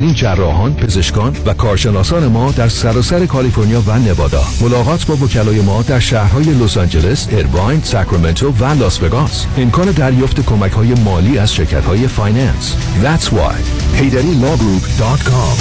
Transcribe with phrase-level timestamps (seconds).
[0.00, 4.44] این جراحان، پزشکان و کارشناسان ما در سراسر کالیفرنیا و نوادا.
[4.60, 9.46] ملاقات با وکلای ما در شهرهای لس آنجلس، ایرواین، ساکرامنتو و لاس وگاس.
[9.56, 12.76] امکان دریافت کمک های مالی از شرکت های finance.
[13.02, 13.26] وبسایت.
[13.26, 15.58] HeidariLawGroup.com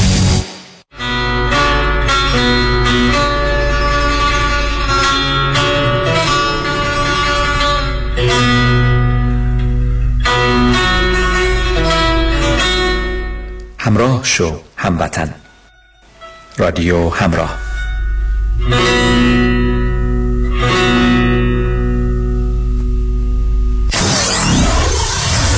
[13.87, 15.33] همراه شو هموطن.
[16.57, 17.57] رادیو همراه.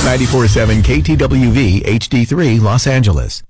[0.04, 3.49] 947 KTWV HD3 Los Angeles.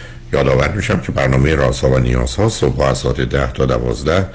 [0.33, 4.27] یادآور میشم که برنامه رازها و نیازها صبح از ساعت ده تا دوازده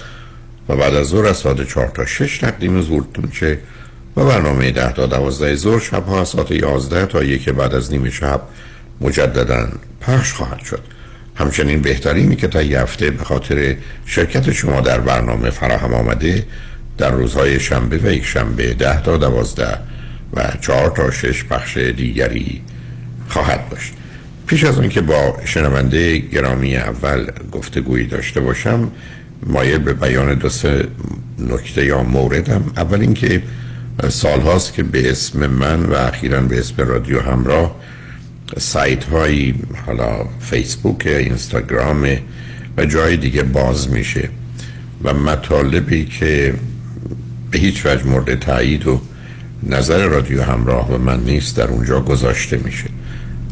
[0.68, 3.58] و بعد از ظهر از ساعت چهار تا شش تقدیم زورتون میشه
[4.16, 8.10] و برنامه ده تا دوازده ظهر شبها از ساعت یازده تا یک بعد از نیم
[8.10, 8.40] شب
[9.00, 9.68] مجددا
[10.00, 10.80] پخش خواهد شد.
[11.34, 13.76] همچنین بهترینی که تا یه هفته به خاطر
[14.06, 16.46] شرکت شما در برنامه فراهم آمده
[16.98, 19.78] در روزهای شنبه و یک شنبه ده تا دوازده
[20.34, 22.62] و چهار تا شش پخش دیگری
[23.28, 23.92] خواهد داشت.
[24.46, 28.90] پیش از اون که با شنونده گرامی اول گفتگویی داشته باشم
[29.46, 30.88] مایل به بیان دو سه
[31.38, 32.64] نکته یا موردم.
[32.76, 33.42] اول اینکه
[34.08, 37.76] سال هاست که به اسم من و اخیرا به اسم رادیو همراه
[38.58, 39.54] سایت هایی
[39.86, 42.08] حالا فیسبوک اینستاگرام
[42.76, 44.28] و جای دیگه باز میشه
[45.04, 46.54] و مطالبی که
[47.50, 49.00] به هیچ وجه مورد تایید و
[49.62, 52.95] نظر رادیو همراه و من نیست در اونجا گذاشته میشه.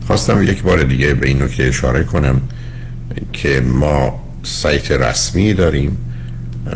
[0.07, 2.41] خواستم یک بار دیگه به این نکته اشاره کنم
[3.33, 5.97] که ما سایت رسمی داریم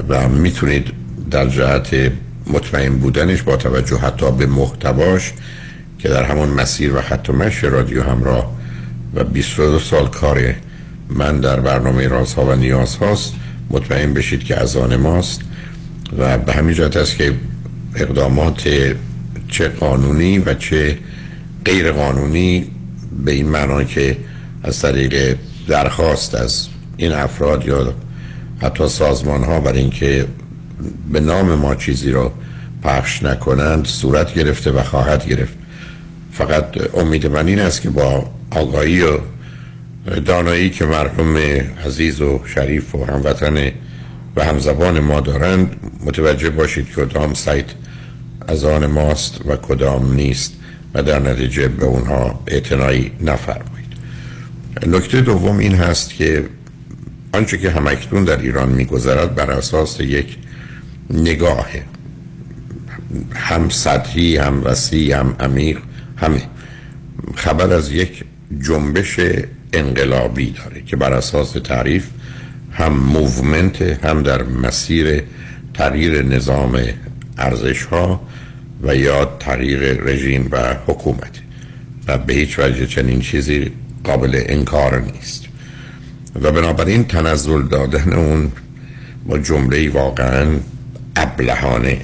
[0.09, 0.93] و می‌تونید
[1.31, 2.13] در جهت
[2.47, 5.33] مطمئن بودنش با توجه حتی به محتواش
[5.99, 8.53] که در همون مسیر و خط و مش رادیو همراه
[9.15, 10.55] و 22 سال کار
[11.09, 13.33] من در برنامه رازها و نیاز هاست
[13.71, 15.41] مطمئن بشید که از آن ماست
[16.19, 17.33] و به همین جهت است که
[17.95, 18.69] اقدامات
[19.49, 20.99] چه قانونی و چه
[21.65, 22.71] غیر قانونی
[23.25, 24.17] به این معنا که
[24.63, 25.37] از طریق
[25.69, 27.95] درخواست از این افراد یا
[28.63, 30.27] حتی سازمان ها برای اینکه
[31.13, 32.33] به نام ما چیزی رو
[32.83, 35.55] پخش نکنند صورت گرفته و خواهد گرفت.
[36.33, 36.65] فقط
[36.95, 39.19] امید من این است که با آگاهی و
[40.27, 41.37] دانایی که مرحوم
[41.87, 43.71] عزیز و شریف و هموطن
[44.37, 47.67] و همزبان ما دارند متوجه باشید که کدام سایت
[48.49, 50.53] از آن ماست و کدام نیست.
[50.95, 53.89] و در نتیجه به اونها اعتنایی نفرمایید.
[54.87, 56.45] نکته دوم این هست که
[57.33, 60.37] آنچه که همکنون در ایران میگذرد بر اساس یک
[61.11, 61.67] نگاه
[63.35, 65.79] هم سطحی هم وسیع هم عمیق
[66.17, 66.43] همه
[67.35, 68.25] خبر از یک
[68.61, 69.21] جنبش
[69.73, 72.07] انقلابی داره که بر اساس تعریف
[72.73, 75.23] هم movement هم در مسیر
[75.75, 76.81] تغییر نظام
[77.39, 78.28] ارزش ها
[78.83, 81.31] و یا تغییر رژیم و حکومت.
[82.09, 83.71] و به هیچ وجه چنین چیزی
[84.05, 85.45] قابل انکار نیست.
[86.43, 88.53] و بنابراین تنزل دادن اون
[89.27, 90.47] با جمله واقعا
[91.17, 92.01] ابلهانه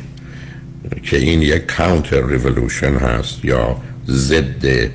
[1.03, 3.77] که این یک counter revolution هست یا
[4.09, 4.91] ضد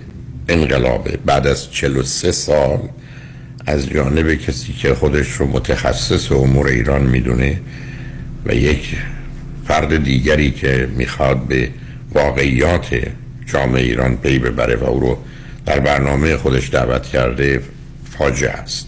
[0.48, 2.80] انقلابه بعد از 43 سال
[3.66, 7.60] از جانب کسی که خودش رو متخصص امور ایران می‌دونه
[8.46, 8.96] و یک
[9.69, 11.69] فرد دیگری که می‌خواد به
[12.13, 12.88] واقعیات
[13.45, 15.18] جامعه ایران پی ببره و او رو
[15.66, 17.62] در برنامه خودش دعوت کرده
[18.18, 18.88] فاجعه است.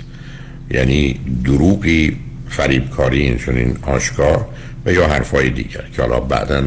[0.72, 2.18] یعنی دروغی
[2.50, 4.46] فریبکاری این آشکار
[4.86, 6.64] و یا حرفای دیگر که حالا بعدا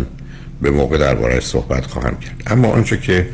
[0.62, 2.42] به موقع درباره صحبت خواهم کرد.
[2.46, 3.26] اما آنچه که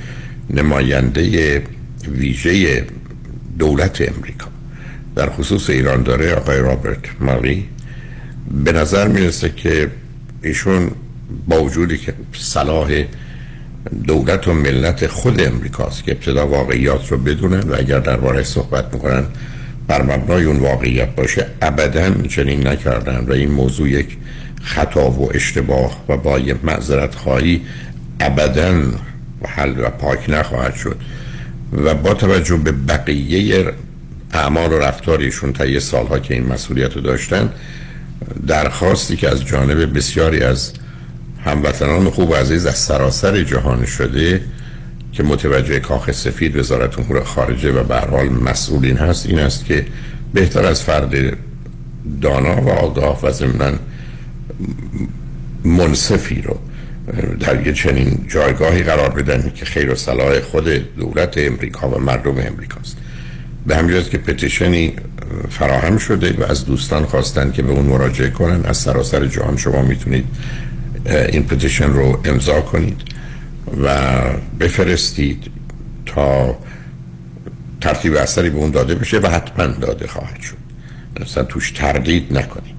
[0.50, 1.62] نماینده
[2.08, 2.84] ویژه
[3.58, 4.46] دولت امریکا
[5.16, 7.64] در خصوص ایران داره آقای رابرت مالی
[8.64, 9.90] به نظر می‌رسه که
[10.42, 10.90] ایشون
[11.48, 13.04] با وجودی که صلاح
[14.06, 19.24] دولت و ملت خود امریکاست که ابتدا واقعیات رو بدونن و اگر درباره صحبت می‌کنن
[19.86, 24.16] بر مبنای اون واقعیت باشه ابدا چنین نکردن و این موضوع یک
[24.62, 27.62] خطا و اشتباه و با یه معذرت خواهی
[28.20, 28.82] ابدا
[29.46, 30.96] حل و پاک نخواهد شد.
[31.72, 33.64] و با توجه به بقیه
[34.32, 37.52] اعمال و رفتاریشون تا یه سالها که این مسئولیت رو داشتن
[38.46, 40.72] درخواستی که از جانب بسیاری از
[41.44, 44.40] هموطنان خوب و عزیز از سراسر جهان شده
[45.12, 49.86] که متوجه کاخ سفید وزارت امور خارجه و به حال مسئولین هست این است که
[50.34, 51.36] بهتر از فرد
[52.22, 53.78] دانا و آگاه و ضمن
[55.64, 56.58] منصفی رو
[57.40, 62.30] در یه چنین جایگاهی قرار بدن که خیر و صلاح خود دولت امریکا و مردم
[62.30, 62.96] امریکاست.
[63.70, 64.92] به همین که پتیشنی
[65.50, 69.82] فراهم شده و از دوستان خواستن که به اون مراجعه کنن از سراسر جهان شما
[69.82, 70.24] می‌تونید
[71.06, 73.00] این پتیشن رو امضا کنید
[73.82, 73.96] و
[74.60, 75.50] بفرستید
[76.06, 76.58] تا
[77.80, 80.56] ترتیب اثری به اون داده بشه و حتما داده خواهد شد.
[81.22, 82.74] اصلا توش تردید نکنید.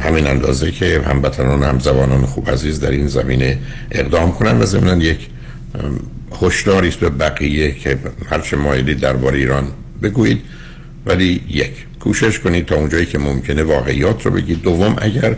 [0.00, 3.58] همین اندازه که هموطنان همزبانان خوب عزیز در این زمینه
[3.90, 5.28] اقدام کنن و ضمن یک
[6.42, 7.98] هشداری است به بقیه که
[8.30, 9.68] هرچه مایلی درباره ایران
[10.04, 10.40] بگویید.
[11.06, 14.62] ولی یک کوشش کنید تا اونجایی که ممکنه واقعیات رو بگید.
[14.62, 15.36] دوم اگر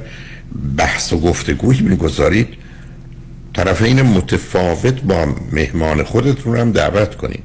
[0.76, 2.48] بحث و گفتگوی می‌گذارید
[3.54, 7.42] طرفین متفاوت با مهمان خودتون هم دعوت کنید.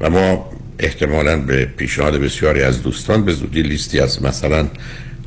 [0.00, 4.68] و ما احتمالا به پیشنهاد بسیاری از دوستان به زودی لیستی از مثلا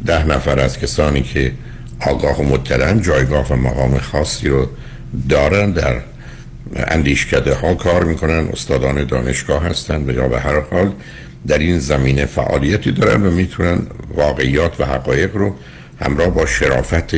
[0.05, 1.51] ده نفر از کسانی که
[1.99, 4.69] آگاه و مطلعن جایگاه و مقام خاصی رو
[5.29, 6.01] دارن در
[6.75, 10.91] اندیشکده ها کار می‌کنن استادان دانشگاه هستند و یا به هر حال
[11.47, 13.79] در این زمینه فعالیتی دارن و می‌تونن
[14.15, 15.55] واقعیات و حقایق رو
[16.01, 17.11] همراه با شرافت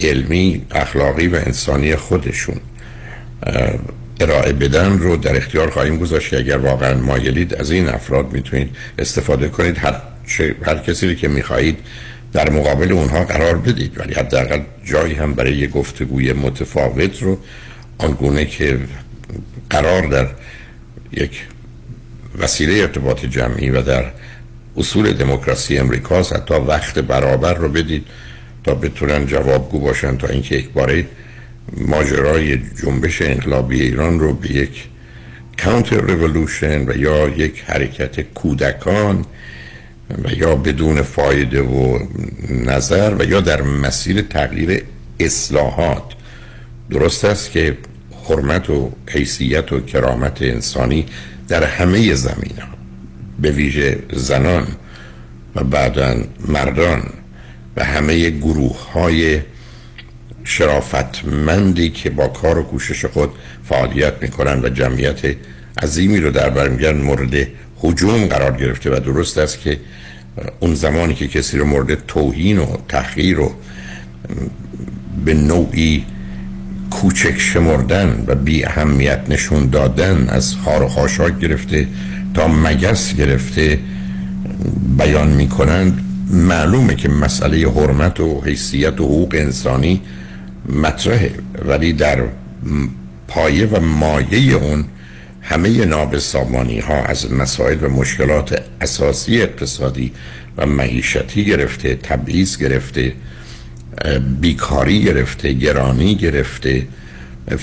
[0.00, 2.56] علمی اخلاقی و انسانی خودشون
[4.20, 8.76] ارائه بدن رو در اختیار خواهیم گذاشت که اگر واقعا مایلید از این افراد می‌تونید
[8.98, 9.78] استفاده کنید.
[9.78, 9.94] هر,
[10.62, 11.78] هر کسی که می‌خواهید
[12.32, 17.38] در مقابل اونها قرار بدید ولی حداقل جایی هم برای یه گفتگوی متفاوت رو
[17.98, 18.78] آنگونه که
[19.70, 20.26] قرار در
[21.12, 21.42] یک
[22.38, 24.04] وسیله ارتباط جمعی و در
[24.76, 26.36] اصول دموکراسی امریکاست.
[26.36, 28.06] حتی وقت برابر رو بدید
[28.64, 31.06] تا بتونن جوابگو باشن تا اینکه یک باره
[31.76, 34.88] ماجرای جنبش انقلابی ایران رو به یک
[35.64, 39.24] کانتر ریولوشن و یا یک حرکت کودکان
[40.24, 41.98] و یا بدون فایده و
[42.50, 44.82] نظر و یا در مسیر تغییر
[45.20, 46.02] اصلاحات.
[46.90, 47.76] درست است که
[48.28, 51.06] حرمت و حیثیت و کرامت انسانی
[51.48, 52.68] در همه زمین ها
[53.38, 54.66] به ویژه زنان
[55.54, 56.16] و بعدا
[56.48, 57.02] مردان
[57.76, 59.40] و همه گروه های
[60.44, 63.30] شرافتمندی که با کار و کوشش خود
[63.64, 65.36] فعالیت می‌کنن و جمعیت
[65.82, 69.80] عظیمی رو در بر مورد حجوم قرار گرفته و درست است که
[70.60, 73.54] اون زمانی که کسی رو مورد توهین و تحقیر و
[75.24, 76.06] به نوعی
[76.90, 81.86] کوچک شمردن و بی اهمیت نشون دادن از خار و خاشاک گرفته
[82.34, 83.78] تا مگس گرفته
[84.98, 90.00] بیان می‌کنند معلومه که مسئله حرمت و حیثیت و حقوق انسانی
[90.68, 91.30] مطرحه.
[91.68, 92.22] ولی در
[93.28, 94.84] پایه و مایه اون
[95.42, 100.12] همه نابسامانی ها از مسائل و مشکلات اساسی اقتصادی
[100.56, 103.12] و معیشتی گرفته تبعیض گرفته
[104.40, 106.86] بیکاری گرفته گرانی گرفته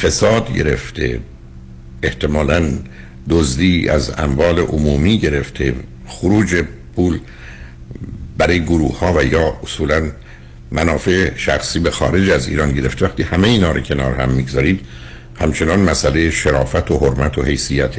[0.02, 1.20] فساد گرفته
[2.04, 2.72] احتمالا
[3.30, 5.74] دزدی از اموال عمومی گرفته
[6.08, 6.64] خروج
[6.96, 7.20] پول
[8.38, 10.12] برای گروه ها و یا اصولا
[10.72, 13.06] منافع شخصی به خارج از ایران گرفته.
[13.06, 14.80] وقتی همه اینا رو کنار هم می‌گذارید
[15.40, 17.96] همچنان مسئله شرافت و حرمت و حیثیت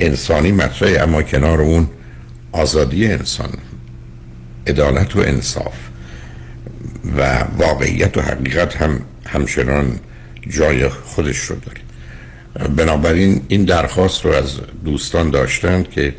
[0.00, 1.00] انسانی مطرحه.
[1.02, 1.88] اما کنار اون
[2.52, 3.50] آزادی انسان
[4.66, 5.91] عدالت و انصاف.
[7.16, 9.98] و واقعیت و حقیقت هم همچنان
[10.48, 11.82] جای خودش رو دارید
[12.76, 16.14] بنابراین این درخواست رو از دوستان داشتند که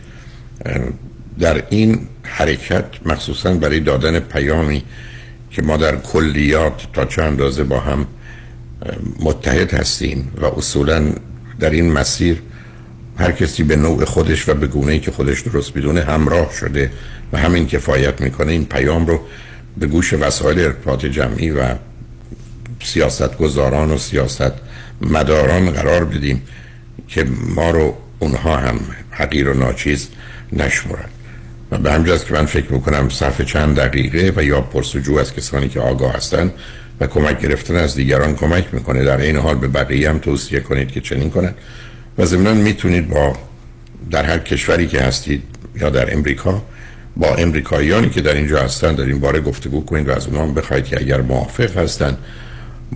[1.40, 4.84] در این حرکت مخصوصا برای دادن پیامی
[5.52, 8.08] که ما در کلیات تا چه اندازه با هم
[9.20, 11.14] متحد هستیم و اصولا
[11.60, 12.42] در این مسیر
[13.18, 16.92] هر کسی به نوع خودش و به گونه که خودش درست بدونه همراه شده
[17.34, 19.20] و همین کفایت می‌کنه این پیام رو
[19.78, 21.76] به گوش وسایل ارتباط جمعی و
[22.84, 24.52] سیاست گذاران و سیاست
[25.02, 26.42] مداران قرار بدیم
[27.08, 27.26] که
[27.56, 28.80] ما رو اونها هم
[29.12, 30.08] حقیر و ناچیز
[30.54, 31.10] نشمرن
[31.72, 35.70] و به همجاز که من فکر می‌کنم صرف چند دقیقه و یا پرسجو از کسانی
[35.70, 36.52] که آگاه هستن
[37.00, 39.04] و کمک گرفتن از دیگران کمک می‌کنه.
[39.04, 41.54] در این حال به بقیه هم توصیه کنید که چنین کنن
[42.18, 43.38] و ضمنا می‌تونید با
[44.12, 45.44] در هر کشوری که هستید
[45.82, 46.62] یا در امریکا
[47.18, 50.86] با امریکاییانی که در اینجا هستن در این باره گفتگو کنید و از اونها بخواید
[50.86, 52.18] که اگر موافق هستن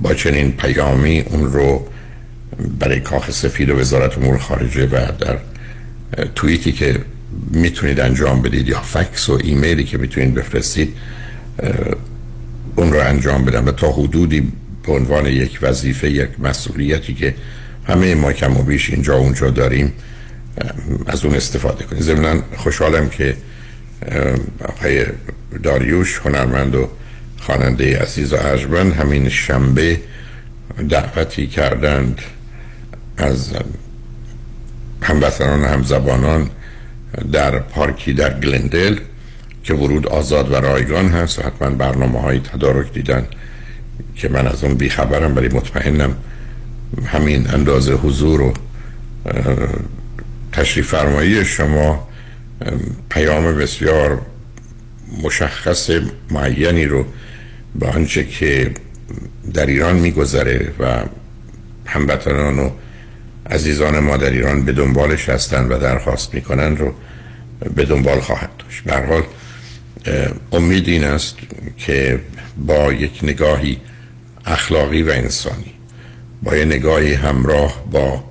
[0.02, 1.88] با چنین پیامی اون رو
[2.80, 5.38] برای کاخ سفید و وزارت امور خارجه و در
[6.36, 7.00] توییتی که
[7.52, 10.94] می‌تونید انجام بدید یا فکس و ایمیلی که می‌تونید بفرستید
[12.76, 14.52] اون رو انجام بدن و تا حدودی
[14.86, 17.36] به عنوان یک وظیفه یک مسئولیتی که
[17.88, 19.94] همه ما کم و بیش اینجا اونجا داریم
[21.08, 23.36] از اون استفاده کنیم ضمنا خوشحالم که
[24.66, 25.06] آقای
[25.64, 26.90] داریوش هنرمند و
[27.40, 30.00] خواننده عزیز و ارجمند همین شنبه
[30.90, 32.22] دعوتی کردند
[33.18, 33.54] از
[35.02, 36.50] هموطنان همزبانان
[37.32, 39.00] در پارکی در گلندل
[39.64, 43.28] که ورود آزاد و رایگان هست و حتما برنامه های تدارک دیدن
[44.16, 46.16] که من از اون بیخبرم ولی مطمئنم
[47.06, 48.54] همین اندازه حضور و
[50.52, 52.07] تشریف فرمایی شما
[53.10, 54.22] پیام بسیار
[55.24, 55.90] مشخص
[56.32, 57.06] معینی رو
[57.76, 58.72] به آنچه که
[59.54, 61.04] در ایران میگذره و
[61.86, 62.70] هموطنان و
[63.50, 66.94] عزیزان ما در ایران به دنبالش هستند و درخواست می‌کنن رو
[67.76, 68.84] به دنبال خواهد داشت.
[68.84, 69.24] به حال
[70.52, 71.38] امید این است
[71.78, 72.20] که
[72.58, 73.78] با یک نگاهی
[74.46, 75.74] اخلاقی و انسانی
[76.44, 78.24] با یک نگاهی همراه با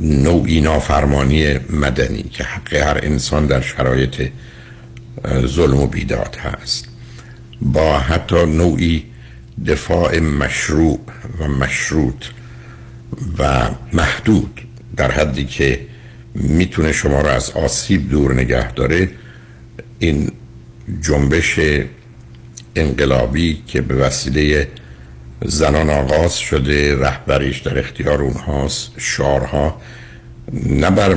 [0.00, 4.30] نوعی نافرمانی مدنی که حق هر انسان در شرایط
[5.46, 6.88] ظلم و بیداد هست.
[7.60, 9.04] با حتی نوعی
[9.66, 11.00] دفاع مشروع
[11.40, 12.24] و مشروط
[13.38, 14.60] و محدود
[14.96, 15.80] در حدی که
[16.34, 19.10] می‌تونه شما را از آسیب دور نگه داره
[19.98, 20.30] این
[21.00, 21.60] جنبش
[22.76, 24.68] انقلابی که به وسیله
[25.44, 29.80] زنان آغاز شده رهبریش در اختیار اونهاست شارها
[30.52, 31.16] نه بر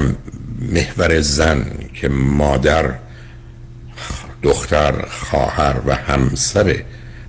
[0.59, 2.93] محور زن که مادر
[4.43, 6.83] دختر خواهر و همسر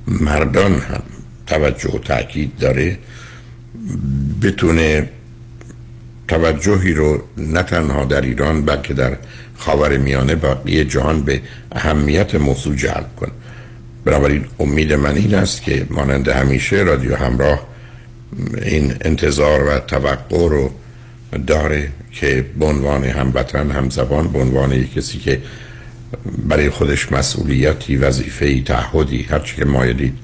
[0.08, 1.02] مردان هم
[1.46, 2.99] توجه و تاکید داره
[4.42, 5.08] بتونه
[6.28, 9.16] توجهی رو نه تنها در ایران بلکه در
[9.56, 13.32] خاور میانه بقیه جهان به اهمیت موضوع جلب کنه.
[14.04, 17.66] بنابراین امید من این است که مانند همیشه رادیو همراه
[18.62, 20.71] این انتظار و توقع رو
[21.47, 25.42] داره که به عنوان هموطن همزبان به عنوان کسی که
[26.49, 30.14] برای خودش مسئولیتی وظیفه‌ای تعهدی هرچی که مایلید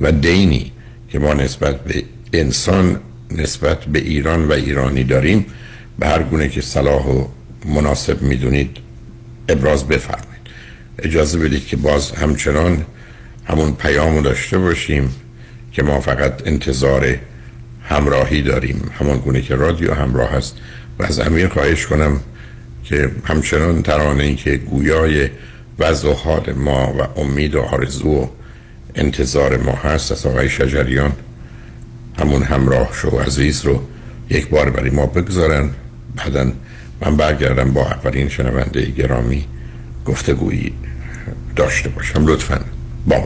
[0.00, 0.72] و دینی
[1.08, 5.46] که ما نسبت به انسان نسبت به ایران و ایرانی داریم
[5.98, 7.24] به هر گونه که صلاح و
[7.64, 8.76] مناسب می‌دونید
[9.48, 10.44] ابراز بفرمایید.
[10.98, 12.84] اجازه بدید که باز همچنان
[13.44, 15.14] همون پیامو داشته باشیم
[15.72, 17.16] که ما فقط انتظار
[17.88, 18.90] همراهی داریم.
[18.98, 20.56] همان گونه که رادیو همراه هست
[20.98, 22.20] و از امیر خواهش کنم
[22.84, 25.28] که همچنان ترانه ای که گویای
[25.78, 28.26] وضع حال ما و امید و آرزو و
[28.94, 31.12] انتظار ما هست از آقای شجریان
[32.18, 33.82] همون همراه شو عزیز رو
[34.30, 35.70] یک بار برای ما بگذارن.
[36.16, 36.52] بعدا
[37.00, 39.44] من برگردم با اولین شنونده گرامی
[40.06, 40.72] گفتگویی
[41.56, 42.26] داشته باشم.
[42.26, 42.73] لطفا.
[43.06, 43.16] با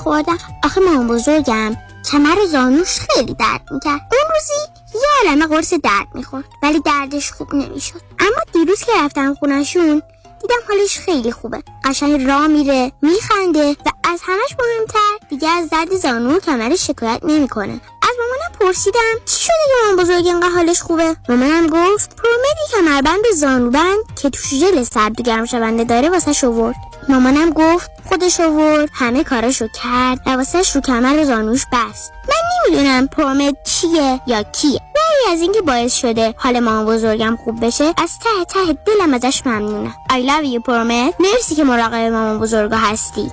[0.00, 0.38] میخوردم.
[0.64, 1.76] آخه مامان بزرگم.
[2.10, 4.00] کمر زانوش خیلی درد می‌کرد.
[4.12, 4.60] اون روزی
[4.94, 6.44] یه علمه قرص درد می‌خورد.
[6.62, 8.00] ولی دردش خوب نمی‌شد.
[8.18, 10.02] اما دیروز که رفتم خونشون
[10.40, 11.62] دیدم حالش خیلی خوبه.
[11.84, 17.20] قشنگ را میره میخنده و از همش مهمتر دیگه از درد زانو و کمرش شکایت
[17.24, 17.80] نمی‌کنه.
[18.02, 23.24] از مامانم پرسیدم چی شده که مامان بزرگ اینقدر حالش خوبه؟ مامانم گفت پرومدی کمربند
[23.36, 26.76] زانوبند که توش ژل سرد و گرم شونده داره واسه شورد
[27.08, 32.12] مامانم گفت خودش آورد همه کاراشو کرد و واسهش رو کمر و زانوش بست.
[32.28, 32.34] من
[32.74, 34.80] نمی‌دونم پرومد چیه یا کیه.
[34.94, 39.42] ولی از اینکه باعث شده حال مامان بزرگم خوب بشه از ته ته دلم ازش
[39.46, 39.94] ممنونم.
[40.10, 43.30] I love you پرومد مرسی که مراقب مامان بزرگا هستی.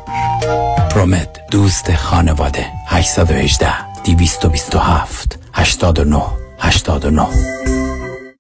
[0.92, 2.66] پرومت دوست خانواده.
[2.88, 6.22] 818 227 89
[6.60, 7.28] 89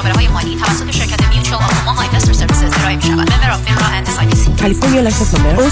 [0.00, 3.32] مشاوره های مالی توسط شرکت Mutual of Omaha Investor Services ارائه می شود.
[3.32, 4.60] Member of FINRA and SIPC.
[4.60, 5.70] California license number OC71568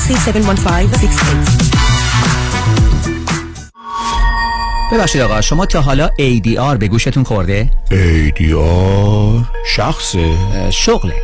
[4.92, 10.36] ببخشید آقا شما تا حالا ADR به گوشتون خورده؟ ADR شخصه
[10.70, 11.22] شغله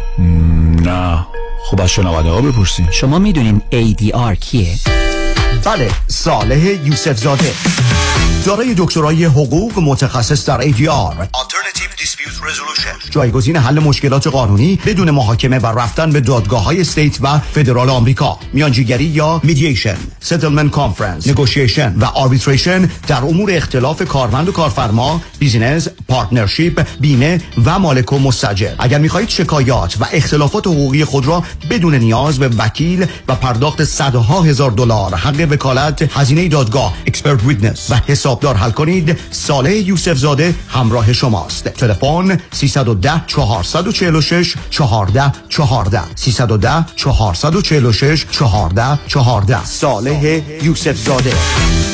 [0.82, 1.26] نه
[1.64, 4.78] خب از شنونده ها بپرسیم شما می‌دونین ADR کیه؟
[5.64, 7.52] بله صالح یوسف زاده
[8.44, 12.04] دارای دکترای حقوق متخصص در ADR Alternative
[13.10, 18.38] جایگزین حل مشکلات قانونی بدون محاکمه و رفتن به دادگاه های state و فدرال آمریکا.
[18.52, 21.28] میانجیگری یا mediation Settlement Conference.
[21.28, 28.18] negotiation و arbitration در امور اختلاف کارمند و کارفرما business partnership بیمه و مالک و
[28.18, 28.74] مستاجر.
[28.78, 34.42] اگر می‌خواهید شکایات و اختلافات حقوقی خود را بدون نیاز به وکیل و پرداخت صدها
[34.42, 40.54] هزار دلار حق وکالت هزینه دادگاه expert witness و حسابدار حل کنید صالح یوسف زاده
[40.68, 41.68] همراه شماست.
[41.68, 51.93] تلفن 310 446 14 14 310 446 14 14 صالح یوسف زاده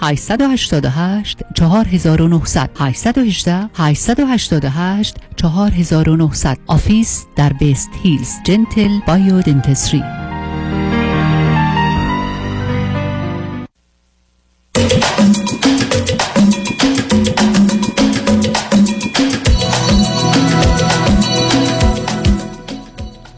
[0.00, 8.30] 888 4900 818 888 4900 office در West Hills.
[8.44, 10.02] Gentle Biodentistry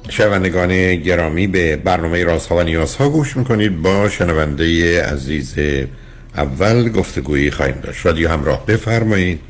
[0.09, 3.83] شنوندگان گرامی به برنامه رازها و نیازها گوش می‌کنید.
[3.83, 5.55] با شنونده عزیز
[6.35, 8.07] اول گفتگویی خواهیم داشت.
[8.07, 9.41] رادیو همراه بفرمایید.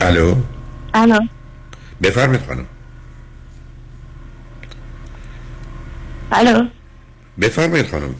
[0.00, 0.34] الو؟
[0.94, 1.20] الو.
[2.02, 2.66] بفرمایید خانم.
[6.32, 6.66] الو.
[7.40, 8.14] بفرمایید خانم.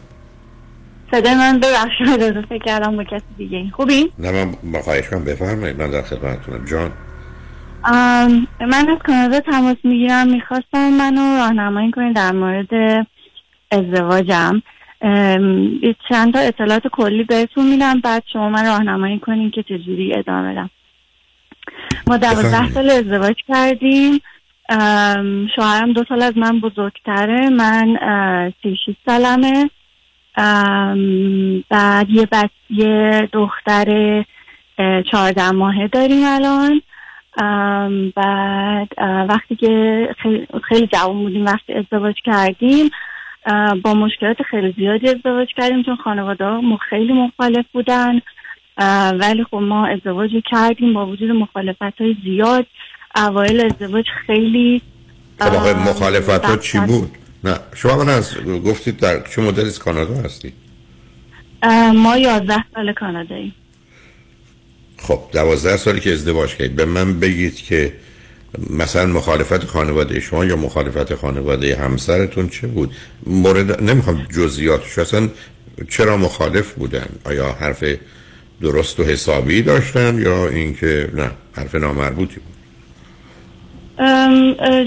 [1.11, 3.71] صدای من ببخشید فکر کردم با کسی دیگه.
[3.77, 6.65] خوبی؟ نه من با خواهش کنم بفرمایید من در خدمتتونم.
[6.65, 6.91] جان.
[8.61, 10.29] من از کانادا تماس می‌گیرم.
[10.29, 12.69] می‌خواستم منو راهنمایی کنید در مورد
[13.71, 14.63] ازدواجم.
[16.09, 20.71] چند تا اطلاعات کلی بهتون میدم بعد شما من راهنمایی کنین که چجوری ادامه بدم.
[22.07, 22.71] ما دوازده.
[22.71, 24.21] سال ازدواج کردیم.
[25.57, 27.51] شوهرم دو سال از من بزرگتره.
[27.51, 27.97] من
[28.63, 29.71] سی شیش سالمه.
[31.71, 34.25] بعد یه بچه یه دختر
[35.11, 36.83] چهارده ماهه داریم الان.
[38.17, 38.89] بعد
[39.29, 40.09] وقتی که
[40.69, 42.91] خیلی, جوان بودیم وقتی ازدواج کردیم
[43.83, 48.21] با مشکلات خیلی زیادی ازدواج کردیم چون خانواده ها خیلی مخالف بودن.
[49.19, 52.67] ولی خب ما ازدواج کردیم با وجود مخالفت های زیاد.
[53.17, 54.83] اوایل ازدواج خیلی
[55.41, 57.11] خب مخالفت ها چی بود؟
[57.45, 60.55] نه شما من از گفتید در چه مدل از کانادا هستید
[61.63, 63.55] اه، ما یازده سال کاناداییم.
[64.99, 66.77] خب دوازده سالی که ازدواج کردید.
[66.77, 67.93] به من بگید که
[68.71, 72.95] مثلا مخالفت خانواده شما یا مخالفت خانواده همسرتون چه بود؟
[73.27, 75.29] مورد نمی‌خوام جزئیاتش اصلا
[75.89, 77.85] چرا مخالف بودن؟ آیا حرف
[78.61, 82.55] درست و حسابی داشتن یا اینکه نه حرف نامربوطی بود؟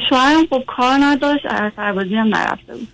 [0.10, 1.44] شوهرم خب کار نداشت
[1.76, 2.88] سربازی هم نرفته بود.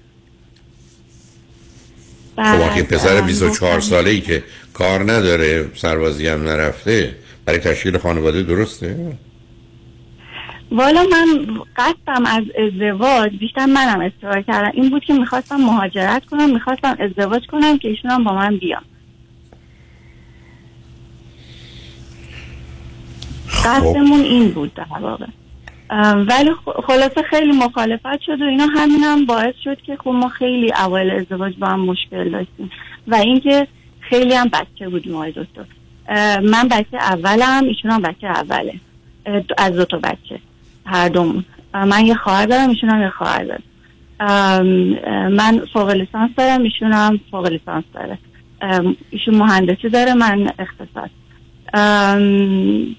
[2.38, 8.43] خب پسر ام، 24 ساله ای که کار نداره سربازی هم نرفته برای تشکیل خانواده
[8.43, 9.17] درسته؟
[10.73, 14.71] والا من قصدم از ازدواج بیشتر منم اصرار کردم.
[14.73, 18.81] این بود که می‌خواستم مهاجرت کنم می‌خواستم ازدواج کنم که ایشون هم با من بیان.
[23.65, 25.25] قصدمون این بود در واقع.
[26.13, 26.51] ولی
[26.88, 31.09] خلاصه خیلی مخالفت شد و اینا همین هم باعث شد که خب ما خیلی اول
[31.09, 32.71] ازدواج با هم مشکل داشتیم.
[33.07, 33.67] و اینکه
[33.99, 35.65] خیلی هم بچه بودیم آقای دکتر
[36.39, 38.73] من بچه اولم ایشون هم بچه اوله.
[39.57, 40.39] از دو تا بچه.
[40.85, 41.11] هر
[41.73, 43.63] اه، من یه خواهر دارم ایشون هم یه خواهر دارم
[45.29, 48.17] من فوق لیسانس دارم ایشون هم فوق لیسانس داره.
[49.09, 51.09] ایشون مهندسی داره من اقتصاد.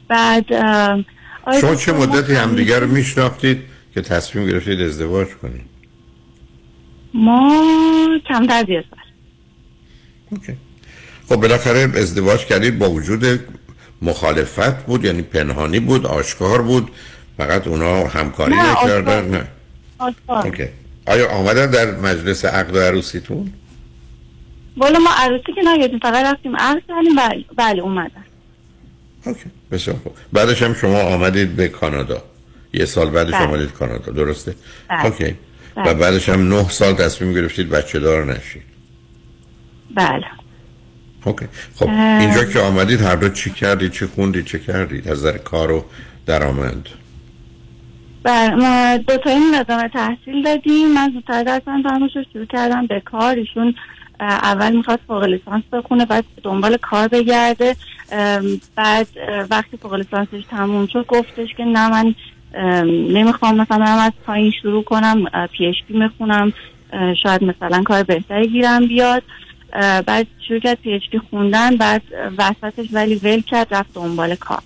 [0.09, 1.05] بعد ام،
[1.61, 3.59] شما چه مدتی همدیگر رو میشناختید
[3.95, 5.65] که تصمیم گرفتید ازدواج کنید؟
[7.15, 7.65] ما
[8.29, 10.55] کمتر از یه سال.
[11.29, 13.25] خب بالاخره ازدواج کردید با وجود
[14.03, 16.91] مخالفت بود یعنی پنهانی بود آشکار بود.
[17.39, 19.47] فقط اونا همکاری نه، نکردن نه.
[20.29, 20.69] اوکی.
[21.07, 23.53] آیا آمدن در مجلس عقد و عروسیتون؟
[24.77, 28.25] والا ما عروسی که نگردیم فقط رفتیم عقد کردیم بله بله اومدن.
[29.71, 30.13] بسیار خوب.
[30.33, 32.23] بعدش هم شما آمدید به کانادا.
[32.73, 33.43] یه سال بعدش بله.
[33.43, 34.55] آمدید کانادا درسته؟
[34.89, 35.05] بله.
[35.05, 35.37] اوکی.
[35.75, 35.91] بله.
[35.91, 38.63] و بعدش هم نه سال تصمیم گرفتید بچه دار نشید.
[39.95, 40.27] بله.
[41.25, 41.47] اوکی.
[41.77, 42.21] خب اه.
[42.21, 45.85] اینجا که آمدید هر دو چی کردید چی خوندید چه کردید؟ از نظر کار و
[46.27, 46.89] درآمد.
[48.25, 50.95] بله ما دو تایی ادامه تحصیل دادیم.
[50.95, 53.37] من زودتر درسم تمامش رو شروع کردم به کار.
[53.37, 53.75] ایشون
[54.21, 57.77] اول می‌خواد فوق لیسانس بخونه بعد دنبال کار بگرده.
[58.77, 59.07] بعد
[59.51, 62.15] وقتی فوق لیسانسش تموم شد گفتش که نه من
[62.55, 66.53] ام، نمی‌خوام مثلا برم از پایین شروع کنم PhD می‌خونم
[67.23, 69.23] شاید مثلا کار بهتری گیرم بیاد.
[70.07, 72.03] بعد شروع کرد PhD خوندن بعد
[72.39, 74.63] وسطش ولی ول کرد رفت دنبال کار.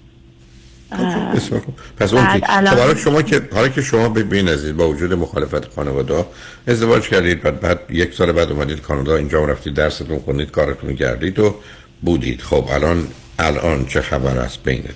[1.96, 5.74] پس اون الان- خب حالا شما که حالا که شما ببین عزیز با وجود مخالفت
[5.74, 6.24] خانواده
[6.66, 10.96] ازدواج کردید بعد بعد یک سال بعد اومدید کانادا اینجا هم رفتید درستون خوندید کارتون
[10.96, 11.54] کردید و
[12.02, 12.42] بودید.
[12.42, 13.06] خب الان
[13.38, 14.92] الان چه خبر است بینتون؟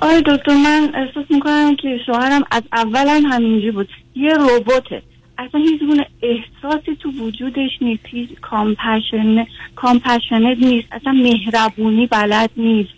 [0.00, 3.88] آره دکتر من احساس می‌کنم که شوهرم از اول هم همینجوری بود.
[4.16, 5.02] یه رباته
[5.38, 8.02] اصلا هیچ گونه احساسی تو وجودش نیست.
[8.06, 10.88] هیچ compassion compassionate نیست.
[10.92, 12.90] اصلا مهربونی بلد نیست.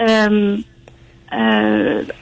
[0.00, 0.64] ام،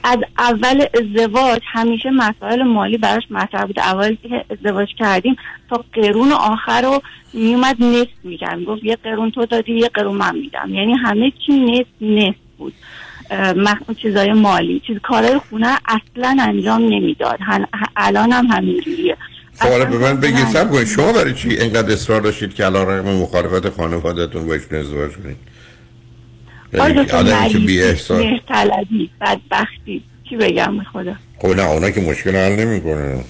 [0.03, 3.79] از اول ازدواج همیشه مسائل مالی براش مطرح بود.
[3.79, 5.35] اولی که ازدواج کردیم
[5.69, 7.01] تا قرون آخر رو
[7.33, 10.69] میومد نصف میگم گفت یه قرون تو دادی یه قرون من میدم.
[10.73, 12.73] یعنی همه چی نصف نصف بود.
[13.55, 14.81] مخصوص چیزای مالی.
[14.87, 17.39] چیز کارهای خونه اصلا انجام نمی‌داد.
[17.97, 19.17] الان هم همینجوریه.
[19.59, 22.87] خب حالا به من بگید سب کنید شما برای چی اینقدر اصرار داشتید که الان
[22.87, 25.37] رقم مخالفت خانوادتون با ازدواج کنید؟
[26.79, 28.19] آدمی که بی احساس.
[28.19, 33.23] مهرطلبی بدبختی چی بگم خدا؟ خب نه اونا که مشکل حل نمی‌کنه.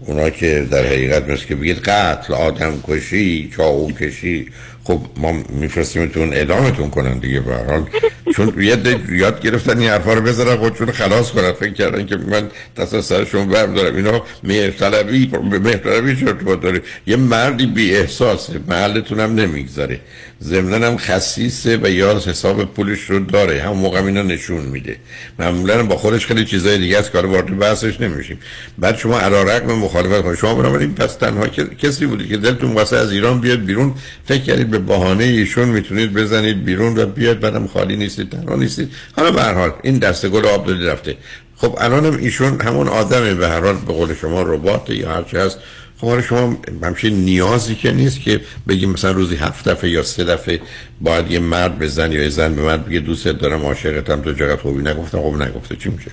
[0.00, 4.46] اونا که در حقیقت مثل که بگید قتل آدم کشی چاقو کشی.
[4.84, 7.86] خب ما میفرستیمتون اعدامتون کنن دیگه به حال.
[8.34, 11.52] چون یه ده یاد گرفتن این حرفا رو بذارن خودشون خلاص کنن.
[11.52, 13.96] فکر کردن که من دست سرشون بردارم.
[13.96, 18.60] اینا مهرطلبی مهرطلبی شد داره یه مردی بی احساسه.
[18.68, 20.00] محلتون هم نمی‌گذاره
[20.42, 23.62] ضمن هم خصیصه و یا حساب پولش رو داره.
[23.62, 24.96] هم موقع اینا نشون میده.
[25.38, 28.38] معمولا با خودش خیلی چیزای دیگه از کار وارد بحثش نمیشیم.
[28.78, 30.38] بعد شما علیرغم مخالفت کنید.
[30.38, 31.46] شما بنابراین پس تنها
[31.78, 36.12] کسی بودی که دلتون واسه از ایران بیاد بیرون فکر کردید به بهانه ایشون می‌تونید
[36.12, 38.92] بزنید بیرون و بیاد بعدم خالی نیستید تنها نیستید.
[39.16, 41.16] حالا به هر حال این دسته گل آب رفته.
[41.56, 45.36] خب الانم ایشون همون آدمه به هر حال به قول شما ربات یا هر چی
[45.36, 45.58] هست.
[46.02, 50.24] خب حالا شما همچین نیازی که نیست که بگیم مثلا روزی هفت دفعه یا سه
[50.24, 50.60] دفعه
[51.00, 54.34] باید یه مرد به زن یا یه زن به مرد بگه دوستت دارم عاشقتم تو
[54.34, 55.76] چقدر خوبی نگفتم خب نگفته.
[55.76, 56.10] چی میشه؟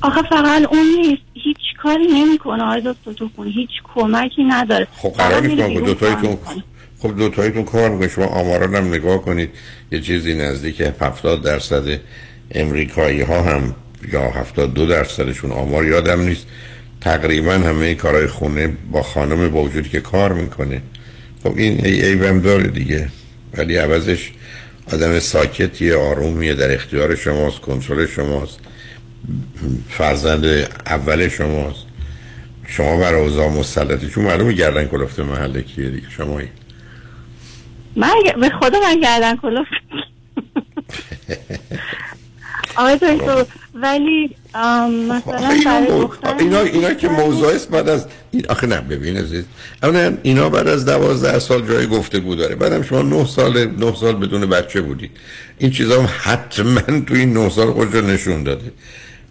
[0.00, 1.22] آخه فقط اون نیست.
[1.34, 2.64] هیچ کاری نمی‌کنه.
[2.64, 4.86] آقای دکتر تو خونه هیچ کمکی نداره.
[4.96, 6.38] خب قرار نیست ما دوتایتون
[6.98, 8.08] خب دوتایتون کار می‌کنه.
[8.08, 9.50] شما آماران هم نگاه کنید.
[9.92, 12.00] یه چیزی نزدیک 70 درصد
[12.50, 13.74] امریکایی ها هم
[14.12, 16.46] یا 72 درصدشون آمار یادم نیست.
[17.00, 20.82] تقریبا همه کارهای خونه با خانم با وجودی که کار می‌کنه.
[21.42, 23.08] خب این ای هم داره دیگه.
[23.54, 24.32] ولی عوضش
[24.92, 28.58] آدم ساکتی آرومیه در اختیار شماست کنترل شماست
[29.88, 30.44] فرزند
[30.86, 31.86] اول شماست.
[32.66, 36.48] شما بر اوضاع مسلطی چون معلومه گردن کلفت محله کیه دیگه شمایی.
[37.96, 39.70] من به خدا من گردن کلفت
[42.76, 44.36] آقای دکتر ولی
[45.08, 49.44] مثلا برای دختر اینا اینا که موضوع است بعد از این آخه نه ببین عزیز
[49.82, 52.54] اولا اینا بعد از دوازده سال جای گفتگو داره.
[52.54, 55.10] بعدم شما نه سال نه سال بدون بچه بودید
[55.58, 58.72] این چیزا هم حتما تو این نه سال خود رو نشون داده.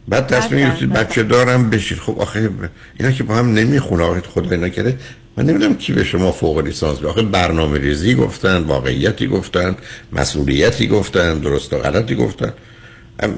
[0.08, 2.50] بعد تصمیم گرفتید بچه دارم بشید خب آخه
[3.00, 4.04] اینا که با هم نمی‌خونه.
[4.04, 4.98] آخه خدا اینا کرده
[5.38, 9.76] من نمی‌دونم کی به شما فوق لیسانس آخه برنامه ریزی گفتن واقعیتی گفتن
[10.14, 12.54] مسئولیتی گفتن درست و غلطی گفتن.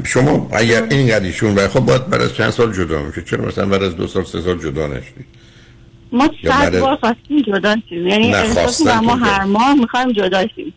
[0.03, 3.65] شما اگر این قدیشون و خب باید بعد از چند سال جدا میشه چرا مثلا
[3.65, 5.25] بعد از دو سال سه سال جدا نشدید
[6.11, 8.07] ما صد بار خواستیم جدا شیم.
[8.07, 8.33] یعنی
[9.03, 10.73] ما هر ماه می‌خوایم جدا شیم.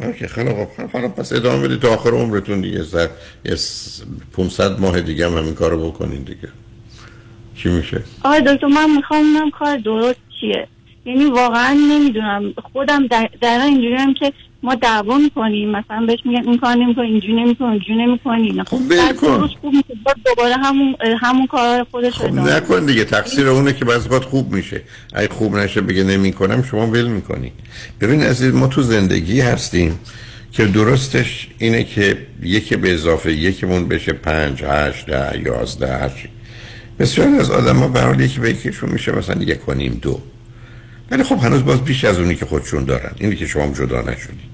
[0.00, 0.90] اوکی خیلی خوب.
[0.92, 2.84] حالا پس ادامه بدید تا آخر عمرتون دیگه.
[2.84, 3.08] سر
[3.44, 3.56] یه
[4.36, 6.48] 500 ماه دیگه هم همین کارو بکنین دیگه.
[7.56, 10.68] چی میشه؟ آقای دکتر من می‌خوام کار درست چیه؟
[11.06, 12.54] یعنی واقعا نمی‌دونم.
[12.72, 13.06] خودم
[13.40, 15.70] در, اینجوری هم که ما دعوا می‌کنیم.
[15.70, 18.62] مثلا بهش میگن این کار نمی‌کنی اینجوری نمی‌کنی اینجوری نمی‌کنی.
[18.66, 19.84] خب میشه.
[20.24, 23.04] دوباره همون همون کار خودش خب نکن دیگه.
[23.04, 24.82] تقصیر اونه که بعضی وقت خوب میشه.
[25.12, 27.52] اگه خوب نشه بگه نمی‌کنم شما ول می‌کنی.
[28.00, 29.98] ببین عزیز ما تو زندگی هستیم
[30.52, 36.26] که درستش اینه که یکی به اضافه یکیمون بشه پنج هشت ده یازده هشت
[36.98, 40.20] بسیار از آدم ها برحال یکی به یکیشون میشه مثلا یک کنیم دو.
[41.12, 43.10] ولی خب هنوز باز بیش از اونی که خودشون دارن.
[43.18, 44.52] اینی که شما جدا نشدید.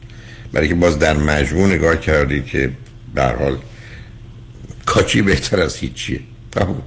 [0.52, 2.70] برای که باز در مجموع نگاه کردید که
[3.14, 3.56] در حال
[4.86, 6.20] کاچی بهتر از هیچیه
[6.52, 6.82] فهمون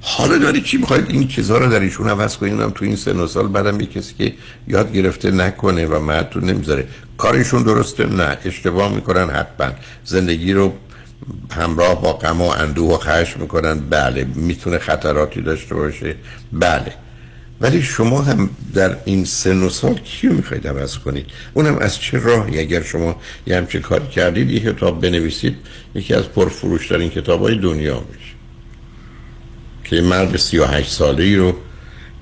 [0.00, 2.60] حالا داری چی می‌خواید؟ این چیزها رو در ایشون عوض کنید.
[2.60, 4.32] هم تو این سن و سال بعدم یه کسی که
[4.68, 6.86] یاد گرفته نکنه و مردتون نمی‌ذاره.
[7.18, 8.38] کارشون درسته؟ نه.
[8.44, 9.72] اشتباه می‌کنن حتما.
[10.04, 10.72] زندگی رو
[11.50, 13.80] همراه با غم و اندوه و خشم می‌کنن.
[13.80, 14.24] بله.
[14.24, 16.14] می‌تونه خطراتی داشته باشه.
[16.52, 16.92] بله.
[17.60, 22.18] ولی شما هم در این سن و سال کیو می‌خواید عوض کنید؟ اونم از چه
[22.18, 25.56] راهی؟ اگر شما یه همچه کاری کردید یه کتاب بنویسید
[25.94, 28.32] یکی از پرفروشترین کتاب های دنیا میشه.
[29.84, 31.54] که مرد 38 ساله ای رو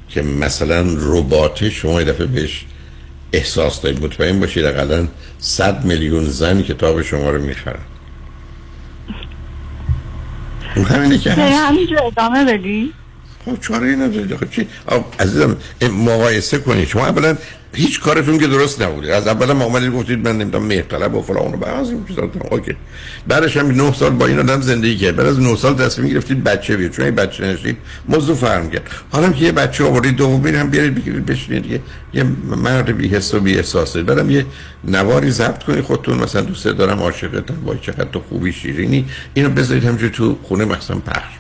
[0.09, 2.65] که مثلا رباته شما یه دفعه بهش
[3.33, 7.81] احساس دارید مطمئن باشید اقلا 100 میلیون زن کتاب شما رو می‌خرن.
[10.77, 11.41] همینه که هست.
[11.41, 12.93] همینجا ادامه بدی؟
[13.45, 14.67] خب چاره ای ندارید خب چی؟
[15.21, 15.57] عزیزم
[15.93, 16.89] مقایسه کنید.
[16.89, 17.37] شما اولا
[17.75, 19.17] هیچ کارتون که درست نبوده.
[19.17, 22.77] از اول ما اومدید گفتید من نمی‌دونم مهرطلب و فلان و بعضی چیزا اوکی.
[23.27, 25.17] بعدش هم 9 سال با این آدم زندگی کرد.
[25.17, 26.91] بعد از 9 سال تصمیم گرفتید بچه بیاد.
[26.91, 27.77] چون این بچه نشید
[28.09, 28.91] موضوع فرم کرد.
[29.11, 31.67] حالا که یه بچه آوردید دومی هم بیارید بگیرید بشینید.
[31.67, 31.81] یه
[32.15, 32.25] یه
[32.57, 34.47] مرد بی حس و بی احساسه بعدم یه
[34.85, 36.19] نواری ضبط کنید خودتون.
[36.19, 39.07] مثلا دوست دارم عاشقتم وای چقدر تو خوبی شیرینی.
[39.35, 41.40] اینو بذارید همینجوری تو خونه مثلا پخش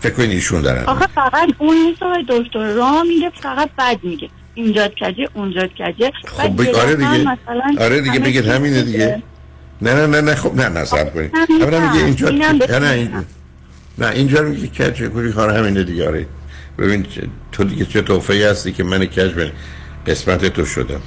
[0.00, 0.84] فکر کنید ایشون دارن.
[0.84, 2.72] آخه فقط اون نیست آقای دکتر.
[2.72, 4.28] راه میگه فقط بد میگه.
[4.54, 6.12] اینجا کجه اونجا کجه.
[6.26, 7.38] خب بگه آره دیگه.
[7.78, 9.22] آره دیگه بگید همینه دیگه.
[9.82, 11.32] نه نه نه نه خب نه نه سب کنید.
[11.60, 13.24] اولا میگه اینجا نه نه اینجا
[13.98, 16.26] نه اینجا میگه کج کوری کار همینه دیگه آره.
[16.78, 17.06] ببین
[17.52, 19.50] تو دیگه چه توفهی هستی که من کج
[20.06, 21.00] قسمت تو شدم.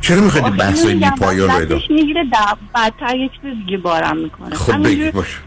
[0.00, 4.54] چرا می‌خواید بحثای بی پایان رو ادامه می‌گیره در بدتر یه چیز دیگه بارم می‌کنه.
[4.54, 5.40] خب بگی باش.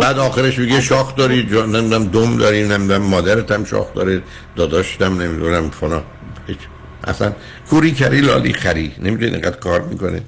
[0.00, 1.42] بعد, آخرش میگه شاخ داری.
[1.42, 4.22] نمی‌دونم دم داری نمی‌دونم مادرت هم شاخ داره
[4.56, 6.02] داداشتم نمی‌دونم فنا
[7.04, 7.32] اصلا
[7.70, 8.92] کوری کری لالی خری.
[8.98, 10.22] نمی‌دونی اینقدر کار می‌کنه.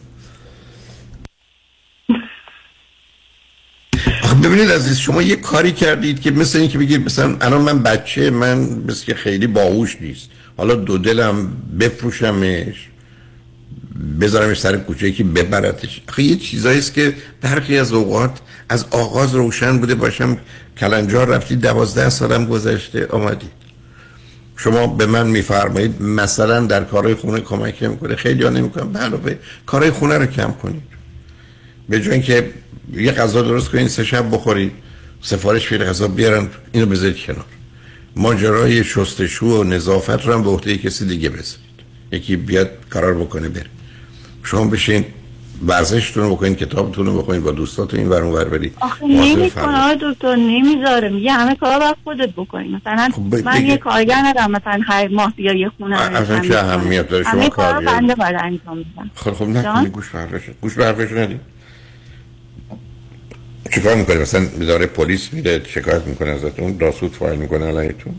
[4.45, 8.31] ببینید عزیز شما یه کاری کردید که مثل این که بگید مثلا الان من بچه
[8.31, 10.31] من مثل که خیلی باهوش نیست.
[10.57, 12.89] حالا دو دلم بفروشمش.
[14.21, 16.03] بذارمش سر کوچه که ببرتش.
[16.09, 20.39] آخه یه چیزایی است که برخی از اوقات از آغاز روشن بوده باشم.
[20.79, 23.51] کلنجار رفتی دوازده سالم گذشته آمدید
[24.57, 29.35] شما به من میفرمایید مثلا در کارهای خونه کمک می‌کنه خیلی ها نمی‌کنم علاوه
[29.67, 30.83] کارهای خونه رو کم کنید.
[31.89, 32.51] به جای اینکه
[32.93, 34.73] یه غذا درست کنید سه شب بخورید.
[35.23, 37.45] سفارش پیش غذا بیارن اینو بذارید کنار.
[38.17, 41.77] ماجرای شستشو و نظافت رو هم به عهده کسی دیگه بذارید
[42.13, 43.67] یکی بیاد کارار بکنه بره.
[44.47, 45.05] شما بشین
[45.67, 50.37] ورزشتون رو بکنید کتابتون رو بخونید با دوستاتون این ورون ور برید آخه نمی‌کنه دکتر
[50.37, 51.09] نمی‌ذاره.
[51.09, 52.69] میگه همه کارا باید خودت بکنی.
[52.69, 54.51] مثلا خب من یه کارگر ندارم.
[54.51, 58.85] مثلا هر ماه بیا یه خونه اصلا چه اهمیت داره؟ شما کارگر بنده باید انجام
[59.15, 61.41] خب خب نکنید گوش به گوش به حرفش ندید
[63.75, 68.15] چیکار می‌کنه مثلا اداره پلیس میده شکایت می‌کنه ازتون راسود فایل می‌کنه علیتون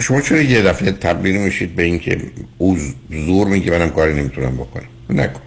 [0.00, 2.18] شما چرا یه دفعه تبدیل میشید به اینکه
[2.58, 2.78] او
[3.10, 5.40] زور میگه منم کاری نمی‌تونم بکنم؟ نکن.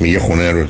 [0.00, 0.66] میگه خونه رو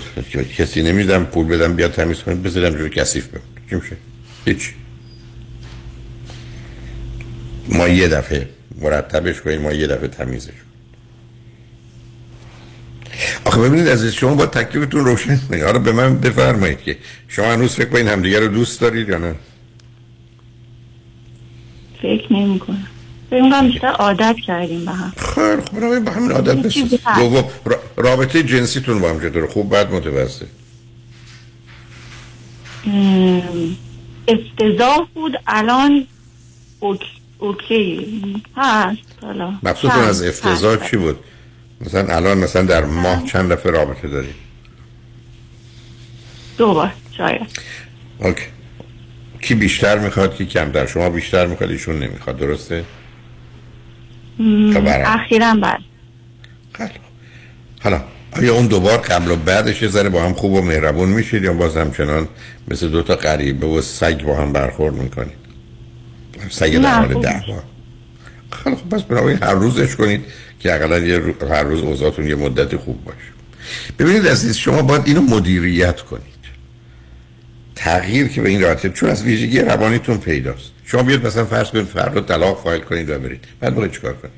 [0.59, 3.45] کسی نمیدم پول بدم بیاد تمیز کنه بذارم جور کثیف بمونه.
[3.71, 3.97] چی میشه؟
[4.45, 4.75] هیچ
[7.69, 8.49] ما یه دفعه
[8.81, 10.53] مرتبش کنیم ما یه دفعه تمیزش
[13.45, 16.97] آخه ببینید عزیز شما با تکلیفتون روشن کنید حالا به من بفرمایید که
[17.29, 19.35] شما هنوز فکر کنید همدیگه رو دوست دارید یا نه؟
[22.03, 22.87] فکر نمی کنم
[23.31, 25.13] بیشتر عادت کردیم به هم.
[25.35, 29.93] خیر خب به همین عادت بسید دوم را- رابطه جنسیتون با هم چطور؟ خوب بد
[29.93, 30.47] متوسط؟
[32.87, 33.77] ام،
[34.29, 36.07] افتضاح بود الان
[36.81, 37.01] ok...
[37.39, 38.43] okay.
[38.57, 39.55] هست حالا.
[40.09, 40.91] از افتضاح.
[40.91, 41.19] چی بود؟
[41.81, 44.35] مثلا الان مثلا در ماه چند دفعه رابطه دارید
[46.59, 47.47] دو بار شاید.
[48.19, 48.45] okay.
[49.41, 52.85] کی بیشتر می‌خواد کی کمتر؟ شما بیشتر می‌خواد ایشون نمی‌خواد درسته.
[55.07, 55.81] اخیرا بعد
[57.81, 58.01] حالا
[58.33, 61.53] آیا اون دوبار قبل و بعدش یه ذره با هم خوب و مهربون میشید یا
[61.53, 62.29] باز همچنان
[62.69, 65.37] مثل دوتا غریبه و سگ با هم برخورد می‌کنید؟
[66.51, 67.63] سگ در حال دعوا
[68.53, 70.25] خیلی خب پس بنابراین هر روزش کنید
[70.61, 73.19] که اقلا یه رو- هر روز اوضاعتون یه مدت خوب باشه.
[73.99, 76.23] ببینید عزیز شما باید اینو مدیریت کنید.
[77.75, 80.73] تغییر که به این راحته چون از ویژگی روانیتون پیداست.
[80.87, 83.45] شما بیاد مثلا فرض کنید فردا طلاق فایل کنید و برید.
[83.61, 84.35] بعد موقع چیکار کنید؟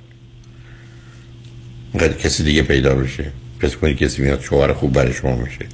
[1.93, 3.33] اینقدر کسی دیگه پیدا بشه.
[3.61, 5.67] پس کنید کسی میاد شوهر خوب برای شما میشه.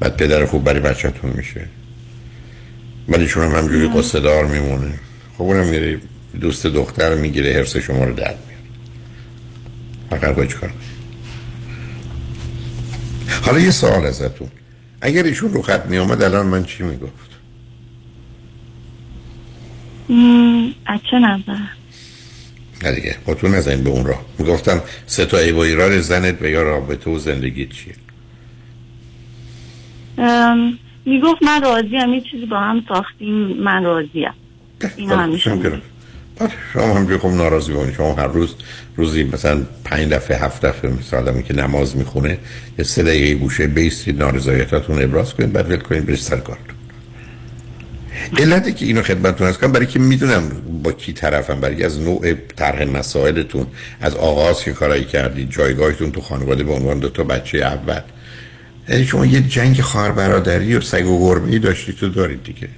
[0.00, 1.68] بعد پدر خوب برای بچهتون میشه.
[3.08, 4.98] ولی شما هم همجوری قصه دار میمونه
[5.38, 6.00] خب اونم میره
[6.40, 8.34] دوست دختر می‌گیره حرس شما رو در
[10.10, 10.96] باید چیکار کنید؟
[13.42, 14.48] حالا یه سوال ازتون.
[15.00, 17.35] اگر ایشون رو خط میامد الان من چی می‌گفت؟
[20.86, 21.62] از چه نظر؟
[22.82, 24.24] نه دیگه خودتون نزنید به اون راه.
[24.38, 27.94] می‌گفتم سه تا عیب و ایراد زنت و یا رابطه و زندگی چیه؟
[31.06, 34.32] می‌گفت من راضیم یه چیزی با هم ساختیم من راضیم.
[34.96, 35.80] اینا همیشه
[36.72, 38.54] شما هم خب ناراضی باشید شما هر روز
[38.96, 42.38] روزی مثلا پنج دفعه هفت دفعه مثل آدمی که نماز می‌خونه
[42.78, 46.75] یه سه دقیقه گوشه بیستید نارضایتاتون ابراز کنید بعد ول کنید برید سر کارتون
[48.38, 50.48] علتی که اینو خدمتتون هست کنم برای که می‌دونم
[50.82, 53.66] با کی طرفم برای از نوع طرح مسائلتون
[54.00, 58.00] از آغاز که کارایی کردید جایگاهتون تو خانواده به عنوان دو تا بچه اول.
[58.88, 62.68] یعنی شما یه جنگ خواهر برادری و سگ و گربه ای داشتید تو دارید دیگه.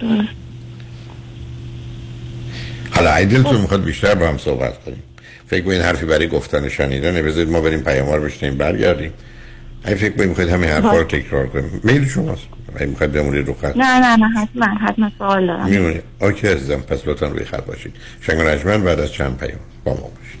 [0.00, 0.28] درست.
[2.90, 5.02] حالا اگه دلتون می‌خواد بیشتر با هم صحبت کنیم.
[5.46, 9.12] فکر کنید حرفی برای گفتن شنیدن بذارید ما بریم پیام رو بشنیم برگردیم.
[9.84, 11.80] اگه فکر کنید می‌خواید همین حرفا رو تکرار کنیم.
[11.84, 12.42] میل شماست.
[12.76, 13.76] اگه می‌خواید بمونید رو خط.
[13.76, 15.66] نه نه نه حتما حتما سوال دارم.
[15.66, 17.92] میمونید okay عزیزم پس لطفا روی خط باشید.
[18.20, 20.40] شنگ و نجمن بعد از چند پیام با ما باشید.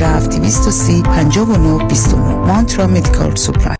[0.00, 3.79] 230 59 29 Mantra Medical Supply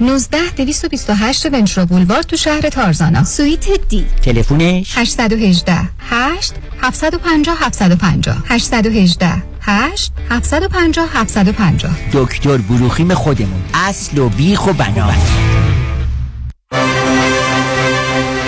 [0.00, 3.24] 19 228 ونچرو بولوار تو شهر تارزانا.
[3.24, 4.04] سویت دی.
[4.22, 13.62] تلفونش 818 8 750 750 818 8 750 750 دکتر بروخیم خودمون.
[13.74, 15.10] اصل و بیخ و بنا.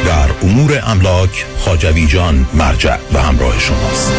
[0.07, 4.12] در امور املاک خاجوی جان مرجع و همراه شماست.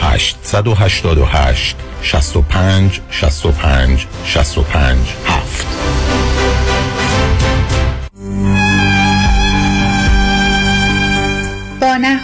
[0.00, 4.98] 888 65 65 65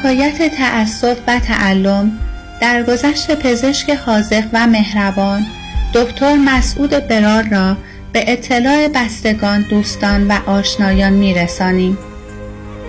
[0.06, 2.18] حکایت تعصب و تعلم
[2.60, 5.46] در گذشت پزشک حاضق و مهربان
[5.94, 7.76] دکتر مسعود برار را
[8.12, 11.98] به اطلاع بستگان دوستان و آشنایان میرسانیم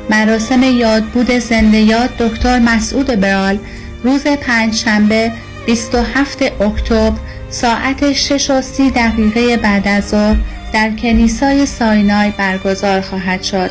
[0.09, 3.59] مراسم یادبود زنده یاد دکتر مسعود برال
[4.03, 5.31] روز پنجشنبه
[5.65, 7.17] 27 اکتبر
[7.49, 10.37] ساعت 6 و 30 دقیقه بعد از ظهر
[10.73, 13.69] در کنیسای ساینای برگزار خواهد شد.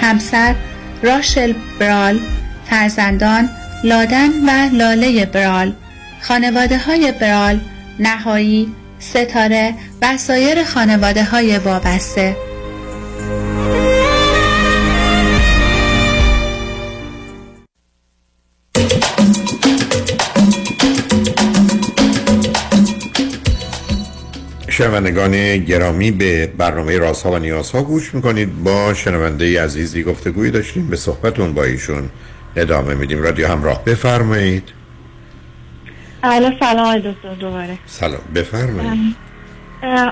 [0.00, 0.54] همسر
[1.02, 2.20] راشل برال،
[2.70, 3.48] فرزندان
[3.84, 5.72] لادن و لاله برال،
[6.20, 7.60] خانواده های برال،
[7.98, 12.36] نهایی، ستاره و سایر خانواده های وابسته.
[24.68, 28.62] شنوندگان گرامی به برنامه رازها و نیازها گوش می‌کنید.
[28.62, 30.86] با شنونده عزیزی گفتگوی داشتیم.
[30.86, 32.08] به صحبتون با ایشون
[32.56, 33.22] ادامه میدیم.
[33.22, 33.84] رادیو همراه.
[33.84, 34.72] بفرمایید.
[36.22, 36.86] الو سلام.
[36.86, 37.78] آقای دکتر دوباره.
[37.86, 38.20] سلام.
[38.34, 39.16] بفرمایید.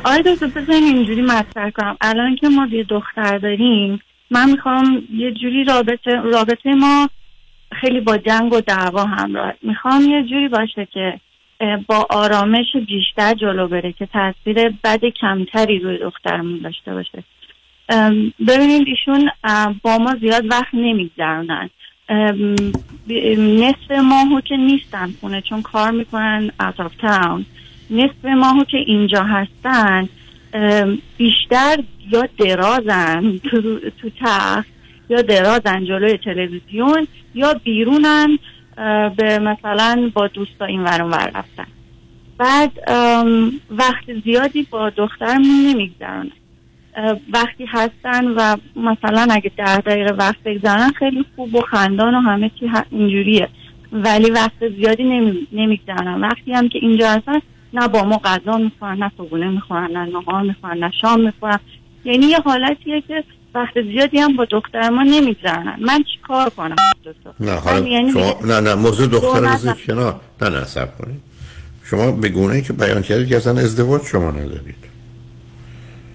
[0.04, 1.96] آقای دکتر بزنین اینجوری مطرح کنم.
[2.00, 7.08] الان که ما یه دختر داریم من می‌خوام یه جوری رابطه رابطه ما
[7.80, 9.52] خیلی با جنگ و دعوا همراه.
[9.62, 11.20] می‌خوام یه جوری باشه که
[11.86, 17.24] با آرامش بیشتر جلو بره که تاثیر بد کمتری روی دخترمون داشته باشه.
[18.48, 19.30] ببینید ایشون
[19.82, 21.70] با ما زیاد وقت نمیگذرونن.
[23.38, 27.42] نصف ماهو که نیستن خونه چون کار می‌کنن out of town.
[27.90, 30.08] نصف ماهو که اینجا هستن
[31.16, 31.76] بیشتر
[32.10, 34.68] یا درازن تو, تو تخت
[35.08, 38.38] یا درازن جلوی تلویزیون یا بیرونن
[39.16, 41.66] به مثلا با دوستا این ورون ور رفتن.
[42.38, 42.72] بعد
[43.70, 46.30] وقت زیادی با دخترمون نمیگذرن
[47.32, 52.50] وقتی هستن و مثلا اگه ده دقیقه وقت بگذارن خیلی خوب و خندان و همه
[52.60, 53.48] چی اینجوریه.
[53.92, 55.04] ولی وقت زیادی
[55.52, 57.40] نمیگذرن وقتی هم که اینجا هستن
[57.72, 61.60] نه با ما غذا می‌خورن نه صبونه می‌خورن نه نهار می‌خورن نه شام می‌خورن.
[62.04, 63.24] یعنی یه حالتیه که
[63.54, 66.76] وقت زیادی هم با دختر ما نمیگذرن من چی کار کنم؟
[67.40, 68.36] نه حالا یعنی شما...
[68.44, 71.20] نه نه موضوع دختر بزید کنار نه نه سب کنید.
[71.84, 74.93] شما به گونه ای که بیان کردید که اصلا ازدواج شما ندارید.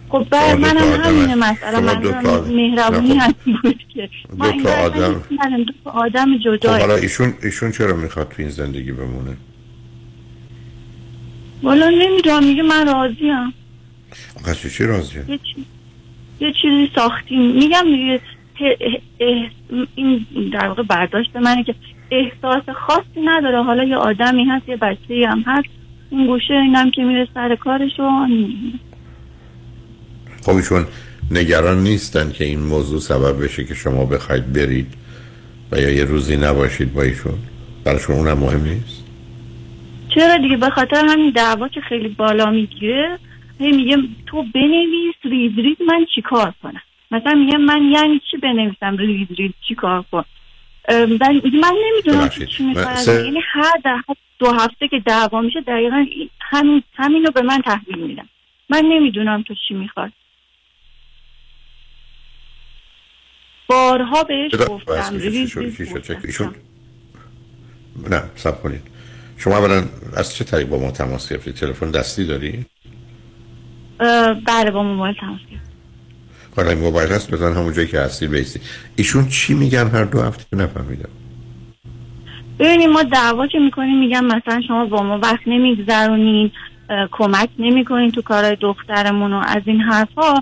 [0.10, 1.80] خب بر من هم همینه مسئله.
[1.80, 1.98] من
[2.48, 4.10] مهربونی هست بود که.
[4.40, 5.24] دو تا آدم.
[5.64, 9.38] دو تا آدم جدا خب حالا ایشون ایشون چرا می‌خواد تو این زندگی بمونه؟
[11.64, 13.54] والا نمی‌دونم میگه من راضیم
[14.40, 15.66] آقا چی راضیه یه, چی...
[16.40, 17.42] یه چیزی ساختیم.
[17.42, 18.22] میگم دیگه
[19.96, 21.76] این در واقع برداشت منه که
[22.12, 23.64] احساس خاصی نداره.
[23.64, 25.70] حالا یه آدمی هست یه بچه هم هست.
[26.10, 28.28] این گوشه اینم که میره سر کارش و
[30.50, 30.86] خب ایشون
[31.32, 34.94] نگران نیستن که این موضوع سبب بشه که شما بخواید برید
[35.72, 37.40] و یا یه روزی نباشید با ایشون.
[37.86, 39.04] براشون اونم مهم نیست؟
[40.16, 43.20] چرا دیگه؟ به خاطر همین دعوا که خیلی بالا می‌گیره
[43.60, 46.82] میگه تو بنویس ریز ریز من چیکار کنم؟
[47.12, 50.26] مثلا میگه من یعنی چی بنویسم ریز ریز چیکار کنم؟
[51.62, 52.64] من نمی‌دونم چی
[53.08, 53.74] یعنی هر
[54.40, 56.06] دو هفته که دعوا میشه دقیقا
[56.42, 58.30] همین همین رو به من تحویل میدم
[58.70, 60.12] من نمی‌دونم تو چی می‌خواد
[63.70, 65.20] بارها بهش گفتم.
[66.24, 66.56] ایشون
[68.10, 68.82] نه سب کنید.
[69.38, 69.84] شما اولا
[70.16, 72.66] از چه طریق با ما تماس گرفتید؟ تلفن دستی داری؟
[74.46, 75.60] بله با موبایل تماس گرفتید
[76.56, 78.60] حالا این موبایل هست بزن همون جایی که هستی بیستی
[78.96, 81.10] ایشون چی میگن هر دو هفته؟ نفهمیدم.
[82.60, 86.52] ببینید ما دعوا که می‌کنیم میگن مثلا شما با ما وقت نمیگذرونین
[87.12, 90.34] کمک نمی‌کنین تو کارهای دخترمون و از این حرفا.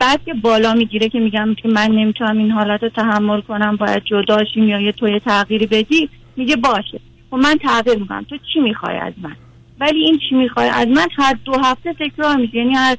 [0.00, 4.02] بعد که بالا می‌گیره که میگم که من نمی‌تونم این حالت رو تحمل کنم باید
[4.04, 7.00] جداشیم یا یه توی تغییری بدی؟ میگه باشه.
[7.32, 8.26] و خب من تغییر می‌کنم.
[8.30, 9.36] تو چی می‌خوای از من؟
[9.80, 12.56] ولی این چی می‌خوای از من؟ هر دو هفته تکرار میشه.
[12.56, 12.96] یعنی از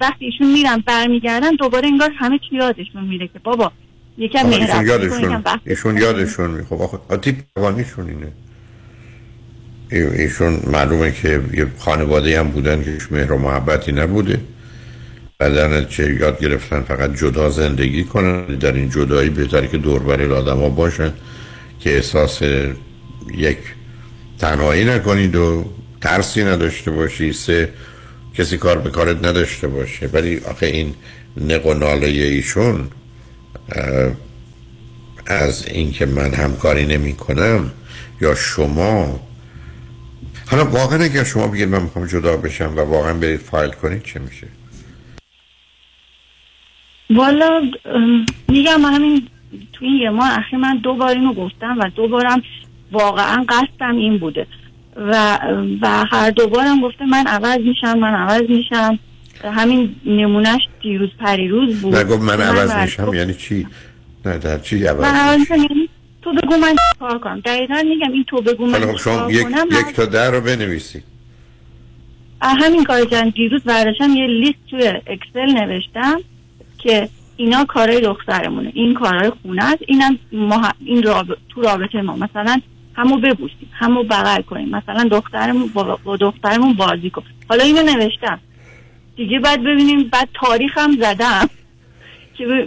[0.00, 3.72] وقتی ایشون میرن برمیگردن دوباره انگار همه چی یادشون میره که بابا
[4.18, 8.32] یکم ایشون یادشون ایشون یادشون می خب آتی قوانیشون اینه.
[10.18, 14.40] ایشون معلومه که یه خانواده هم بودن که مهر و محبتی نبوده.
[15.42, 20.58] بعدن چه یاد گرفتن فقط جدا زندگی کنن در این جدایی بهتره که دوربر آدم
[20.58, 21.12] ها باشن
[21.80, 22.42] که احساس
[23.34, 23.58] یک
[24.38, 25.64] تنهایی نکنید و
[26.00, 27.68] ترسی نداشته باشی سه
[28.34, 30.06] کسی کار به کارت نداشته باشه.
[30.12, 30.94] ولی آخه این
[31.36, 32.88] نق و ناله ایشون
[35.26, 37.70] از اینکه من همکاری نمی کنم
[38.20, 39.20] یا شما
[40.46, 44.20] حالا واقعا اگر شما بگید من می‌خوام جدا بشم و واقعا برید فایل کنید چه
[44.20, 44.46] میشه؟
[47.14, 47.70] والا
[48.48, 49.22] میگم همین
[49.72, 52.42] تو این یه ماه اخیر من دو بار اینو گفتم و دو بارم
[52.92, 54.46] واقعا قصدم این بوده.
[54.96, 55.38] و
[55.82, 58.98] و هر دوبارم گفته من عوض میشم من عوض میشم.
[59.44, 61.96] همین نمونهش دیروز پریروز بود.
[61.96, 63.66] نگو من عوض میشم یعنی چی؟
[64.24, 65.88] نه در چی عوض من میشم؟ یعنی
[66.22, 67.40] تو بگو من کار کنم.
[67.40, 71.02] دقیقا میگم این تو بگو من شما یک, کنم یک تا ده رو بنویسی.
[72.42, 73.30] همین کار کردم.
[73.30, 76.20] دیروز برداشتم یه لیست توی اکسل نوشتم.
[76.82, 78.72] که اینا کارهای دخترمونه.
[78.74, 79.82] این کارهای خونه است.
[79.86, 80.18] اینم
[80.84, 81.26] این راب...
[81.48, 82.16] تو رابطه ما.
[82.16, 82.60] مثلا
[82.94, 84.68] همو ببوسیم همو بغل کنیم.
[84.68, 87.22] مثلا دخترمون با, با دخترمون بازی کن.
[87.48, 88.40] حالا اینو نوشتم.
[89.16, 91.48] دیگه بعد ببینیم بعد تاریخم زدم.
[92.34, 92.66] که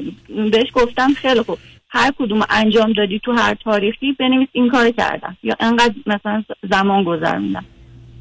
[0.52, 1.58] بهش گفتم خیلی خوب.
[1.90, 5.38] هر کدوم انجام دادی تو هر تاریخی بنویس این کار کردم.
[5.44, 7.66] یا انقدر مثلا زمان گذروندم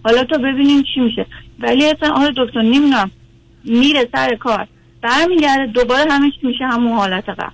[0.05, 1.27] حالا تا ببینیم چی میشه.
[1.59, 3.11] ولی اصلا آره دکتر نمی‌دونم.
[3.65, 4.67] میره سر کار.
[5.05, 5.73] برمیگرده.
[5.73, 6.05] دوباره
[6.41, 7.53] چی میشه همون حالت قبل.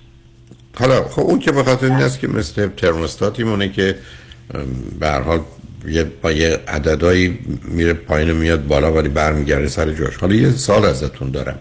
[0.79, 3.95] حالا خب اون که به خاطر این است که مثل ترموستاتی مونه که
[4.99, 5.39] به هر حال
[5.87, 10.15] یه با یه عددهایی میره پایین و میاد بالا ولی برمیگرده سر جاش.
[10.15, 11.59] حالا یه سال ازتون دارم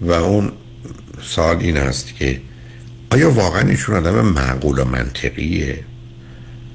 [0.00, 0.52] و اون
[1.22, 2.40] سال این است که
[3.12, 5.78] آیا واقعا ایشون آدم معقول و منطقیه؟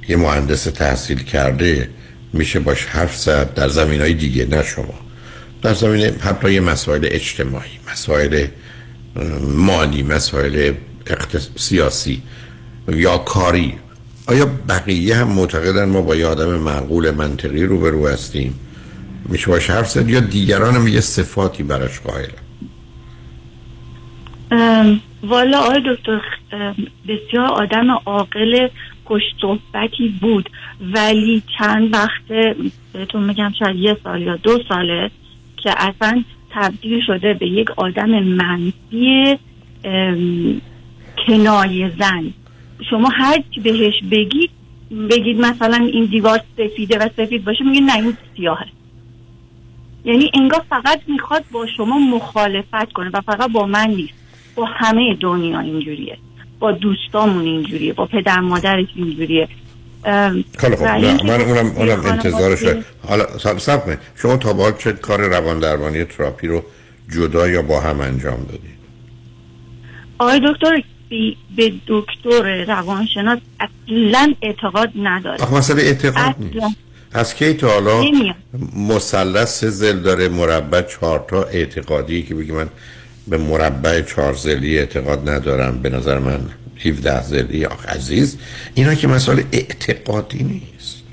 [0.10, 1.90] یه مهندس تحصیل کرده
[2.34, 5.09] میشه باش حرف زد در زمین های دیگه نه شما.
[5.62, 8.48] در زمینه حتی مسائل اجتماعی مسائل
[9.42, 10.74] مالی مسائل
[11.08, 11.50] اقتص...
[11.56, 12.22] سیاسی
[12.88, 13.74] یا کاری.
[14.28, 18.60] آیا بقیه هم معتقدن ما با یه آدم معقول منطقی روبرو هستیم؟
[19.30, 22.50] میشه باش حرف یا دیگران هم یه صفاتی براش قائلن؟
[25.24, 26.22] والا آقای دکتر
[27.08, 28.68] بسیار آدم عاقل
[29.06, 30.50] خوش صحبتی بود
[30.94, 32.56] ولی چند وقت
[32.94, 35.12] بهتون میگم شاید یه سال یا دو ساله
[35.64, 39.38] که اصلا تبدیل شده به یک آدم منفی
[39.84, 40.62] ام،
[41.28, 42.34] کنایه زن.
[42.90, 44.50] شما هر چی بهش بگید
[45.10, 48.68] بگید مثلا این دیوار سفیده و سفید باشه میگه نه این سیاهه.
[50.06, 54.14] یعنی انگار فقط می‌خواد با شما مخالفت کنه و فقط با من نیست.
[54.56, 56.18] با همه دنیا اینجوریه.
[56.60, 59.48] با دوستامون اینجوریه با پدر مادرش اینجوریه.
[60.58, 62.64] خیلی و نه من اونم اونم انتظارش.
[63.08, 64.00] حالا سب کنید.
[64.16, 66.64] شما تا به حال چه کار روان درمانی تراپی رو
[67.12, 68.80] جدا یا با هم انجام دادید
[70.20, 70.84] آقای دکتر
[71.56, 76.78] به دکتر روانشناس اصلا اعتقاد نداره آخه مسئله اعتقاد نیست
[77.12, 78.04] از کی تا حالا.
[78.76, 82.70] مثلث زل داره مربع چهار تا اعتقادی که بگی من
[83.28, 86.40] به مربع چهار زلی اعتقاد ندارم به نظر من
[86.80, 88.38] 17 زلی عزیز
[88.76, 91.04] اینا که مسئله اعتقادی نیست.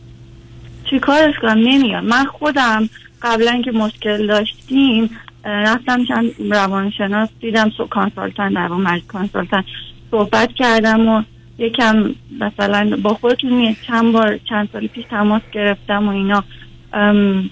[0.91, 2.89] چی کارش کنم؟ نمیاد من خودم
[3.23, 5.11] قبلا که مشکل داشتیم
[5.45, 9.65] رفتم چند روانشناس دیدم سو کانسالتن در واقع مرز کانسالتن
[10.11, 11.23] صحبت کردم و
[11.59, 16.45] یکم مثلا با خودتون چند بار چند سال پیش تماس گرفتم و اینا.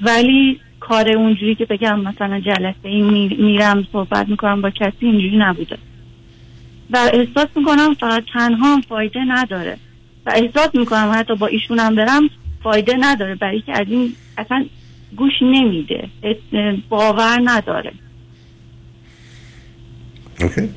[0.02, 5.36] ولی کار اونجوری که بگم مثلا جلسه این می- میرم صحبت می‌کنم با کسی اینجوری
[5.36, 5.78] نبوده.
[6.94, 9.76] و احساس می‌کنم فقط تنها هم فایده نداره.
[10.26, 12.30] و احساس می‌کنم حتی با ایشونم برم
[12.62, 14.66] فایده نداره برای که از این اصلا
[15.16, 16.08] گوش نمیده.
[16.88, 17.92] باور نداره.
[20.40, 20.68] اوکی.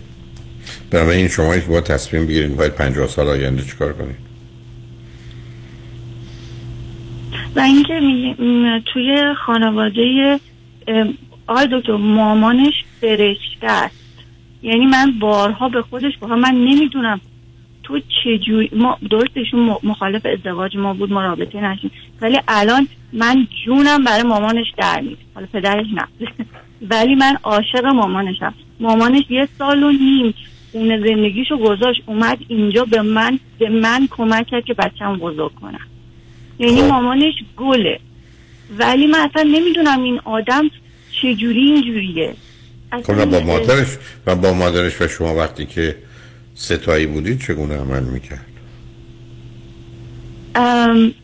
[0.91, 4.27] بنابراین شما با تصمیم بگیرید باید 50 سال آینده چیکار کنید؟
[7.55, 7.99] و اینکه
[8.93, 10.39] توی خانواده
[11.47, 14.06] آقای دکتر مامانش فرشته است.
[14.63, 17.21] یعنی من بارها به خودش گفتم من نمی‌دونم
[17.83, 21.91] تو چجوری ما درستشون مخالف ازدواج ما بود ما رابطه نشیم.
[22.21, 26.07] ولی الان من جونم برای مامانش در نیست حالا پدرش نه.
[26.91, 28.53] ولی من عاشق مامانشم.
[28.79, 30.33] مامانش یه سال و نیم
[30.71, 35.87] خونه زندگیشو گذاشت اومد اینجا به من به من کمک کرد که بچه‌مو بزرگ کنم.
[36.59, 37.99] یعنی مامانش گله.
[38.77, 40.69] ولی من اصلا نمی‌دونم این آدم
[41.21, 42.35] چجوری اینجوریه.
[42.91, 45.95] خب با مادرش و با مادرش و شما وقتی که
[46.55, 48.45] ستایی بودید چگونه عمل می‌کرد؟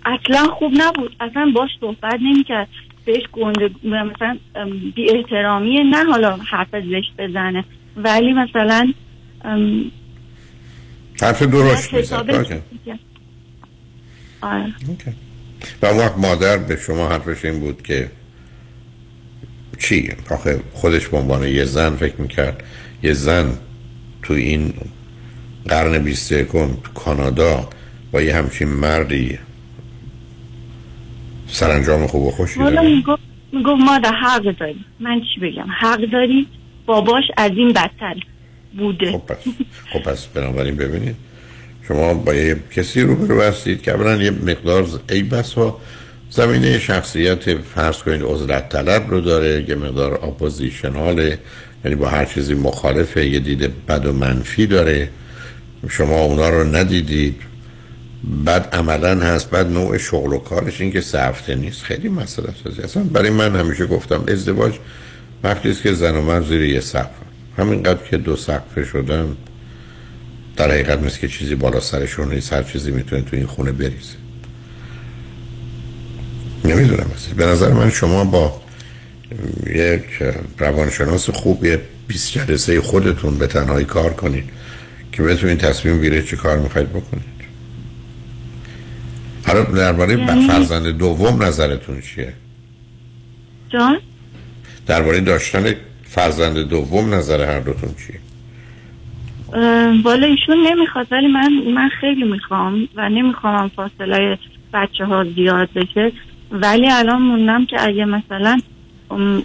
[0.06, 1.16] اصلا خوب نبود.
[1.20, 2.68] اصلا باش صحبت نمی‌کرد.
[3.06, 4.38] بهش گنده مثلا
[4.96, 7.66] بی احترامیه نه حالا حرف زشت بزنه.
[7.98, 8.94] ولی مثلا
[11.22, 12.62] حرف درست می‌زد.
[14.42, 14.74] آره.
[15.82, 18.12] و وقت مادر به شما حرفش این بود که
[19.80, 22.64] چی؟ آخه خودش به عنوان یه زن فکر می‌کرد.
[23.04, 23.58] یه زن
[24.24, 24.74] تو این
[25.70, 27.70] قرن 21 تو کانادا
[28.12, 29.40] با یه همچین مردی
[31.48, 33.04] سرانجام خوب و خوشی داره
[33.52, 34.86] می‌گفت مادر حق داری.
[35.00, 36.48] من چی بگم؟ حق داری
[36.86, 38.16] باباش از این بدتر
[38.78, 39.12] بوده.
[39.12, 39.38] خب پس
[39.94, 41.16] خب پس بنابراین ببینید.
[41.88, 45.80] شما با یه کسی روبرو هستید که اولا یه مقدار ای بس ها
[46.36, 51.40] زمینه شخصیت فرض کنید عزلت طلب رو داره یه مقدار اپوزیشناله
[51.86, 55.10] یعنی با هر چیزی مخالفه یه دید بد و منفی داره.
[55.90, 57.36] شما اونا رو ندیدید.
[58.46, 61.84] بعد عملا هست بعد نوع شغل و کارش این که سفته نیست.
[61.84, 64.74] خیلی مسئله سازی اصلا برای من همیشه گفتم ازدواج
[65.44, 67.16] وقتی است که زن و مرد زیر یه سقف.
[67.58, 69.38] همینقدر که دو سقفه شدن
[70.58, 72.54] در حقیقت مثل که چیزی بالا سرشون نیست.
[72.54, 74.23] هر چیزی می‌تونه تو این خونه بریزه.
[76.66, 77.06] نمی‌دونم.
[77.38, 78.62] به نظر من شما با
[79.68, 80.04] یک
[80.60, 84.50] روانشناس خوب یه 20 جلسه خودتون به تنهایی کار کنید
[85.12, 87.34] که بتونید تصمیم بگیرید چه کار می‌خواید بکنید.
[89.48, 92.34] حالا درباره یعنی- فرزند دوم نظرتون چیه؟
[93.70, 93.98] جان؟
[94.88, 98.20] درباره داشتن فرزند دوم نظر هر دوتون چیه؟
[100.04, 104.38] والا ایشون نمی‌خواد ولی من من خیلی می‌خوام و نمی‌خوام فاصله
[104.74, 106.12] بچه ها زیاد بشه.
[106.54, 108.60] ولی الان موندم که اگه مثلا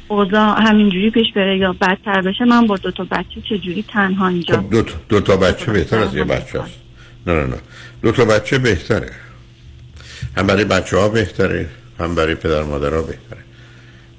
[0.09, 4.57] اوضاع همینجوری پیش بره یا بدتر بشه من با دو تا بچه چجوری تنها اینجا؟
[4.57, 6.71] خب دو, تا- دو تا بچه بهتر از یه بچه هست.
[7.27, 7.57] نه نه نه.
[8.03, 9.11] دو تا بچه بهتره.
[10.37, 11.69] هم برای بچه ها بهتره
[12.01, 13.39] هم برای پدر مادر ها بهتره.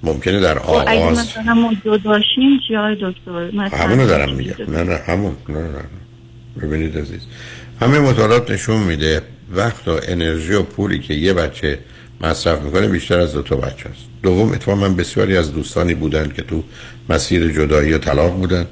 [0.04, 1.74] ممکنه در خب اگه آغاز مثلا ما
[2.04, 4.54] داشتیم چی های دکتر؟ مثلا همونو دارم میگم.
[4.68, 5.36] نه نه همون.
[5.50, 6.62] نه نه نه.
[6.62, 7.22] ببینید عزیز.
[7.82, 9.22] همه مطالعات نشون میده
[9.52, 11.80] وقت و انرژی و پولی که یه بچه
[12.22, 14.02] مصرف می‌کنه بیشتر از دو تا بچه است.
[14.24, 16.64] دوم اتفاقا من بسیاری از دوستانی بودن که تو
[17.10, 18.66] مسیر جدایی و طلاق بودن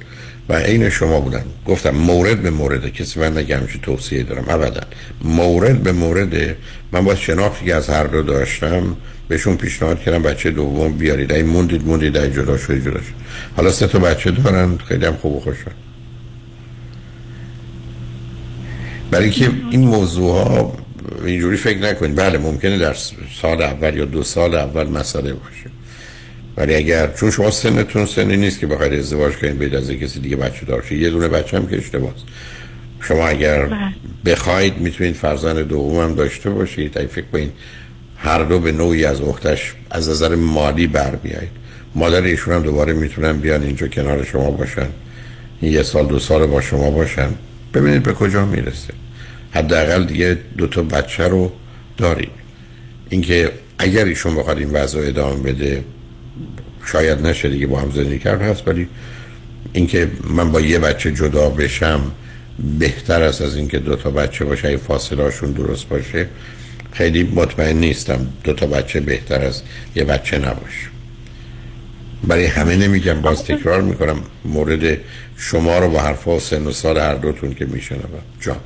[0.50, 4.46] و عین شما بودن گفتم مورد به مورد کسی من نگه همیشه توصیه دارم.
[4.48, 4.82] ابدا
[5.24, 6.56] مورد به مورد
[6.92, 8.96] من با شناختی که از هر دو داشتم
[9.28, 11.32] بهشون پیشنهاد کردم بچه دوم بیارید.
[11.32, 13.14] ای موندید موندید ای جدا شدید جدا شد
[13.56, 15.72] حالا سه تا بچه دارن خیلی هم خوب و خوشن
[19.12, 20.78] برای که این موضوع ها
[21.26, 22.16] اینجوری فکر نکنید.
[22.16, 22.96] بله ممکنه در
[23.42, 25.70] سال اول یا دو سال اول مسئله باشه.
[26.58, 30.36] ولی اگر چون شما سنتون سنی نیست که بخواید ازدواج کنید بید از کسی دیگه
[30.36, 31.02] بچه دار شید.
[31.02, 32.14] یه دونه بچه هم که اشتباهه
[33.02, 33.70] شما اگر
[34.26, 36.98] بخواید می‌تونید فرزند دوم هم داشته باشید.
[36.98, 37.52] اگه فکر کنید
[38.18, 41.50] هر دو به نوعی از اختش از نظر مالی بر بیایید.
[41.96, 44.88] مادر ایشون هم دوباره می‌تونن بیان اینجا کنار شما باشن.
[45.62, 47.30] این یه سال دو سال با شما باشن.
[47.74, 48.94] ببینید به کجا می‌رسه.
[49.52, 51.52] حداقل دیگه دو تا بچه رو
[51.98, 52.32] دارید
[53.10, 55.84] اینکه اگر ایشون بخواد این وضع ادامه بده
[56.86, 58.68] شاید نشه دیگه با هم زندگی کرد هست.
[58.68, 58.88] ولی
[59.74, 62.12] اینکه من با یه بچه جدا بشم
[62.80, 66.28] بهتر است از اینکه دو تا بچه باشه اگه فاصله درست باشه
[66.92, 69.62] خیلی مطمئن نیستم دو تا بچه بهتر از
[69.96, 70.88] یه بچه نباشه.
[72.24, 74.98] برای همه نمیگم باز تکرار می‌کنم مورد
[75.38, 78.22] شما رو با حرفا و سن و سال هر دوتون که میشنوم.
[78.42, 78.58] جان.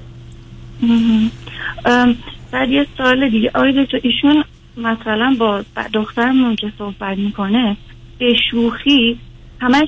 [2.51, 3.51] بعد یه سوال دیگه.
[3.55, 4.43] آقای دکتر ایشون
[4.77, 5.63] مثلا با
[5.93, 7.77] دخترمون که صحبت می‌کنه
[8.19, 9.19] به شوخی
[9.59, 9.88] همش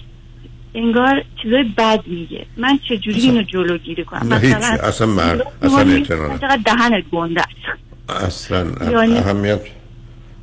[0.75, 2.45] انگار چیزای بد میگه.
[2.57, 7.79] من چجوری اینو جلوگیری کنم؟ نه هیچ اصلا من اصلا اعتنا چقدر دهنت گنده است.
[8.25, 9.59] اصلا یعنی- اهمیت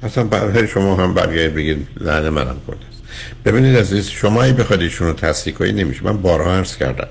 [0.02, 3.02] اصلا برای شما هم برگردید بگید لحن منم کرده است.
[3.44, 6.04] ببینید عزیز شما ای بخواید ایشون رو تصدیق کنید نمیشه.
[6.04, 7.08] من بارها عرض کردم.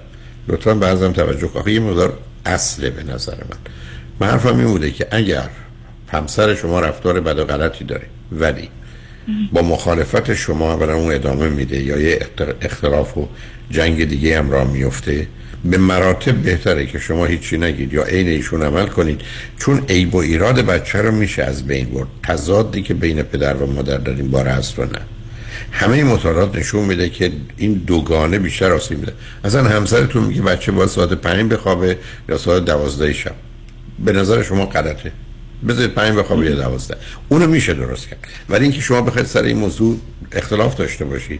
[0.48, 1.68] لطفا بعضم توجه کنید.
[1.68, 2.18] یه مقدار
[2.50, 3.58] اصله به نظر من.
[4.20, 5.50] من حرفم این بوده که اگر
[6.08, 8.70] همسر شما رفتار بد و غلطی داره ولی
[9.54, 12.20] با مخالفت شما برای اون ادامه میده یا یه
[12.62, 13.28] اختلاف و
[13.72, 15.28] جنگ دیگه هم را میفته
[15.66, 19.22] به مراتب بهتره که شما هیچی نگید یا عین ایشون عمل کنید.
[19.58, 22.08] چون عیب و ایراد بچه رو میشه از بین برد.
[22.24, 25.02] تضادی که بین پدر و مادر در این باره هست و نه.
[25.72, 29.14] همه مطالعات نشون میده که این دوگانه بیشتر آسیب میده.
[29.44, 31.98] اصلا همسرتون میگه بچه با ساعت پنج بخوابه
[32.30, 33.36] یا ساعت دوازده شب.
[34.06, 35.12] به نظر شما غلطه.
[35.68, 36.98] بذارید پنج بخوابه یا دوازده.
[37.30, 38.20] اونو میشه درست کرد.
[38.50, 40.00] ولی اینکه شما بخواید سر این موضوع
[40.32, 41.40] اختلاف داشته باشید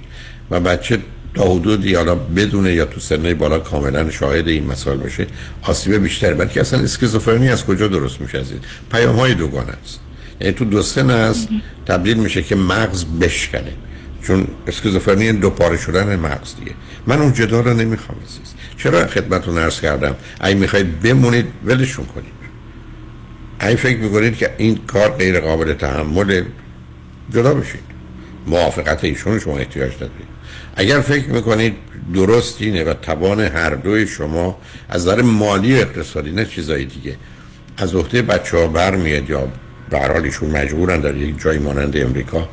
[0.52, 1.00] و بچه
[1.34, 5.28] تا حدودی حالا بدونه یا تو سنه بالا کاملا شاهد این مسائل بشه
[5.62, 8.60] آسیب بیشتر بلکه اصلا اسکیزوفرنی از کجا درست میشه از این
[8.92, 10.00] پیام های دوگانه است.
[10.42, 11.48] یعنی تو دو سن است
[11.86, 13.74] تبدیل میشه که مغز بشکنه.
[14.24, 16.72] چون اسکیزوفرنی دو پاره شدن مغز دیگه.
[17.08, 22.40] من اون جدال رو نمی‌خوام عزیز چرا خدمتتون عرض کردم؟ اگه می‌خواید بمونید ولشون کنید.
[23.60, 26.44] اگه فکر می‌کنید که این کار غیر قابل تحمل
[27.34, 27.90] جدا بشید.
[28.48, 30.30] موافقت ایشون شما احتیاج ندارید
[30.76, 31.74] اگر فکر می‌کنید
[32.14, 34.58] درست اینه و توان هر دوی شما
[34.90, 37.16] از نظر مالی اقتصادی نه چیزای دیگه
[37.78, 39.48] از عهده بچه ها برمیاد یا
[39.90, 42.50] به ایشون مجبورن در یک جایی مانند امریکا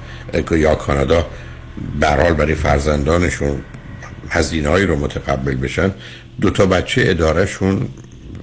[0.50, 1.26] یا کانادا
[2.00, 3.60] به هر حال برای فرزندانشون
[4.30, 5.90] هزینه رو متقبل بشن
[6.40, 7.88] دو تا بچه ادارهشون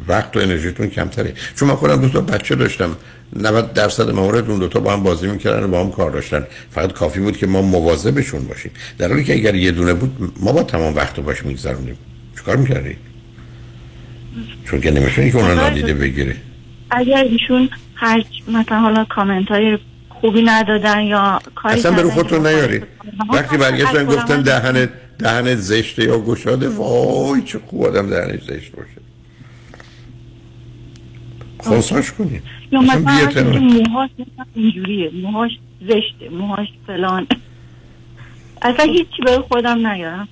[0.08, 1.34] وقت و انرژیتون کمتره.
[1.56, 2.96] چون من خودم دو تا بچه داشتم
[3.36, 6.48] 90 درصد موارد اون دوتا با هم بازی می‌کردن و با هم کار داشتن.
[6.72, 8.72] فقط کافی بود که ما مواظبشون باشیم.
[8.98, 11.98] در حالی که اگر یه دونه بود ما با تمام وقت رو باش میگذرونیم
[12.38, 12.96] چیکار می‌کردی؟
[14.66, 16.36] چون که نمیشه که اون نادیده بگیره
[16.92, 19.78] اگر ایشون هر مثلا حالا کامنت های
[20.24, 22.82] خوبی ندادن یا کاری اصلا برو خودتون نیاری.
[23.34, 28.72] وقتی برگشتن از گفتن دهنت دهنت زشته یا گشاده وای چه خوب آدم دهنش زشت
[28.72, 29.02] باشه.
[31.58, 34.10] خونساش کنید یا مثلا موهاش
[34.56, 35.12] اینجوریه.
[35.22, 35.52] موهاش
[35.82, 37.28] زشته موهاش فلان.
[38.62, 40.28] اصلا هیچی به خودم نیارم.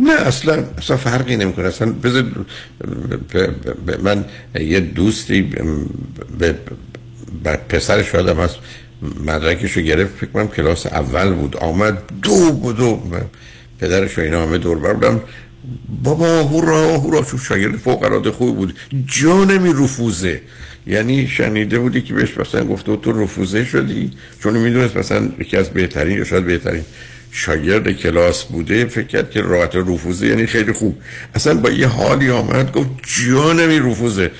[0.00, 1.66] نه اصلا اصلا فرقی نمی‌کنه.
[1.66, 2.24] اصلا بذار
[4.02, 4.24] من
[4.60, 5.42] یه دوستی
[6.38, 6.58] به
[7.42, 8.58] به پسرش شادم هست.
[9.26, 11.56] مدرکش رو گرفت فکر کنم کلاس اول بود.
[11.56, 13.02] آمد دو بود و
[13.80, 15.20] پدرش و اینا همه دور بر بودم.
[16.02, 17.22] بابا هورا هورا.
[17.22, 18.78] چون شاگرد فوق العاده خوب بود.
[19.06, 20.40] جا نمی رفوزه.
[20.86, 24.10] یعنی شنیده بودی که بهش مثلا گفته تو رفوزه شدی؟
[24.42, 26.82] چون می‌دونست مثلا یکی از بهترین یا شاید بهترین
[27.30, 30.98] شاگرد کلاس بوده فکر کرد که راحت رفوزه یعنی خیلی خوب.
[31.34, 34.30] اصلا با یه حالی آمد گفت جا نمی رفوزه.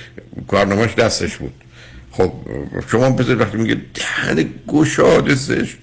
[0.48, 1.52] کارنامهش دستش بود.
[2.16, 2.32] خب
[2.90, 5.76] شما بذارید وقتی میگه دهن گشاد زشت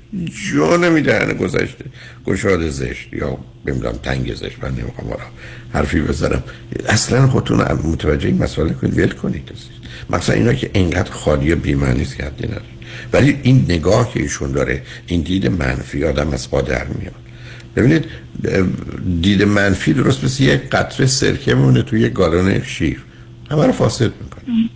[0.53, 1.86] جا نمی دهن گذشته
[2.25, 5.23] گشاد زشت یا نمی‌دونم تنگ زشت من نمی‌خوام حالا
[5.73, 6.43] حرفی بزنم.
[6.89, 9.51] اصلا خودتون متوجه این مسئله کنید ول کنید.
[10.09, 11.55] مثلا اینا که انقدر خالی و
[12.05, 12.63] که حدی نداره.
[13.13, 17.15] ولی این نگاه که ایشون داره این دید منفی آدم از پا در میاد.
[17.75, 18.05] ببینید
[19.21, 23.03] دید منفی درست مثل یک قطره سرکه مونه توی یک گالون شیر.
[23.51, 24.69] همه رو فاسد می‌کنه.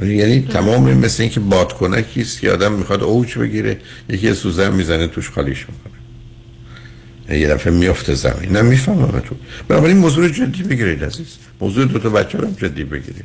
[0.00, 5.30] یعنی تمام مثل اینکه بادکنکی است که آدم می‌خواد اوج بگیره یکی سوزن می‌زنه توش
[5.30, 7.38] خالیش می‌کنه.
[7.38, 8.52] یه دفعه میفته زمین.
[8.52, 9.34] نه می‌فهمم تو.
[9.68, 11.36] بنابراین موضوع جدی بگیرید عزیز.
[11.60, 13.24] موضوع دو تا بچه رو هم جدی بگیرید.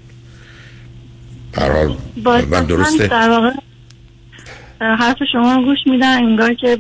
[1.55, 1.97] حال
[2.49, 3.07] من درسته.
[3.07, 3.49] در واقع
[4.82, 6.78] حرف شما گوش میدن انگار که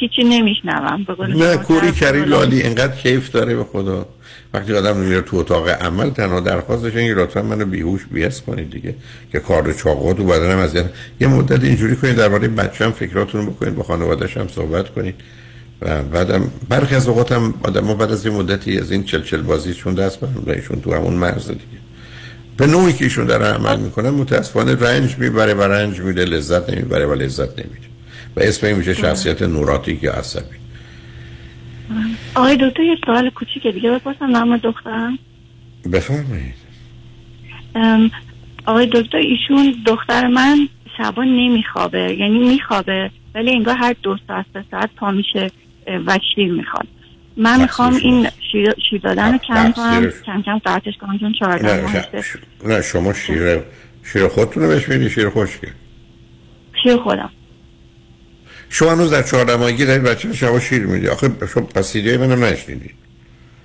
[0.00, 1.06] هیچی نمیشنوم.
[1.28, 1.56] نه.
[1.56, 4.08] کوری کری لالی انقدر کیف داره به خدا.
[4.54, 8.94] وقتی آدم میره تو اتاق عمل تنها درخواستش اینه لطفا منو بیهوش بیس کنید دیگه
[9.32, 10.74] که کار چاقوات و بدنم از
[11.20, 15.14] یه مدت اینجوری کنید درباره بچه‌م فکراتون رو بکنید با خانواده‌ش هم صحبت کنید.
[15.82, 19.42] و بعدم برخی از اوقات هم آدم بعد از یه مدتی از این چل چل
[19.42, 21.60] بازیشون دست برم ایشون تو همون مرز دیگه.
[22.56, 27.06] به نوعی که ایشون داره عمل می‌کنن متاسفانه رنج می‌بره و رنج میده لذت نمی‌بره
[27.06, 27.86] و لذت نمیده.
[28.36, 30.63] و اسم این میشه شخصیت نوراتیک یا عصبی.
[32.34, 33.90] آقای دکتر یه سوال کوچیک دیگه.
[33.90, 35.18] بپرسم نام دخترم؟
[35.92, 36.54] بفرمایید.
[38.66, 40.68] آقای دکتر ایشون دختر من
[40.98, 42.16] شبا نمیخوابه.
[42.18, 45.50] یعنی میخوابه ولی انگار هر دو ساعت سه ساعت پا میشه
[46.06, 46.86] و شیر می‌خواد.
[47.36, 50.12] من می‌خوام این شیر, شیر دادن رو کم کنم.
[50.26, 52.04] کم کم ساعتش کنم چون چهارده نه,
[52.66, 53.58] نه شما شیر
[54.12, 55.68] شیر خودتون رو بهش میدی شیر خشکه.
[56.82, 57.30] شیر خودم.
[58.74, 62.44] شما هنوز در چهارده ماهگی دارید بچه شما شیر میدی آخه شما پس سیدی منم
[62.44, 62.90] نشنیدی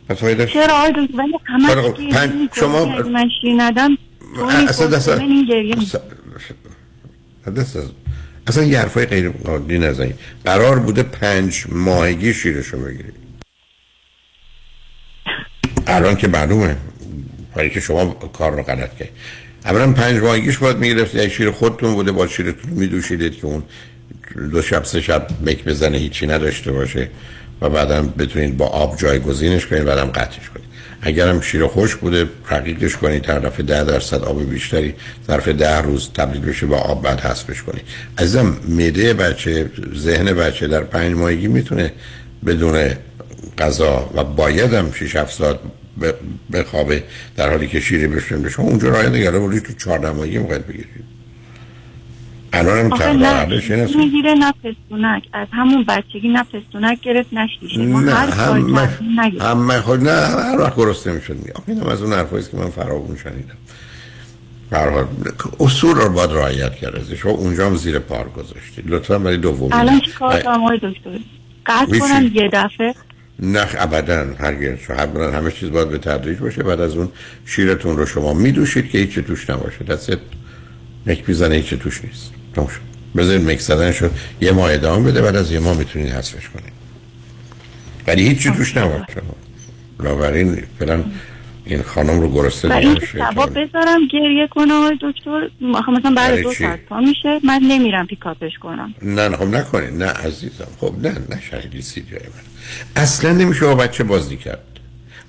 [0.10, 2.60] پس فایده چرا؟ آقای ولی همه خب، پنج-.
[2.60, 3.98] شما- من شیر ندم
[4.68, 5.10] اصلا دست
[5.50, 6.02] گریه می‌کنه.
[7.58, 7.84] دست از
[8.48, 10.16] اصلا یه حرفای غیر عادی نزنید.
[10.46, 13.14] قرار بوده پنج ماهگی شیرشو بگیرید.
[15.88, 16.78] الان که معلومه.
[17.56, 19.14] برای که شما کار رو غلط کردید.
[19.66, 21.28] اولا پنج ماهگیش باید می‌گرفتید.
[21.28, 23.64] شیر خودتون بوده با شیرتون میدوشیدید که اون
[24.52, 27.10] دو شب سه شب مک بزنه هیچی نداشته باشه
[27.62, 30.70] و بعدم بتونید با آب جایگزینش کنید بعدم قطعش کنید.
[31.02, 34.94] اگرم شیر خوش بوده رقیقش کنید دفعه ده درصد آب بیشتری
[35.28, 37.82] ظرف ده روز تبدیل بشه با آب بعد حذفش کنید.
[38.18, 41.92] عزیزم معده بچه ذهن بچه در پنج ماهگی می‌تونه
[42.46, 42.90] بدون
[43.58, 45.60] غذا و بایدم 6 7 ساعت
[46.54, 47.04] بخوابه
[47.38, 48.60] در حالی که شیر بشه.
[48.60, 51.19] اونجا راه نگره ولی تو 14 ماهگی می‌خواید بگیرید.
[52.54, 55.24] الان هم آخه تقریبا نه می‌گیره نه پستونک.
[55.34, 57.82] از همون بچگی نه پستونک گرفت نه شیشه.
[57.82, 58.60] ما نه هر کار
[59.42, 61.38] همه خود نه هر وقت گرسنه می‌شد
[61.68, 63.58] اینم از اون حرفایی که من فراوون شنیدم.
[64.70, 65.08] به هر حال
[65.60, 67.16] اصول رو باید رعایت کرد.
[67.16, 71.20] شما اونجا هم زیر پار گذاشتید لطفا برای دومی الان چی کار کنم آقای دکتر؟
[71.66, 72.00] قطع هیچی.
[72.00, 72.96] کنم یه دفعه.
[73.40, 74.26] نه ابدا.
[74.40, 74.92] هرگز.
[74.92, 76.64] حتما همه چیز باید به تدریج باشه.
[76.64, 77.10] بعد از اون
[77.46, 79.84] شیرتون رو شما میدوشید که هیچ توش نباشه.
[79.84, 80.12] دست
[81.08, 82.32] یک می‌زنه هیچ توش نیست.
[82.60, 82.82] تموم شد.
[83.18, 86.74] بذارید مکس زدن شد یه ماه ادامه بده بعد از یه ماه می‌تونید حذفش کنید
[88.08, 89.22] ولی هیچ توش نباشه.
[90.00, 91.04] بنابراین فعلا
[91.66, 94.74] این خانم رو این نباشه شبا بذارم گریه کنه.
[94.74, 97.40] آقای دکتر آخه مثلا بعد دو؟ ساعت پا میشه.
[97.44, 98.94] من نمیرم پیکاپش کنم.
[99.02, 100.68] نه نه خب نکنید نه عزیزم.
[100.80, 103.02] خب نه نه شهیدی سیدی های من.
[103.04, 104.60] اصلا نمیشه با بچه بازی کرد.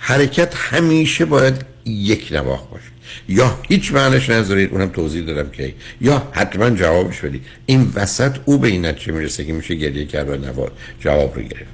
[0.01, 2.85] حرکت همیشه باید یک نواخ باشه.
[3.29, 7.43] یا هیچ معنیش نذارید اونم توضیح دادم که یا حتما جوابش بدید.
[7.67, 11.43] این وسط او به این نتیجه می‌رسه که میشه گریه کرد و نواد جواب رو
[11.43, 11.71] گرفت.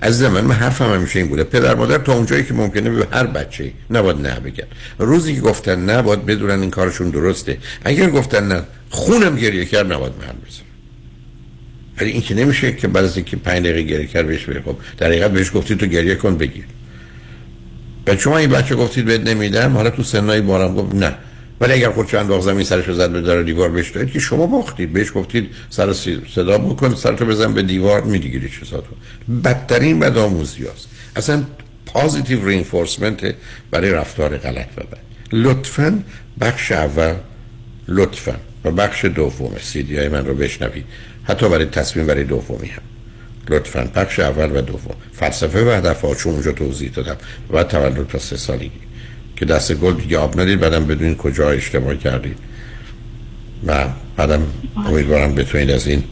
[0.00, 1.44] از من من حرفم همیشه این بوده.
[1.44, 4.66] پدر مادر تا اونجایی که ممکنه به هر بچه نباید نه بگن
[4.98, 7.58] روزی که گفتن نه باید بدونن این کارشون درسته.
[7.84, 10.62] اگر گفتن نه خونم گریه کرد نباید محل بزن
[12.00, 15.06] ولی این که نمیشه که بعد از اینکه 5 دقیقه گریه کرد بهش خب در
[15.06, 16.64] حقیقت بهش گفتید تو گریه کن بگیر.
[18.04, 21.14] به شما این بچه گفتید بهت نمیدم؟ حالا تو سنای بارم گفت نه.
[21.60, 24.92] ولی اگر خود چند انداخت زمین سرش زد به در دیوار بهش که شما باختید.
[24.92, 25.92] بهش گفتید سر
[26.34, 28.94] صدا بکن سرتو بزن به دیوار میدیگیری چیزاتو.
[29.44, 30.88] بدترین بد آموزی هست.
[31.16, 31.44] اصلا
[31.86, 33.34] پازیتیو رینفورسمنت
[33.70, 34.98] برای رفتار غلط و بد.
[35.32, 36.02] لطفا
[36.40, 37.14] بخش اول
[37.88, 38.34] لطفا.
[38.64, 40.84] و بخش دوم سیدی های من رو بشنوید.
[41.24, 42.82] حتی برای تصمیم برای دومی هم.
[43.48, 43.90] لطفا.
[43.94, 44.94] بخش اول و دوم.
[45.12, 47.16] فلسفه و هدف چون اونجا توضیح دادم
[47.50, 48.70] و تولد تا سه سالگی.
[49.36, 52.38] که دست گل دیگه آب ندید بعدم بدونید کجا اشتباه کردید.
[53.66, 53.84] و
[54.16, 54.42] بعدم
[54.76, 56.04] امیدوارم بتونید از این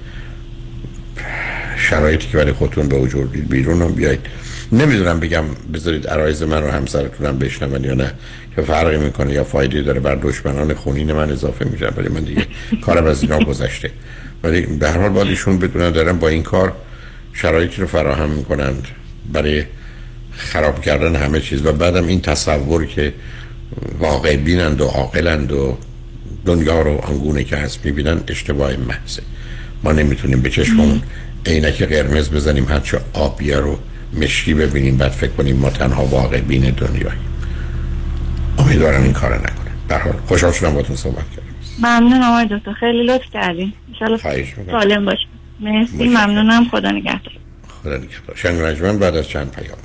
[1.76, 4.26] شرایطی که برای خودتون به وجود دید بیرون هم بیایید.
[4.72, 8.12] نمی‌دونم بگم بذارید عرایز من رو همسرتونم بشنون یا نه
[8.56, 10.00] که فرقی می‌کنه یا فایده داره.
[10.00, 12.46] بر دشمنان خونین من اضافه میشه ولی من دیگه
[12.80, 13.90] کارم از اینا گذشته.
[14.42, 16.72] ولی به هر حال باید بدونن دارم با این کار
[17.32, 18.88] شرایطی رو فراهم می‌کنند
[19.32, 19.64] برای
[20.32, 21.66] خراب کردن همه چیز.
[21.66, 23.12] و بعدم این تصور که
[23.98, 25.78] واقع بینند و عاقلند و
[26.46, 29.22] دنیا رو آنگونه که هست می‌بینن اشتباه محضه
[29.84, 31.02] ما نمی‌تونیم به چشمون
[31.46, 33.78] عینک قرمز بزنیم هرچه آبیه رو
[34.20, 34.96] مشکی ببینیم.
[34.96, 37.18] بعد فکر کنیم ما تنها واقع بین دنیایی
[38.58, 41.48] امیدوارم این کار نکنه به حال خوشحال شدم باتون صحبت کردم.
[41.78, 42.72] ممنون آقای دکتر.
[42.72, 43.72] خیلی لطف کردین.
[44.00, 44.18] ان
[44.70, 45.04] سالم
[45.62, 46.68] مرسی ممنونم.
[46.68, 47.32] خدا نگهدار.
[47.82, 48.36] خدا نگهدار.
[48.36, 49.78] شنگ بعد از چند پیام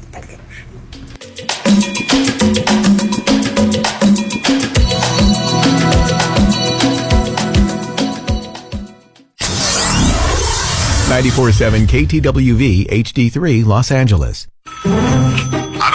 [11.09, 12.63] Ninety-four seven KTWV
[13.03, 13.37] HD3
[13.71, 14.37] Los Angeles.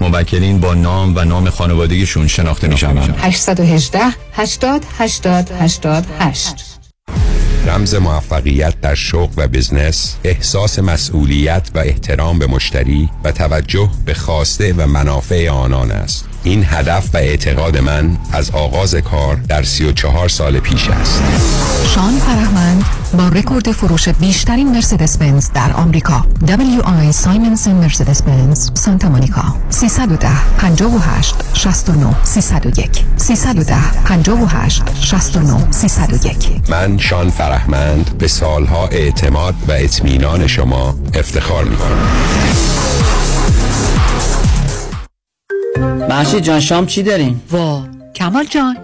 [0.00, 3.14] موکلین با نام و نام خانوادگیشون شناخته می شوند.
[3.18, 4.00] 818
[4.32, 6.74] 80 80 88
[7.66, 14.14] رمز موفقیت در شغل و بزنس احساس مسئولیت و احترام به مشتری و توجه به
[14.14, 16.28] خواسته و منافع آنان است.
[16.42, 21.22] این هدف و اعتقاد من از آغاز کار در 34 سال پیش است.
[21.94, 22.84] شان فرهمند
[23.18, 26.24] با رکورد فروش بیشترین مرسدس بنز در آمریکا.
[26.46, 29.42] WI سایمنز مرسدس بنز سانتا مونیکا.
[29.70, 39.72] 310 58 69 301 310 58 69 301 من شان فرهمند به سالها اعتماد و
[39.72, 42.08] اطمینان شما افتخار می کنم
[46.08, 47.82] محشی جان شام چی داریم؟ وا
[48.14, 48.83] کمال جان.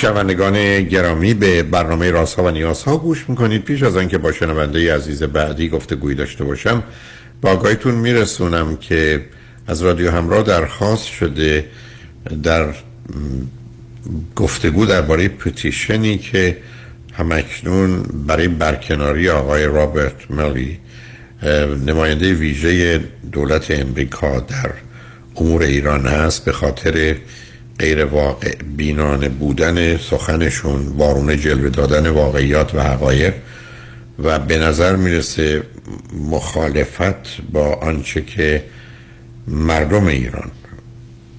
[0.00, 3.64] شنوندگان گرامی به برنامه راسا و نیاز ها گوش می‌کنید.
[3.64, 6.82] پیش از آنکه با شنونده عزیز بعدی گفته گویی داشته باشم
[7.40, 9.24] با آگاهیتون میرسونم که
[9.66, 11.64] از رادیو همراه درخواست شده
[12.42, 12.74] در
[14.36, 16.56] گفتگو درباره پتیشنی که
[17.12, 20.78] همکنون برای برکناری آقای رابرت ملی
[21.86, 23.00] نماینده ویژه
[23.32, 24.70] دولت امریکا در
[25.36, 27.16] امور ایران هست به خاطر
[27.78, 33.34] غیر واقع بینانه بودن سخنشون وارونه جلوه دادن واقعیات و حقایق
[34.18, 35.62] و به نظر می‌رسه
[36.30, 38.64] مخالفت با آنچه که
[39.48, 40.50] مردم ایران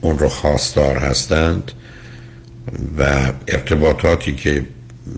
[0.02, 1.72] اون رو خواستار هستند
[2.98, 4.66] و ارتباطاتی که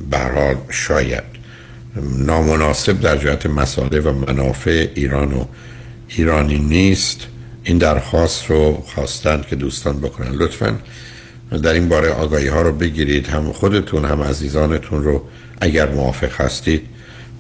[0.10, 1.24] برحال شاید
[2.18, 5.46] نامناسب در جهت مساله و منافع ایران و
[6.08, 7.28] ایرانی نیست
[7.64, 10.32] این درخواست رو خواستند که دوستان بکنن.
[10.32, 10.80] لطفا
[11.58, 15.24] در این باره آگاهی ها رو بگیرید هم خودتون هم عزیزانتون رو
[15.62, 16.82] اگر موافق هستید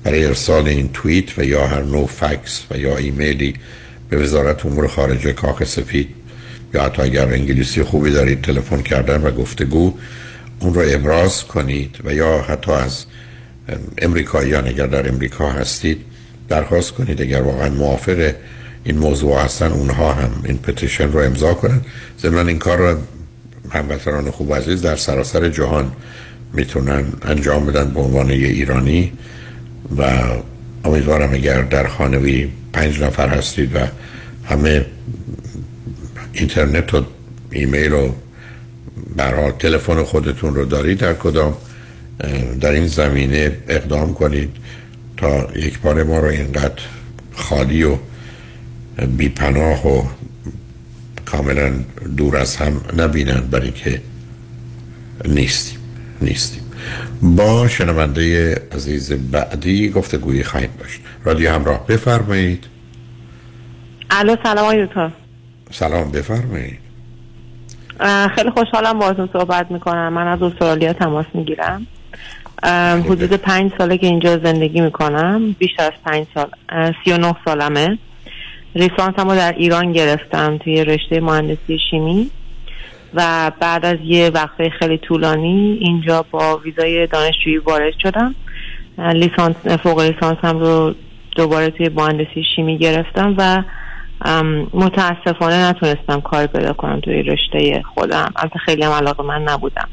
[0.03, 3.53] برای ارسال این توییت و یا هر نوع فکس و یا ایمیلی
[4.09, 6.09] به وزارت امور خارجه کاخ سفید
[6.73, 9.93] یا حتی اگر انگلیسی خوبی دارید تلفن کردن و گفتگو
[10.59, 13.05] اون رو ابراز کنید و یا حتی از
[13.97, 16.01] امریکاییان اگر در امریکا هستید
[16.49, 18.33] درخواست کنید اگر واقعا موافق
[18.83, 21.81] این موضوع هستن اونها هم این پتیشن رو امضا کنن.
[22.19, 22.97] ضمن این کار رو
[23.71, 25.91] هموطنان خوب عزیز در سراسر جهان
[26.53, 29.11] می‌تونن انجام بدن به عنوان یه ایرانی
[29.97, 30.03] و
[30.85, 33.79] امیدوارم اگر در خانوی پنج نفر هستید و
[34.45, 34.85] همه
[36.33, 37.05] اینترنت و
[37.51, 38.11] ایمیل و
[39.15, 41.57] برحال تلفن خودتون رو دارید در کدام
[42.61, 44.49] در این زمینه اقدام کنید
[45.17, 46.81] تا یک بار ما رو اینقدر
[47.33, 47.97] خالی و
[49.17, 50.03] بیپناه و
[51.31, 51.71] کاملا
[52.17, 54.01] دور از هم نبینند برای که
[55.25, 55.79] نیستیم
[56.21, 56.63] نیستیم.
[57.21, 60.99] با شنونده عزیز بعدی گفته گویی خواهیم داشت.
[61.23, 62.65] رادیو همراه بفرمایید.
[64.09, 64.87] الو سلام آقای
[65.71, 66.79] سلام بفرمایید.
[68.35, 70.13] خیلی خوشحالم باهاتون صحبت می‌کنم.
[70.13, 71.87] من از استرالیا تماس می‌گیرم.
[73.05, 75.51] حدود پنج ساله که اینجا زندگی می‌کنم.
[75.59, 76.51] بیشتر از پنج سال
[77.03, 77.97] سی و نه سالمه.
[78.75, 82.31] ریسانس رو در ایران گرفتم توی رشته مهندسی شیمی.
[83.13, 88.35] و بعد از یه وقفه خیلی طولانی اینجا با ویزای دانشجویی وارد شدم.
[88.97, 90.93] لیسانس فوق لیسانس هم رو
[91.35, 93.63] دوباره توی مهندسی شیمی گرفتم و
[94.73, 98.33] متاسفانه نتونستم کار پیدا کنم توی رشته خودم.
[98.35, 99.87] البته خیلی هم علاقه من نبودم.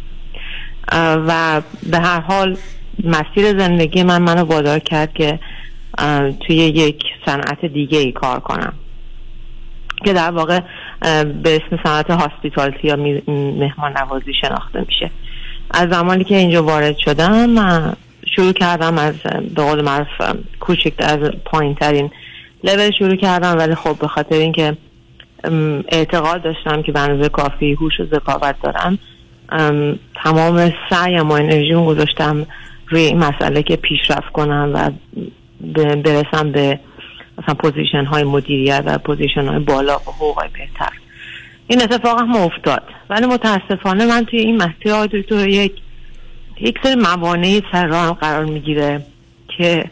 [1.28, 2.56] و به هر حال
[3.04, 5.38] مسیر زندگی من منو وادار کرد که
[6.40, 8.72] توی یک صنعت دیگه ای کار کنم.
[10.04, 10.60] که در واقع
[11.42, 15.10] به اسم صنعت هاسپیتالتی یا مهمان نوازی شناخته میشه.
[15.70, 17.96] از زمانی که اینجا وارد شدم
[18.36, 19.14] شروع کردم از
[19.54, 20.08] به قول معروف
[20.60, 22.10] کوچک از پایین ترین
[22.64, 23.58] لول شروع کردم.
[23.58, 24.76] ولی خب به خاطر اینکه
[25.88, 28.98] اعتقاد داشتم که به کافی هوش و ذکاوت دارم
[30.24, 32.46] تمام سعیم و انرژیم گذاشتم
[32.88, 34.90] روی این مسئله که پیشرفت کنم و
[36.04, 36.80] برسم به
[37.38, 40.92] مثلا position های مدیریت و position های بالا و حقوق بهتر.
[41.66, 42.82] این اتفاق هم افتاد.
[43.10, 45.72] ولی متاسفانه من توی این مسیر آقای دکتر یک
[46.60, 49.02] یک سری موانعی سر قرار می‌گیره
[49.58, 49.84] که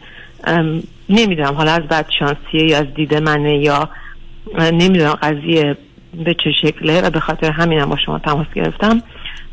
[1.09, 3.89] نمی‌دونم حالا از بد شانسیه یا از دید منه یا
[4.59, 5.77] نمی‌دونم قضیه
[6.25, 9.01] به چه شکله و به خاطر همین هم با شما تماس گرفتم.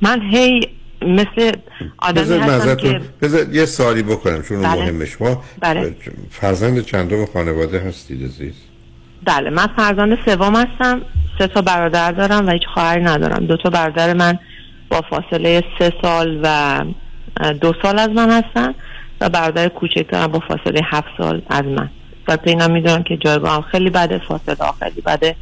[0.02, 0.60] من هی
[1.06, 1.52] مثل
[1.98, 4.74] آدمی هستم که بذار یه سوالی بکنم چون بله.
[4.74, 5.96] مهمه شما بله.
[6.30, 8.54] فرزند چندم خانواده هستید عزیز؟
[9.24, 11.02] بله من فرزند سوم هستم.
[11.38, 13.46] سه تا برادر دارم و هیچ خواهری ندارم.
[13.46, 14.38] دو تا برادر من
[14.90, 16.80] با فاصله سه سال و
[17.60, 18.74] دو سال از من هستن
[19.20, 21.90] و برادر کوچکترم با فاصله هفت سال از من.
[22.28, 25.36] و اینا می‌دونم که جایگاه هم خیلی بده فاصله خیلی بده.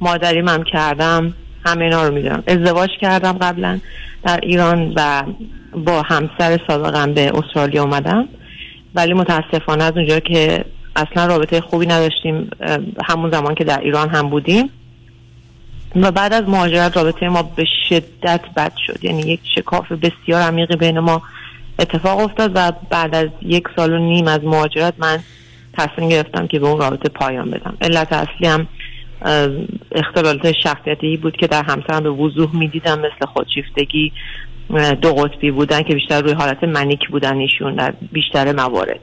[0.00, 1.34] مادریم هم کردم
[1.66, 2.42] همه اینا رو می‌دونم.
[2.46, 3.80] ازدواج کردم قبلا
[4.22, 5.22] در ایران و
[5.84, 8.28] با همسر سابقم به استرالیا اومدم.
[8.94, 10.64] ولی متاسفانه از اونجا که
[10.96, 12.50] اصلا رابطه خوبی نداشتیم
[13.04, 14.70] همون زمان که در ایران هم بودیم.
[15.96, 19.04] و بعد از مهاجرت رابطه ما به شدت بد شد.
[19.04, 21.22] یعنی یک شکاف بسیار عمیقی بین ما
[21.78, 25.18] اتفاق افتاد و بعد از یک سال و نیم از مهاجرت من
[25.72, 27.76] تصمیم گرفتم که به اون رابطه پایان بدم.
[27.80, 28.66] علت اصلی هم
[29.92, 34.12] اختلالات شخصیتی بود که در همسرم به وضوح می‌دیدم مثل خودشیفتگی
[35.02, 39.00] دو قطبی بودن که بیشتر روی حالت منیک بودن ایشون در بیشتر موارد.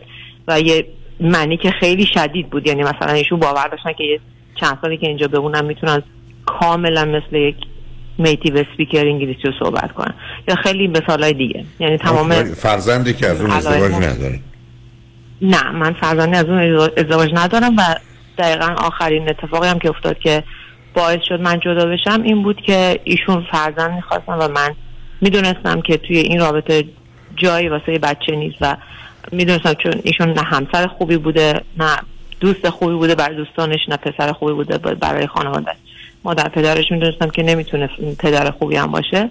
[0.48, 0.86] و یه
[1.20, 4.20] منیک خیلی شدید بود یعنی مثلا ایشون باور داشتن که یه
[4.60, 6.04] چند سالی که اینجا بمونن می‌تونن
[6.46, 7.56] کاملا مثل یک
[8.18, 10.14] میتیو اسپیکر انگلیسی رو صحبت کنن.
[10.48, 11.64] یا خیلی مثال دیگه.
[11.80, 14.40] یعنی تمام فرزندی که از اون ازدواج نداره.
[15.42, 17.82] نه من فرزندی از اون ازدواج ندارم و
[18.38, 20.44] دقیقا آخرین اتفاقی هم که افتاد که
[20.94, 24.76] باعث شد من جدا بشم این بود که ایشون فرزند می‌خواستن و من
[25.22, 26.86] می‌دونستم که توی این رابطه
[27.36, 28.76] جایی واسه بچه نیست و
[29.32, 31.98] می‌دونستم چون ایشون نه همسر خوبی بوده نه
[32.40, 35.72] دوست خوبی بوده برای دوستانش نه پسر خوبی بوده برای خانواده
[36.24, 37.90] مادر پدرش می‌دونستم که نمی‌تونه
[38.20, 39.30] پدر خوبی هم باشه.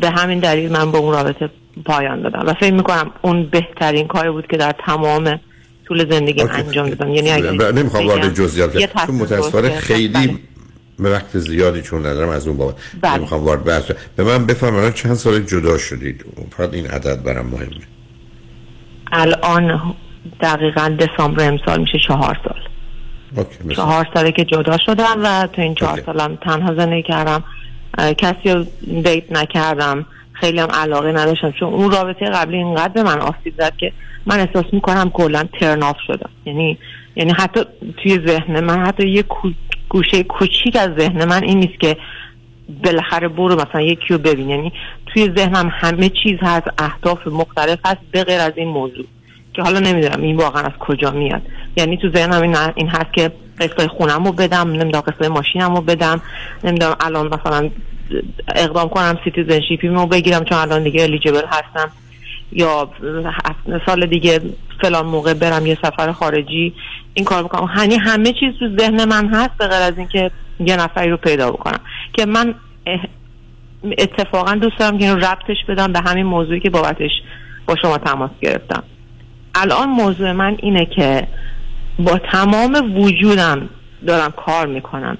[0.00, 1.50] به همین دلیل من به اون رابطه
[1.84, 5.40] پایان دادم و فکر می‌کنم اون بهترین کاری بود که در تمام
[5.86, 9.06] طول زندگی انجام دادم یعنی اگه ب- نمی‌خوام وارد جزئیات بشم.
[9.06, 9.70] چون متاسفانه.
[9.70, 10.38] خیلی
[10.98, 12.74] به وقت زیادی چون ندارم از اون بابت.
[13.00, 13.16] بله.
[13.16, 13.94] نمی‌خوام وارد بحث بشم.
[14.16, 16.24] به من بفرمایید چند سال جدا شدید؟
[16.56, 17.66] فقط این عدد برام مهمه.
[19.12, 19.94] الان
[20.40, 22.60] دقیقا دسامبر امسال میشه چهار سال.
[23.36, 27.44] okay چهار ساله که جدا شدم و تو این چهار سالم تنها زندگی کردم.
[28.18, 28.66] کسی رو
[29.02, 30.06] date نکردم.
[30.34, 31.50] خیلی هم علاقه نداشتم.
[31.50, 33.92] چون اون رابطه قبلی اینقدر به من آسیب زد که
[34.26, 36.30] من احساس می‌کنم کلا turn off شدم.
[36.46, 36.78] یعنی
[37.16, 37.60] یعنی حتی
[38.02, 39.24] توی ذهن من حتی یه
[39.88, 41.96] گوشه کوچیک از ذهن من این نیست که
[42.84, 44.50] بالاخره برو مثلا یکی رو ببین.
[44.50, 44.72] یعنی
[45.06, 49.04] توی ذهنم همه چیز هست اهداف مختلف هست به غیر از این موضوع.
[49.54, 51.42] که حالا نمی‌دونم این واقعا از کجا میاد.
[51.76, 53.30] یعنی تو ذهنم این, این هست که
[53.60, 56.20] قسطای خونم رو بدم نمی‌دونم قسطای ماشینم رو بدم
[56.64, 57.70] نمی‌دونم الان مثلا
[58.54, 61.90] اقدام کنم citizenship ی رو بگیرم چون الان دیگه eligible هستم.
[62.52, 62.90] یا
[63.86, 64.40] سال دیگه
[64.80, 66.74] فلان موقع برم یه سفر خارجی
[67.14, 70.76] این کار بکنم یعنی همه چیز تو ذهن من هست به غیر از اینکه یه
[70.76, 71.80] نفری رو پیدا بکنم.
[72.12, 72.54] که من
[73.98, 77.10] اتفاقا دوست دارم که ربطش بدم به همین موضوعی که بابتش
[77.66, 78.82] با شما تماس گرفتم.
[79.54, 81.26] الان موضوع من اینه که
[81.98, 83.68] با تمام وجودم
[84.06, 85.18] دارم کار می‌کنم.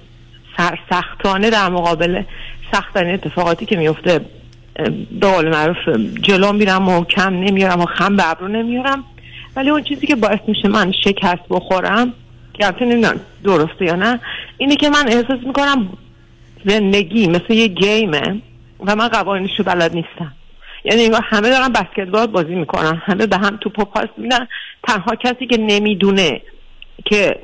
[0.57, 2.23] سرسختانه در مقابل
[2.75, 4.21] سختترین اتفاقاتی که میفته
[5.21, 5.77] به قول معروف
[6.23, 9.05] جلو میرم و کم نمیارم و خم به ابرو نمیارم
[9.57, 12.13] ولی اون چیزی که باعث میشه من شکست بخورم
[12.55, 14.21] که البته نمی‌دونم درسته یا نه
[14.59, 15.89] اینه که من احساس می‌کنم
[16.65, 18.43] زندگی مثل یه گیمه
[18.81, 20.33] و من قوانینش رو بلد نیستم.
[20.85, 24.49] یعنی همه دارن بسکتبال بازی می‌کنن همه به هم توپ و پاس میدن.
[24.89, 26.41] تنها کسی که نمی‌دونه
[27.05, 27.37] که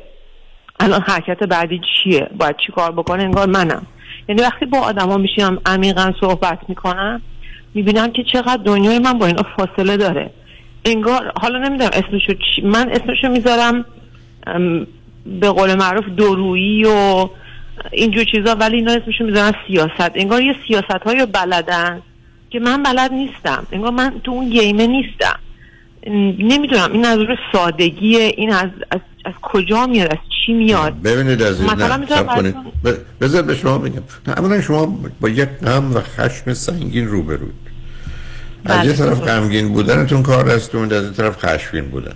[0.80, 3.86] الان حرکت بعدی چیه باید چی کار بکنه انگار منم.
[4.28, 7.22] یعنی وقتی با آدما میشینم عمیقا صحبت می‌کنم
[7.74, 10.30] می‌بینم که چقدر دنیای من با اینا فاصله داره.
[10.84, 13.84] انگار حالا نمی‌دونم اسمشو چی من اسمشو می‌ذارم
[15.40, 17.28] به قول معروف دورویی و
[17.92, 20.10] اینجور چیزا ولی اینا اسمشو می‌ذارن سیاست.
[20.14, 22.02] انگار یه سیاست های بلدن
[22.50, 23.66] که من بلد نیستم.
[23.72, 25.38] انگار من تو اون گیمه نیستم.
[26.38, 31.42] نمی‌دونم این از روی سادگی این از, از, از کجا میاد؟ از چی میاد؟ ببینید
[31.42, 32.04] عزیز مثلا
[33.20, 34.02] بذار به شما بگم.
[34.26, 37.70] نه اولا شما با یک غم و خشم سنگین روبروید.
[38.64, 38.86] از بله.
[38.86, 42.14] یه طرف غمگین بودنتون کار دستتون از یه طرف خشمگین بودن.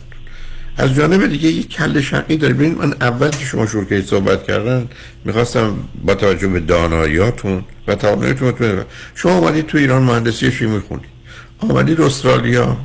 [0.76, 2.56] از جانب دیگه یک کل شقی دارید.
[2.56, 4.88] ببینید من اول که شما شروع کردید صحبت کردن
[5.24, 5.74] می‌خواستم
[6.04, 8.84] با توجه به داناییاتون و تواناییتون
[9.14, 11.10] شما آمدید تو ایران مهندسی شیمی خوندید.
[11.58, 12.76] آمدید استرالیا.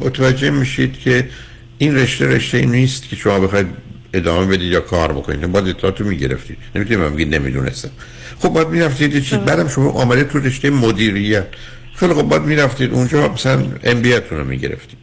[0.00, 1.28] متوجه میشید که
[1.78, 3.66] این رشته رشته این نیست که شما بخواید
[4.12, 5.52] ادامه بدید یا کار بکنید.
[5.52, 6.56] باید اطلاعاتو می‌گرفتید.
[6.74, 7.90] نمی‌تونید من بگید نمی‌دونستم.
[8.38, 11.46] خب باید می‌رفتید یه چیز بعدم شما آمده تو رشته مدیریت.
[11.94, 14.98] خیلی خب باید می‌رفتید اونجا مثلا ام بی رو می‌گرفتید.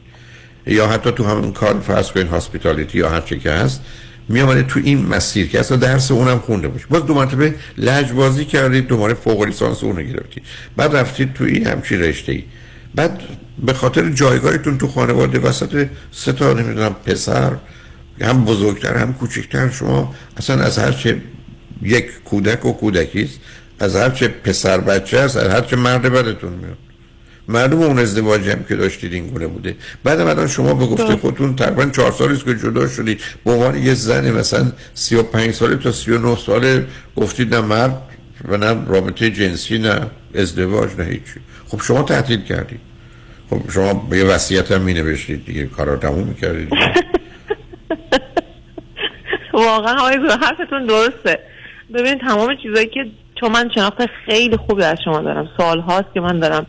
[0.68, 3.82] یا حتی تو همون کار فرض کنید هاسپیتالیتی یا هر چی که هست
[4.30, 6.86] می تو این مسیر که اصلا درس اونم خونده باشه.
[6.90, 10.44] باز دو مرتبه لجبازی کردید دوباره فوق لیسانس اون گرفتید.
[10.78, 12.44] بعد رفتید تو این همچین رشته ای
[12.96, 13.22] بعد
[13.66, 17.52] به خاطر جایگاهتون تو خانواده وسط سه تا نمی‌دونم پسر
[18.22, 21.22] هم بزرگتر هم کوچکتر شما اصلا از هر چه
[21.82, 23.40] یک کودک و کودکی است
[23.80, 26.78] از هر چه پسر بچه است از هر چه مرد بدتون میاد.
[27.48, 29.76] معلوم اون ازدواجی هم که داشتید این گونه بوده.
[30.04, 33.22] بعد الان شما به گفته خودتون تقریبا چهار سالی که جدا شدید.
[33.46, 38.02] به عنوان یه زن مثلا 35 ساله تا 39 ساله گفتید نه مرد
[38.48, 40.02] و نه رابطه جنسی نه
[40.36, 41.40] ازدواج نه هیچی.
[41.74, 42.80] خب شما تعطیل کردید
[43.50, 46.70] خب شما به یه وصیت هم می نوشتید دیگه کارا تموم می‌کردید.
[49.54, 51.40] واقعا آقای حرفتون درسته.
[51.94, 53.06] ببین تمام چیزایی که
[53.40, 55.50] چون من شناخت خیلی خوبی از شما دارم.
[55.58, 56.66] سال هاست که من دارم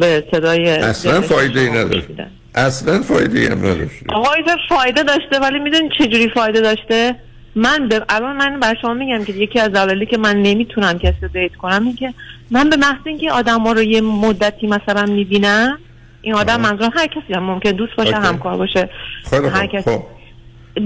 [0.00, 2.06] به صدای اصلا فایده ای نداشت.
[2.54, 4.02] اصلا فایده ای هم نداشت.
[4.08, 7.16] آقای فایده داشته ولی می‌دونی چجوری فایده داشته؟
[7.54, 11.16] من به الان من بر شما میگم که یکی از دلایلی که من نمی‌تونم کسی
[11.22, 12.14] رو دیت کنم این که
[12.50, 15.78] من به محض اینکه آدم ها رو یه مدتی مثلا می‌بینم
[16.22, 18.90] این آدم منظورم هر کسی هم ممکن دوست باشه همکار باشه
[19.32, 19.90] هر کسی.
[19.90, 20.02] خب.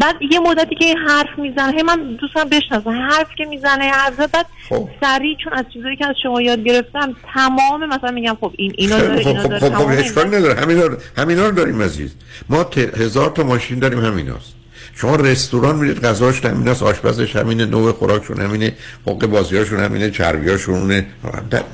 [0.01, 4.47] بعد یه مدتی که حرف می‌زنه هی من دوستم بشناسم حرف که می‌زنه حرف بعد
[4.69, 4.89] خب.
[5.01, 8.99] سریع چون از چیزایی که از شما یاد گرفتم تمام مثلا میگم خب این اینا
[8.99, 10.83] داره خب اینا خب داره خب خب اشکال نداره همینا
[11.17, 12.15] همینا رو داریم عزیز.
[12.49, 12.67] ما.
[12.97, 14.62] هزار تا ماشین داریم همیناست.
[14.95, 18.73] شما رستوران میرید غذاش همیناست آشپزش همینه نوع خوراکشون همینه
[19.07, 21.05] حق بازیاشون همینه چربیاشون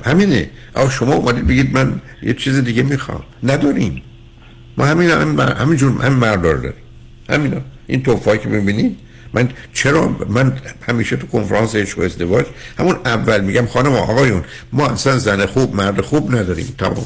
[0.05, 0.49] همینه.
[0.73, 3.23] آخه شما اومدید بگید من یه چیز دیگه می‌خوام.
[3.43, 4.01] نداریم.
[4.77, 6.81] ما همین هم همینجور هم مردار داریم.
[7.29, 8.97] همینا این توفایی که می‌بینید
[9.33, 10.53] من چرا من
[10.87, 12.45] همیشه تو کنفرانس عشق ازدواج
[12.79, 14.43] همون اول میگم خانم آقایون
[14.73, 16.75] ما اصلا زن خوب مرد خوب نداریم.
[16.77, 17.05] تمام.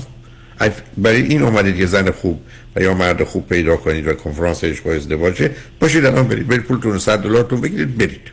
[0.97, 2.41] برای این اومدید یه زن خوب
[2.75, 6.47] و یا مرد خوب پیدا کنید و کنفرانس عشق و ازدواجه باشید الان برید.
[6.47, 8.31] برید پولتون 100 دلارتون بگیرید برید.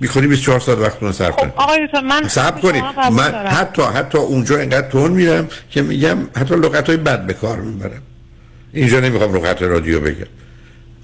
[0.00, 1.52] بیخودی 24 ساعت وقتتون رو صرف کنید.
[1.56, 2.84] آقای من صبر کنید.
[3.12, 7.60] من حتی حتی اونجا اینقدر تون میرم که میگم حتی لغت های بد به کار
[7.60, 8.02] می‌برم.
[8.72, 10.26] اینجا نمی‌خوام لغت رادیو بگم.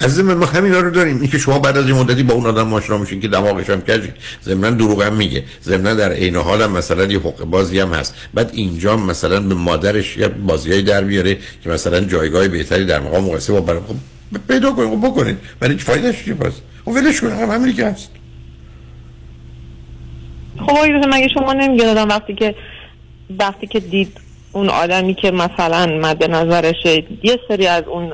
[0.00, 1.20] از من ما همینا رو داریم.
[1.20, 3.80] این که شما بعد از این مدتی با اون آدم آشنا میشین که دماغش هم
[3.80, 4.12] کجی.
[4.44, 5.44] ضمن دروغ هم میگه.
[5.62, 8.14] ضمن در عین حال هم مثلا یه حقوق بازی هم هست.
[8.34, 11.34] بعد اینجا مثلا به مادرش یه بازیای در بیاره
[11.64, 13.94] که مثلا جایگاه بهتری در مقام مقایسه با برام خب
[14.48, 15.36] پیدا کنید خب بکنید.
[15.60, 16.52] ولی هیچ فایدهش چیه پس؟
[16.84, 17.32] اون ولش کنید.
[17.32, 18.10] هم همین که هست.
[20.58, 22.54] خب آقای مگه شما نمیگه دادم وقتی که
[23.38, 24.20] وقتی که دید
[24.52, 28.12] اون آدمی که مثلا مد نظرشه یه سری از اون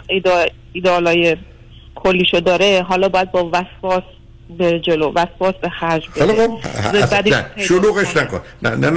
[0.73, 1.37] ایدالای
[2.05, 4.03] کلیشو داره حالا باید با وسواس
[4.59, 7.47] به جلو وسواس به خرج بده.
[7.57, 8.41] شلوغش نکن.
[8.63, 8.91] نه نه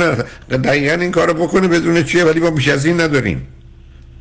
[0.50, 3.48] نه دقیقا این کارو بکنه بدون چیه؟ ولی ما بیش از این نداریم.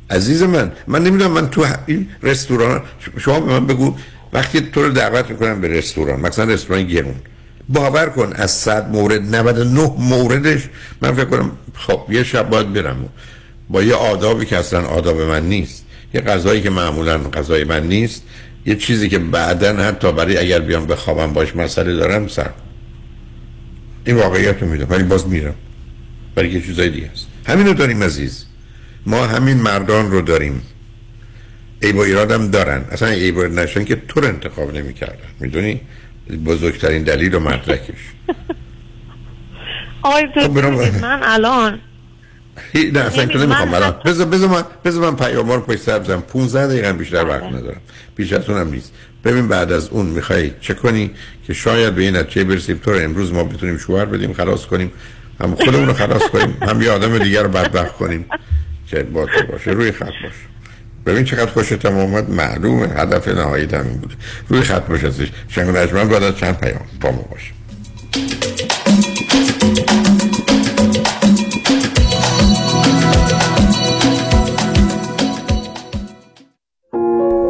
[0.09, 2.81] عزیز من من نمی‌دونم من تو این رستوران
[3.17, 3.95] شما به من بگو
[4.33, 7.15] وقتی تو رو دعوت می‌کنم به رستوران مثلا رستوران گرون.
[7.69, 10.61] باور کن از صد مورد 99 موردش
[11.01, 13.09] من فکر کنم خب یه شب باید برم.
[13.69, 15.85] با یه آدابی که اصلا آداب من نیست.
[16.13, 18.23] یه غذایی که معمولا غذای من نیست.
[18.67, 22.49] یه چیزی که بعدا حتی برای اگر بیام بخوابم باش مسئله دارم سر.
[24.05, 25.55] این واقعیت رو می‌دونم ولی باز میرم.
[26.35, 27.27] برای یه چیزای دیگه است.
[27.47, 28.45] همین رو داریم عزیز.
[29.05, 30.61] ما همین مردان رو داریم.
[31.81, 32.81] ای با ایرادم دارن.
[32.91, 35.81] اصلا ای با نشن که تو رو انتخاب نمی کردن می‌دونی؟
[36.45, 38.13] بزرگترین دلیل و مدرکش.
[40.01, 40.57] آقای خب
[41.01, 41.79] من الان
[42.93, 46.21] نه اصلا که نمی‌خوام الان بذار بذار من بذار من پیام رو پشت سر بزنم.
[46.21, 47.81] 15 دقیقه بیشتر وقت ندارم.
[48.15, 48.91] بیش از اونم نیست.
[49.25, 51.11] ببین بعد از اون می‌خوای چه کنی؟
[51.47, 52.77] که شاید به این نتیجه برسیم.
[52.77, 54.91] تو امروز ما بتونیم شوهر بدیم خلاص کنیم.
[55.41, 58.25] هم خودمون رو خلاص کنیم هم یه آدم دیگر رو بدبخت کنیم.
[58.87, 59.71] که با تو باشه.
[59.71, 60.33] روی خط باش.
[61.05, 62.29] ببین چقدر خوشتم اومد.
[62.29, 62.87] معلومه.
[62.87, 64.13] هدف نهایی همین بود.
[64.49, 66.81] روی خط باش ازش شنگ بعد از چند پیام.
[67.01, 67.51] با ما باشه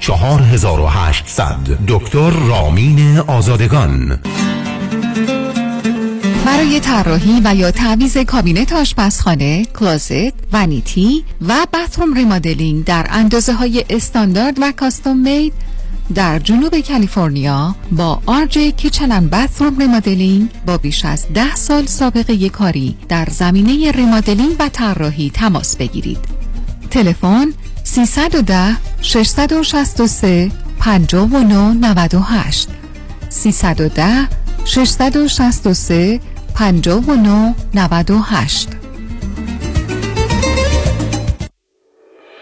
[0.00, 1.56] 4800
[1.88, 4.20] دکتر رامین آزادگان
[6.46, 13.84] برای طراحی و یا تعویض کابینت آشپزخانه، کلازت، ونیتی و باتروم ریمادلینگ در اندازه های
[13.90, 15.52] استاندارد و کاستوم مید
[16.14, 22.96] در جنوب کالیفرنیا با آرج Kitchen Bathroom Remodeling با بیش از ده سال سابقه کاری
[23.08, 26.18] در زمینه remodeling و طراحی تماس بگیرید.
[26.90, 27.52] تلفن
[27.94, 30.50] 310 663
[30.80, 32.68] 5998
[33.30, 34.28] 310
[34.64, 36.20] 663
[36.54, 38.83] 5998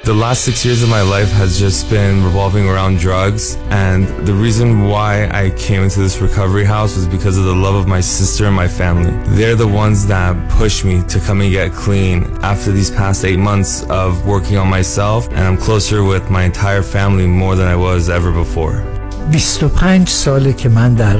[0.07, 4.33] The last six years of my life has just been revolving around drugs, and the
[4.33, 7.99] reason why I came into this recovery house was because of the love of my
[7.99, 9.11] sister and my family.
[9.35, 13.41] They're the ones that pushed me to come and get clean after these past eight
[13.51, 17.75] months of working on myself, and I'm closer with my entire family more than I
[17.75, 18.83] was ever before.
[19.31, 21.17] 25 ساله که من در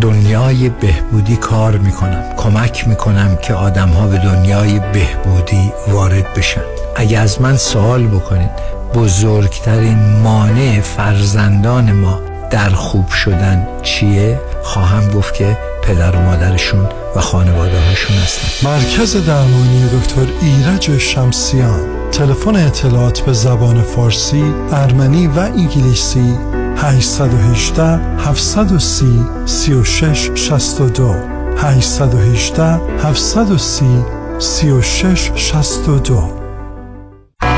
[0.00, 6.62] دنیای بهبودی کار میکنم کمک میکنم که آدم ها به دنیای بهبودی وارد بشن
[6.95, 8.49] اگه از من سوال بکنید
[8.93, 12.19] بزرگترین مانع فرزندان ما
[12.51, 18.69] در خوب شدن چیه؟ خواهم گفت که پدر و مادرشون و خانواده هاشون هستن.
[18.69, 21.79] مرکز درمانی دکتر ایرج شمسیان.
[22.11, 26.37] تلفن اطلاعات به زبان فارسی، ارمنی و انگلیسی
[26.77, 27.83] 818
[28.17, 31.15] 730 36 62
[31.57, 32.63] 818
[33.03, 33.85] 730
[34.39, 36.44] 36 62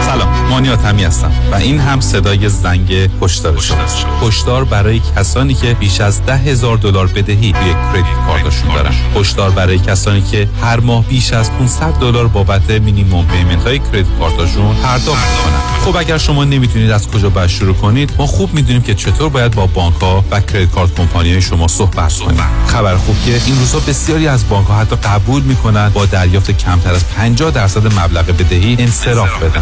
[0.07, 5.73] سلام مانیات همی هستم و این هم صدای زنگ هشدار شماست هشدار برای کسانی که
[5.73, 8.91] بیش از ده هزار دلار بدهی روی کردیت کارتشون دارن.
[9.15, 14.05] هشدار برای کسانی که هر ماه بیش از 500 دلار بابت مینیمم پیمنت های کردیت
[14.19, 18.81] کارتشون پرداخت کنن خب اگر شما نمی‌تونید از کجا باید شروع کنید ما خوب می‌دونیم
[18.81, 22.95] که چطور باید با بانک ها و کردیت کارت کمپانی های شما صحبت کنید خبر
[22.95, 27.07] خوب که این روزها بسیاری از بانک ها حتی قبول می‌کنند با دریافت کمتر از
[27.07, 29.61] 50 درصد مبلغ بدهی انصراف بدن.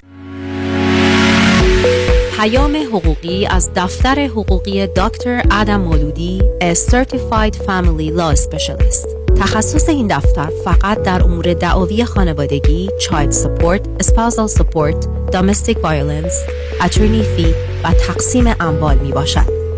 [2.41, 9.07] پیام حقوقی از دفتر حقوقی دکتر ادم مولودی A Certified Family Law Specialist
[9.39, 16.35] تخصص این دفتر فقط در امور دعاوی خانوادگی، child support, spousal support, domestic violence,
[16.79, 19.60] attorney fee و تقسیم اموال می باشد.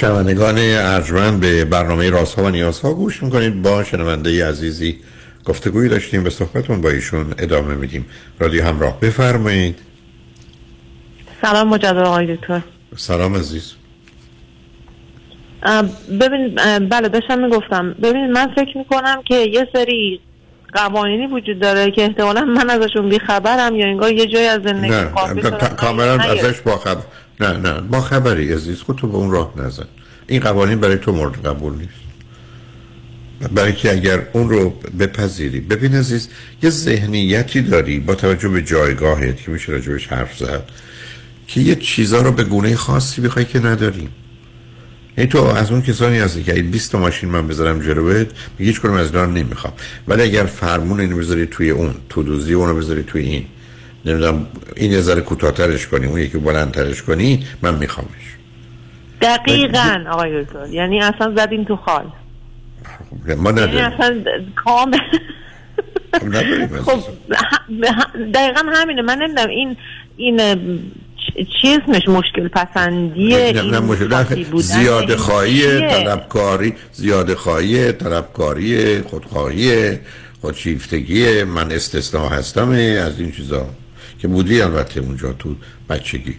[0.00, 3.62] شنوندگان ارجمند به برنامه راست ها و نیاز ها گوش می‌کنید.
[3.62, 5.00] با شنونده عزیزی
[5.44, 8.06] گفتگوی داشتیم به صحبتون با ایشون ادامه میدیم.
[8.38, 9.78] رادیو همراه بفرمایید.
[11.42, 12.60] سلام مجدد آقای دکتر.
[12.96, 13.72] سلام عزیز.
[16.20, 16.54] ببین
[16.88, 17.94] بله داشتم می‌گفتم.
[18.02, 20.20] ببینید من فکر می‌کنم که یه سری
[20.72, 25.04] قوانینی وجود داره که احتمالا من ازشون بیخبرم یا انگار یه جای از زندگی
[25.76, 26.18] کاملا.
[26.20, 27.02] ازش با خبر
[27.40, 29.86] نه نه با خبری عزیز خودتو به اون راه نزن.
[30.26, 31.90] این قوانین برای تو مورد قبول نیست.
[33.54, 35.60] برای که اگر اون رو بپذیری.
[35.60, 36.28] ببین عزیز
[36.62, 40.62] یه ذهنیتی داری با توجه به جایگاهت که میشه راجبش حرف زد
[41.46, 44.08] که یه چیزا رو به گونه خاصی بخوای که نداریم
[45.18, 48.26] یعنی تو از اون کسانی هستی که اگه 20 تا ماشین من بذارم جلوت
[48.58, 49.72] میگه هیچ کدوم از رو نمی‌خوام.
[50.08, 53.44] ولی اگر فرمون اینو بذاری توی اون تو دوزی اونو بذاری توی این.
[54.04, 54.46] نمی‌دونم
[54.76, 58.08] این یه ذره کوتاه‌ترش کنی اون یکی بلندترش کنی من میخوامش.
[59.20, 60.66] دقیقا آقای دکتر.
[60.70, 62.04] یعنی اصلا زدیم تو خال.
[63.26, 63.84] ما یعنی نداریم.
[63.84, 64.22] اصلا
[64.56, 64.98] کامل
[66.12, 67.00] خب خب
[68.34, 69.02] دقیقا همینه.
[69.02, 69.76] من نمی‌دونم این
[70.16, 76.74] این اه، چ- چی اسمش مشکل پسندیه نه نه مشکل خاطی بودن، زیاده خواهی؟ طلبکاری
[76.92, 79.98] زیاده خواهی طلبکاری خودخواهی
[80.40, 82.70] خودشیفتگی من استثناء هستم
[83.06, 83.66] از این چیزا.
[84.20, 85.54] که بودی البته اونجا تو
[85.88, 86.36] بچگی.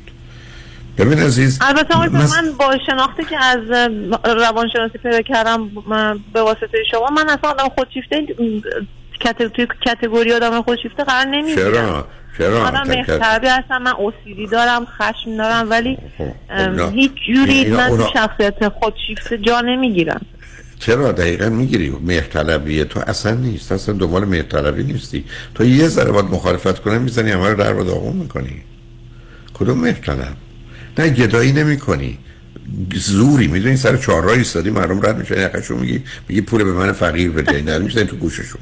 [0.97, 3.59] ببین عزیز البته آقای من- من با شناختی که از
[4.23, 5.69] روانشناسی پیدا کردم
[6.33, 8.25] به واسطه شما من اصلا آدم خودشیفته
[9.55, 11.71] توی کتگوری آدم خودشیفته قرار نمی‌گیرم.
[11.73, 15.97] چرا؟ چرا؟ آدم مهربی هستم من اوسیدی دارم خشم دارم ولی
[16.49, 20.21] ام، اینا- هیچ جوری من تو شخصیت خودشیفته جا نمی‌گیرم.
[20.81, 25.25] چرا دقیقا می‌گیری؟ مهرطلبیه تو اصلا نیست اصلا دنبال مهرطلبی نیستی.
[25.55, 28.63] تو یه ذره باید مخالفت کنه می‌زنی همه رو در و داغون می‌کنی.
[29.53, 30.35] کدوم مهرطلب
[30.97, 32.17] نه گدایی نمی کنی
[32.95, 36.91] زوری می‌دونی سر چهار راه ایستادی مردم رد میشه یقشون میگی میگی پول به من
[36.91, 38.61] فقیر بده نه می‌زنی تو گوششون.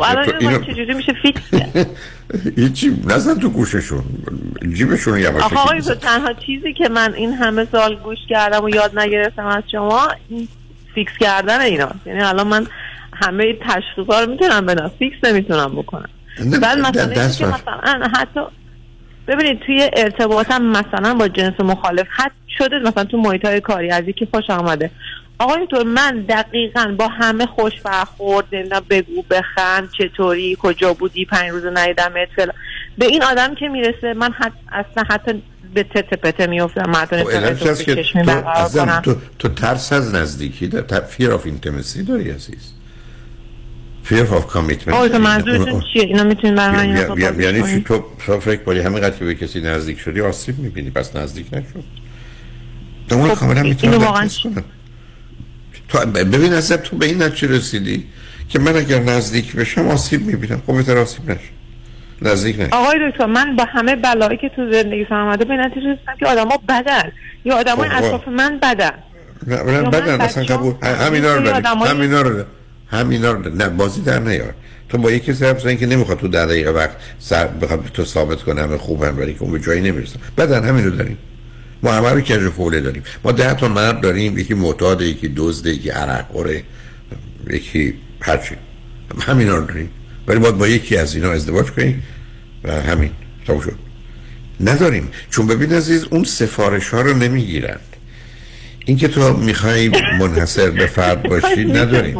[0.00, 1.42] خب الان اینو چجوری میشه فیکس
[2.56, 4.02] هیچی نزن تو گوششون
[4.74, 8.98] جیبشون یواش آخه آقای تنها چیزی که من این همه سال گوش کردم و یاد
[8.98, 10.48] نگرفتم از شما این
[10.94, 12.66] fix کردن اینا یعنی الان من
[13.12, 16.08] همه تشخیصا رو می‌تونم بدم fix نمی‌تونم بکنم
[16.62, 17.26] بعد مثلا بر.
[17.26, 18.40] مثلا حتی
[19.28, 24.08] ببینید توی ارتباطم مثلا با جنس مخالف حتی شده مثلا تو محیط های کاری از
[24.08, 24.90] یکی خوشم اومده
[25.40, 31.50] آقا یهو من دقیقا با همه خوش برخورد نمی‌دونم بگو بخند چطوری کجا بودی پنج
[31.50, 32.54] روز ندیدمت فلان.
[32.98, 35.42] به این آدم که می‌رسه من حتی اصلا حتی
[35.74, 41.46] به تته پته میفتم مردم خب تو, تو, تو ترس از نزدیکی داری fear of
[41.46, 42.72] intimacy داری عزیز.
[44.04, 44.92] Fear of commitment.
[44.92, 46.88] آقای منظورتون چیه؟ اینا می‌تونین برای
[47.40, 48.04] یعنی؟ تو
[48.40, 51.64] فکر کنی همین که به کسی نزدیک شدی آسیب می‌بینی پس نزدیک نشو.
[53.08, 54.28] تو اون خب، کاملا می‌تونم
[55.90, 58.06] تو ببین از تو به این نتیجه رسیدی
[58.48, 60.62] که من اگر نزدیک بشم آسیب می‌بینم.
[60.66, 61.40] خب بهتر آسیب نشم
[62.22, 65.86] نزدیک نشم آقای دکتر من با همه بلایی که تو زندگی سر اومده به نتیجه
[65.86, 67.12] رسیدم که آدما بدن.
[67.44, 68.92] یا آدمای خب، اطراف من بدن.
[69.46, 70.74] نه من بدن اصلا قبول.
[70.82, 72.44] همینا رو داریم همینا رو
[72.90, 74.54] همینا رو نه بازی در نیار.
[74.88, 78.42] تو با یکی حرف بزنی که نمی‌خواد تو در دقیقه وقت سر بخواد تو ثابت
[78.42, 80.18] کنه همه خوبن ولی که اون به جایی نمی‌رسه.
[80.38, 81.18] بدن همین رو داریم.
[81.82, 83.02] ما همه رو کج فوله داریم.
[83.24, 86.62] ما ده تا مرد داریم یکی معتاده یکی دزده یکی عرق خوره
[87.50, 88.54] یکی هرچی.
[89.20, 89.90] همینا رو داریم.
[90.26, 92.02] ولی باید با یکی از اینا ازدواج کنیم
[92.64, 93.10] و همین.
[93.46, 93.74] تموم شد.
[94.60, 95.10] نداریم.
[95.30, 97.80] چون ببین عزیز اون سفارش ها رو نمی‌گیرند.
[98.84, 99.88] اینکه تو می‌خوای
[100.18, 102.14] منحصر به فرد باشی نداریم.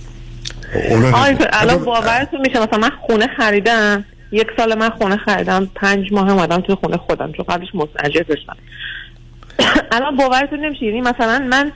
[0.07, 0.56] آقای نمی- دکتر،
[1.53, 4.05] الان باورتون میشه مثلا من خونه خریدم.
[4.33, 8.57] یک سال من خونه خریدم پنج ماه اومدم توی خونه خودم چون قبلش مستاجر داشتم.
[9.97, 11.73] الان باورتون نمیشه یعنی مثلا من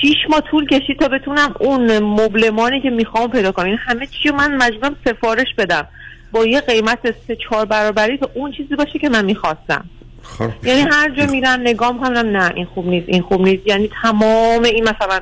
[0.00, 3.66] شیش ماه طول کشید تا بتونم اون مبلمانی که می‌خوام پیدا کنم.
[3.66, 5.86] این همه چی رو من مجبورم سفارش بدم.
[6.32, 9.84] با یه قیمت سه چهار برابری تا اون چیزی باشه که من می‌خواستم.
[10.22, 10.50] خب.
[10.62, 13.66] یعنی هر جا میرن نگاه می‌کنم نه این خوب نیست این خوب نیست.
[13.66, 15.20] یعنی تمام این مثلا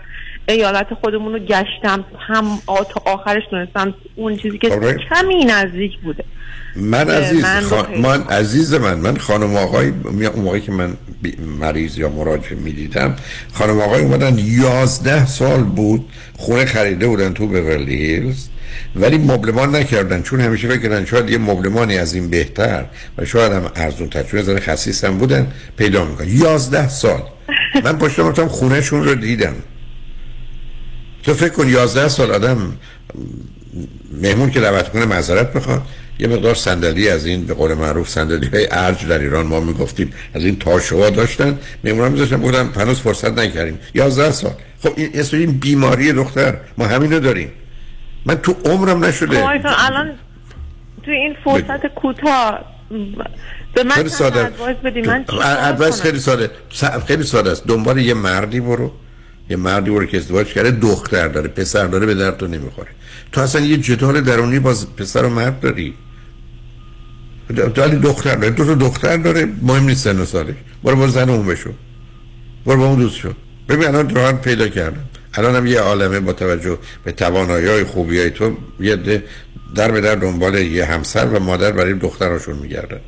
[0.48, 4.96] ایالت خودمون رو گشتم هم تا آخرش دونستم اون چیزی که آره.
[5.10, 6.24] کمی نزدیک بوده.
[6.76, 8.00] من عزیز من خان...
[8.00, 13.16] من عزیز من من خانم آقای اون موقعی که من بی- مریض یا مراجع می‌دیدم
[13.52, 18.48] خانم آقای اومدن یازده سال بود خونه خریده بودن تو بورلی هیلز
[18.96, 22.84] ولی مبلمان نکردن چون همیشه فکر کردن شاید یه مبلمانی از این بهتر
[23.18, 25.46] و شاید هم ارزون تر چون خسیس هم بودن
[25.76, 26.28] پیدا می‌کنن.
[26.28, 27.22] یازده سال.
[27.84, 29.54] من پشت گفتم خونهشون رو دیدم.
[31.22, 32.72] تو فکر کن یازده سال آدم
[34.22, 35.82] مهمون که دعوت کنه معذرت بخواد
[36.18, 40.12] یه مقدار صندلی از این به قول معروف صندلی های ارج در ایران ما می‌گفتیم.
[40.34, 41.58] از این تاشوها داشتن.
[41.84, 43.78] مهمون هم میذاشتن بودن هنوز فرصت نکردیم.
[43.94, 44.52] 11 سال.
[44.82, 47.52] خب این اسم این بیماری دختر ما همینو داریم.
[48.26, 49.36] من تو عمرم نشده.
[49.36, 50.10] خب الان
[51.04, 52.60] توی این فرصت کوتاه.
[53.74, 54.46] به من خیلی ساده.
[54.46, 56.50] ادوایس بدی؟ من ادوایس؟ خیلی ساده.
[57.06, 57.66] خیلی ساده است.
[57.66, 58.92] دنبال یه مردی برو.
[59.50, 62.88] یه مردی برو که ازدواج کرده دختر داره پسر داره به درد تو نمی‌خوره.
[63.32, 65.94] تو اصلا یه جدال درونی باز پسر و مرد داری.
[67.76, 70.54] ولی دختر داره دو تا دختر داره مهم نیست سن و سالش
[70.84, 71.70] برو با زن اون بشو.
[72.66, 73.32] برو با اون دوست شو.
[73.68, 75.04] ببین الان راحت پیدا کردم
[75.34, 79.22] الان هم یه عالمه با توجه به توانایی های خوبی های تو یه
[79.74, 83.00] در به در دنبال یه همسر و مادر برای دختراشون میگردن.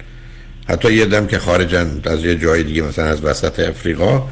[0.68, 4.28] حتی یه دم که خارجن از یه جای دیگه مثلا از وسط افریقا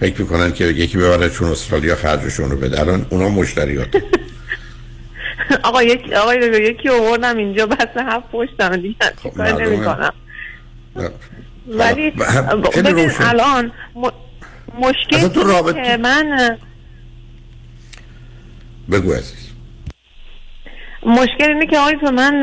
[0.00, 2.80] فکر می‌کنن که یکی ببره چون استرالیا خرجشون رو بده.
[2.80, 3.88] الان اونا مشتریات.
[5.62, 9.66] آقا یک دکتر یکی آوردم اینجا بس هفت پشتم دیگه چیکار معلومه.
[9.76, 10.12] نمی کنم
[11.68, 13.24] ولی ب- هم- خیلی ببین روشن.
[13.24, 14.08] الان م...
[14.78, 16.58] مشکل تو رابطه- که من
[18.92, 19.50] بگو عزیز.
[21.06, 22.42] مشکل اینه که آقای تو من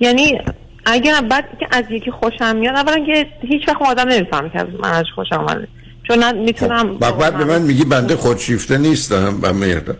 [0.00, 0.38] یعنی
[0.86, 4.66] اگر بعد که از یکی خوشم میاد اولا که هیچ وقت آدم نمی‌فهمه که از
[4.82, 5.68] من ازش خوشم اومده.
[6.02, 9.96] چون می‌تونم بعد بعد به من میگی بنده خودشیفته نیستم و میردم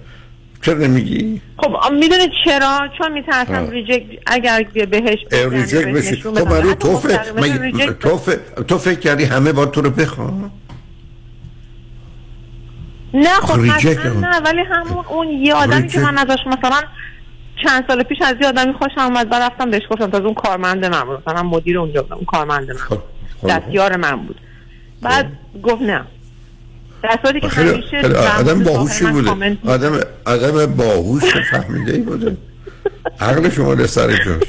[0.63, 3.71] چرا نمیگی؟ خب می‌دونه چرا چون میترسم.
[3.71, 6.45] ریجکت اگر بهش ریجکت بشی خب بدم.
[6.45, 6.89] برای حتی
[8.01, 10.51] تو فکر تو تو کردی همه با تو رو بخوام
[13.15, 13.59] نه خب.
[13.59, 16.01] نه ولی همون اون یه آدمی که.
[16.01, 16.81] من ازش مثلا
[17.67, 20.85] چند سال پیش از یه آدمی خوشم اومد بعد رفتم بهش گفتم تازه اون کارمند
[20.85, 23.03] من بود مثلا مدیر اونجا بودم اون کارمند من بود.
[23.41, 23.49] خب.
[23.49, 24.41] دستیار من بود
[25.03, 25.33] بعد
[25.63, 26.05] گفت نه.
[27.03, 29.59] در صورتی که خیلی همیشه آدم باهوشی بوده.
[29.65, 32.37] آدم آدم باهوش فهمیده ای بوده.
[33.21, 34.43] عقل شما در سر جاش.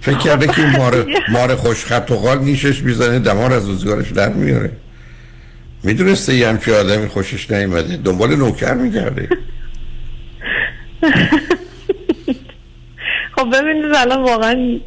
[0.00, 4.12] فکر کرده که این مار مار خوش خط و قال نیشش می‌زنه دمار از روزگارش
[4.12, 4.72] در میاره.
[5.82, 9.28] می‌دونسته یه همچی آدمی خوشش نیومده؟ دنبال نوکر میگرده.
[13.36, 14.78] خب ببینید الان واقعا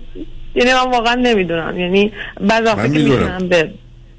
[0.56, 1.80] یعنی من واقعا نمی‌دونم.
[1.80, 3.48] یعنی بعض وقتا که می‌دونم.
[3.50, 3.72] به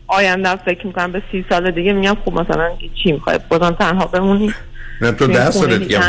[0.07, 2.71] آینده فکر می‌کنم به سی سال دیگه میگم خب مثلا
[3.03, 4.55] چی می‌خوای؟ بازم تنها بمونی.
[5.01, 6.01] نه تو ده سالت دیگه.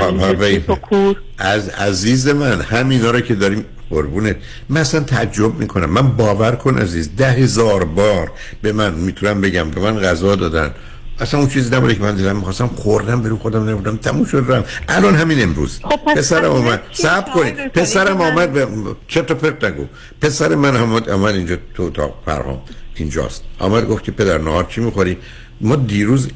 [1.38, 4.36] از عزیز من همینا رو که داریم قربونت.
[4.70, 5.90] من اصلا تعجب می‌کنم.
[5.90, 8.32] من باور کن عزیز ده هزار بار
[8.62, 10.72] به من می‌تونم بگم به من غذا دادن.
[11.20, 14.64] اصلا اون چیزی نبوده که من دلم می‌خواستم خوردم برو خودم نبودم تموم شد رم
[14.90, 15.80] الان همین امروز.
[15.84, 17.68] خب پس پسرم آمد شاهد کنید.
[17.74, 18.68] پسرم آمد به
[19.08, 19.86] چرت و پرت نگو.
[20.22, 22.62] پسر من آمد آمد اینجا تو اتاق فرهام.
[22.96, 23.44] اینجاست.
[23.60, 25.18] آمد گفت که پدر نهار چی می‌خوری؟
[25.62, 26.30] ما دیروز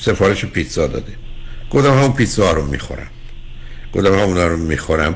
[0.00, 1.12] سفارش پیتزا داده.
[1.70, 3.06] گفتم همون پیتزا رو می‌خورم.
[3.94, 5.14] گفتم همون رو می‌خورم.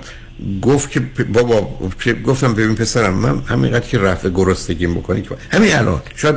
[0.62, 1.00] گفت که
[1.32, 1.68] بابا
[2.04, 6.02] چه- گفتم ببین پسرم من همینقدر که رفع گرسنگیم بکنی که همین الان.
[6.16, 6.36] شاید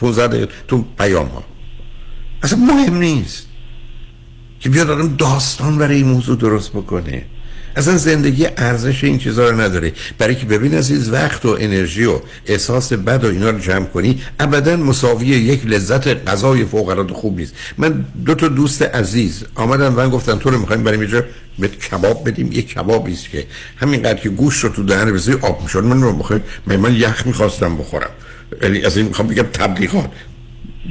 [0.00, 1.44] 15 دقیقه تو پیام ها.
[2.42, 3.46] اصلا مهم نیست
[4.60, 7.24] که بیاد آدم داستان برای این موضوع درست بکنه.
[7.76, 9.92] اصلا زندگی ارزش این چیزها رو نداره.
[10.18, 14.22] برای که ببین عزیز وقت و انرژی و احساس بد و اینا رو جمع کنی
[14.40, 17.54] ابدا مساوی یک لذت غذای فوق العاده خوب نیست.
[17.78, 21.24] من دو تا دوست عزیز آمدن من گفتن تو رو می‌خوایم بریم اینجا
[21.58, 22.52] به کباب بدیم.
[22.52, 23.46] یک کبابی است که
[23.76, 25.84] همینقدر که گوش رو تو دهن بذاری آب می‌شد.
[25.84, 28.10] من رو من یخ می‌خواستم بخورم.
[28.62, 30.10] یعنی از این می‌خوام بگم تبلیغات.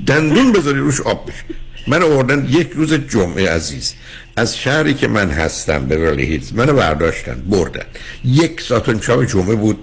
[0.08, 1.44] دندون بذاری روش آب بشه.
[1.88, 3.94] من آوردن یک روز جمعه عزیز.
[4.36, 7.86] از شهری که من هستم به ولی هیلز منو برداشتن بردن.
[8.26, 9.80] یک ساعت و نیم جمعه بود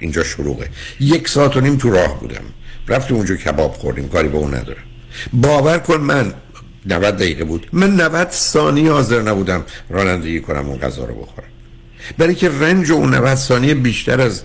[0.00, 0.68] اینجا شروعه.
[1.00, 2.44] یک ساعت و نیم تو راه بودم.
[2.88, 4.82] رفتیم اونجا کباب خوردیم کاری به اون ندارم.
[5.32, 6.34] باور کن من
[6.86, 7.66] 90 دقیقه بود.
[7.72, 11.48] من 90 ثانیه حاضر نبودم رانندگی کنم اون غذا رو بخورم.
[12.18, 14.42] برای که رنج اون 90 ثانیه بیشتر از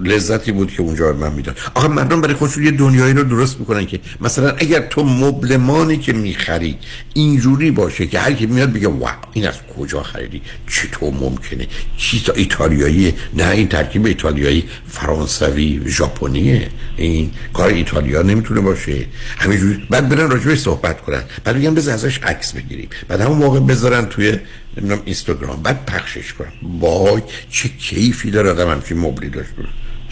[0.00, 1.58] لذتی بود که اونجا به من می‌داد.
[1.74, 6.12] آخه مردم برای خودشون یه دنیایی رو درست می‌کنن که مثلا اگر تو مبلمانی که
[6.12, 6.78] می‌خری
[7.14, 12.22] اینجوری باشه که هر کی میاد بگه واو این از کجا خریدی؟ چطور ممکنه؟ چی
[12.26, 16.68] تا ایتالیایی؟ نه این ترکیب ایتالیایی فرانسوی ژاپنیه.
[16.96, 19.06] این کار ایتالیا نمی‌تونه باشه.
[19.38, 21.22] همینجوری بعد برن راجبش صحبت کنن.
[21.44, 22.88] بعد بگن بذار ازش عکس بگیریم.
[23.08, 24.38] بعد همون موقع بذارن توی
[24.76, 29.50] نمی‌دونم اینستاگرام بعد پخشش کنن وای چه کیفی داره آدم همچین مبلی داشت.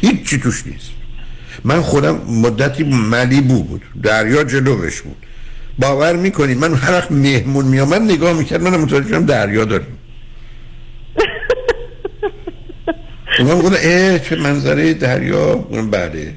[0.01, 0.91] هیچ چی توش نیست.
[1.65, 3.83] من خودم مدتی ملیبو بود.
[4.03, 5.17] دریا جلوش بود.
[5.79, 9.99] باور می‌کنید من هر وقت مهمون میامد نگاه می‌کرد من متوجه شدم دریا داریم
[13.39, 15.55] اونا میگن اه چه منظره دریا.
[15.57, 16.35] بله.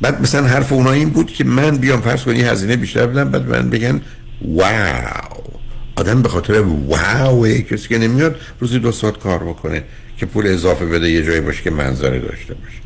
[0.00, 3.48] بعد مثلا حرف اونا این بود که من بیام فرض کنی هزینه بیشتر بدم بعد
[3.48, 4.00] من بگن
[4.42, 5.53] واو.
[5.96, 9.82] آدم به خاطر واو کسی که نمیاد روزی دو ساعت کار بکنه
[10.16, 12.78] که پول اضافه بده یه جایی باشه که منظره داشته باشه.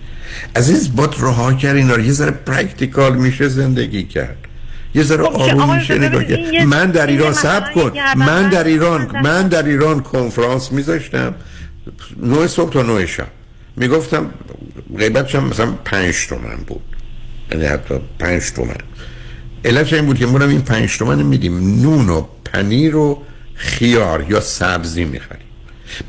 [0.57, 4.37] عزیز بات رها کرد اینا رو یه ذره practical میشه زندگی کرد.
[4.95, 6.67] یه ذره خب آروم میشه نگاه کرد.
[6.67, 7.93] من در ایران صبر کن.
[8.17, 11.35] من در ایران من در ایران کنفرانس میذاشتم.
[12.23, 13.27] نه صبح تا نه شب.
[13.77, 14.31] می‌گفتم
[14.99, 16.83] قیمتش هم مثلا پنج تومن بود.
[17.51, 18.75] یعنی حتی پنج تومن.
[19.65, 21.83] علتش این بود که ما این پنج تومن میدیم.
[21.83, 23.23] نون و پنیر و
[23.55, 25.47] خیار یا سبزی می‌خریم.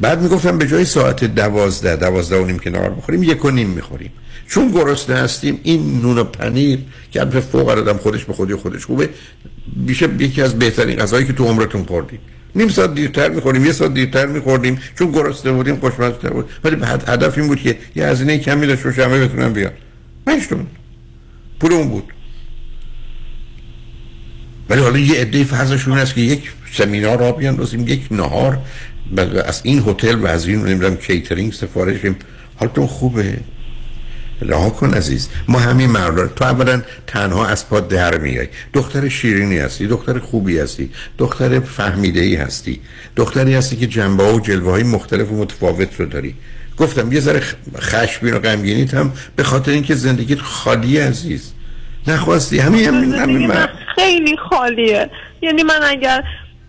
[0.01, 3.69] بعد می‌گفتم به جای ساعت دوازده دوازده و نیم که نهار بخوریم یک و نیم
[3.69, 4.11] می‌خوریم.
[4.47, 6.79] چون گرسنه هستیم این نون و پنیر
[7.11, 9.09] که البته فوق العاده خودش به خودی خودش خوبه
[9.75, 12.19] میشه یکی از بهترین غذایی که تو عمرتون خوردید.
[12.55, 17.09] نیم ساعت دیرتر می‌خوریم یه ساعت دیرتر میخوردیم چون گرسنه بودیم خوشمزه بود ولی بعد
[17.09, 19.71] هدف این بود که یه هزینه کمی داشته باشه همه بتونن بیان.
[20.25, 20.67] پنج تومن.
[21.59, 22.03] پول اون بود.
[24.69, 28.59] ولی حالا یه عده فرضشون هست که یک سمینار را بیاندازیم یک نهار.
[29.45, 32.15] از این هتل و از این نمی‌دونم کیترینگ سفارشیم.
[32.55, 33.37] حالتون خوبه؟
[34.41, 35.29] رها کن عزیز.
[35.47, 38.47] ما همین مرد تو اولا تنها از پا در میای.
[38.73, 42.79] دختر شیرینی هستی دختر خوبی هستی دختر فهمیده ای هستی
[43.15, 46.35] دختری هستی که جنبه و جلوه های مختلف و متفاوت رو داری.
[46.77, 47.43] گفتم یه ذره
[47.79, 51.51] خشبین و غمگینیت هم به خاطر اینکه زندگیت خالی عزیز.
[52.07, 53.69] نخواستی؟ همین همین, همین من.
[53.95, 55.09] خیلی خالیه.
[55.41, 56.23] یعنی من اگر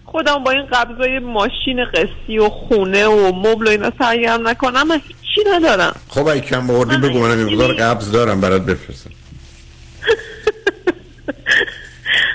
[0.04, 5.00] خودم با این قبضای ماشین قصی و خونه و مبل و اینا سرگرم نکنم من
[5.08, 5.94] هیچی ندارم.
[6.08, 9.10] خب اگه کم بردی بگو منم این قبض دارم برات بفرستم.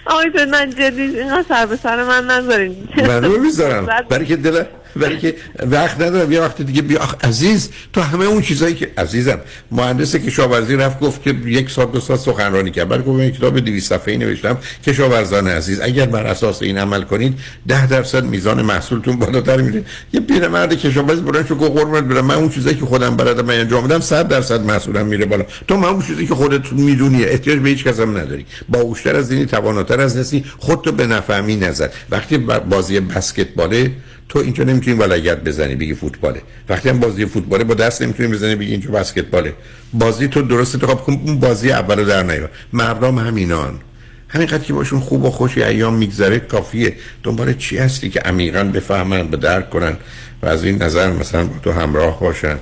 [0.05, 2.87] آقای من جدی اینقدر سر به سر من نذارین.
[2.97, 3.85] من می‌ذارم.
[4.09, 4.63] برای که دل
[4.99, 6.31] برای که وقت ندارم.
[6.31, 7.01] یه وقت دیگه بیا.
[7.23, 9.39] عزیز تو همه اون چیزایی که عزیزم
[9.71, 12.89] مهندس کشاورزی رفت گفت که یک سال دو سال سخنرانی کرد.
[12.89, 14.57] بعد گفت کتاب 200 صفحه‌ای نوشتم.
[14.87, 19.83] کشاورزان عزیز اگر بر اساس این عمل کنید 10 درصد میزان محصولتون بالاتر میره.
[20.13, 23.99] یه پیرمرد کشاورز برای شو قربونت برم من اون چیزایی که خودم بلدم انجام میدم
[23.99, 25.45] 100 درصد محصولم میره بالا.
[25.67, 28.45] تو من اون چیزی که خودت می‌دونی احتیاج به هیچ کس هم نداری.
[28.69, 31.89] با اوشتر از اینی تواناتر از نسی خودتو به نفهمی نظر.
[32.09, 33.91] وقتی بازی بسکتباله
[34.29, 36.41] تو اینجا نمی‌تونی ولگت بزنی بگی فوتباله.
[36.69, 39.53] وقتی هم بازی فوتباله با دست نمی‌تونی بزنی بگی اینجا بسکتباله.
[39.93, 42.49] بازی تو درست انتخاب کن اون بازی اولو در نیار.
[42.73, 43.79] مردم همینان.
[44.27, 46.93] همینقدر که باشون خوب و خوشی ایام میگذره کافیه.
[47.23, 49.97] دنبال چی هستی که عمیقا بفهمن به درک کنن
[50.41, 52.57] و از این نظر مثلا با تو همراه باشن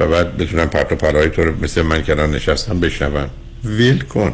[0.00, 3.30] و بعد بتونن پرت و پلای تو رو مثل من کنار نشستم بشنون.
[3.64, 4.32] ویل کن.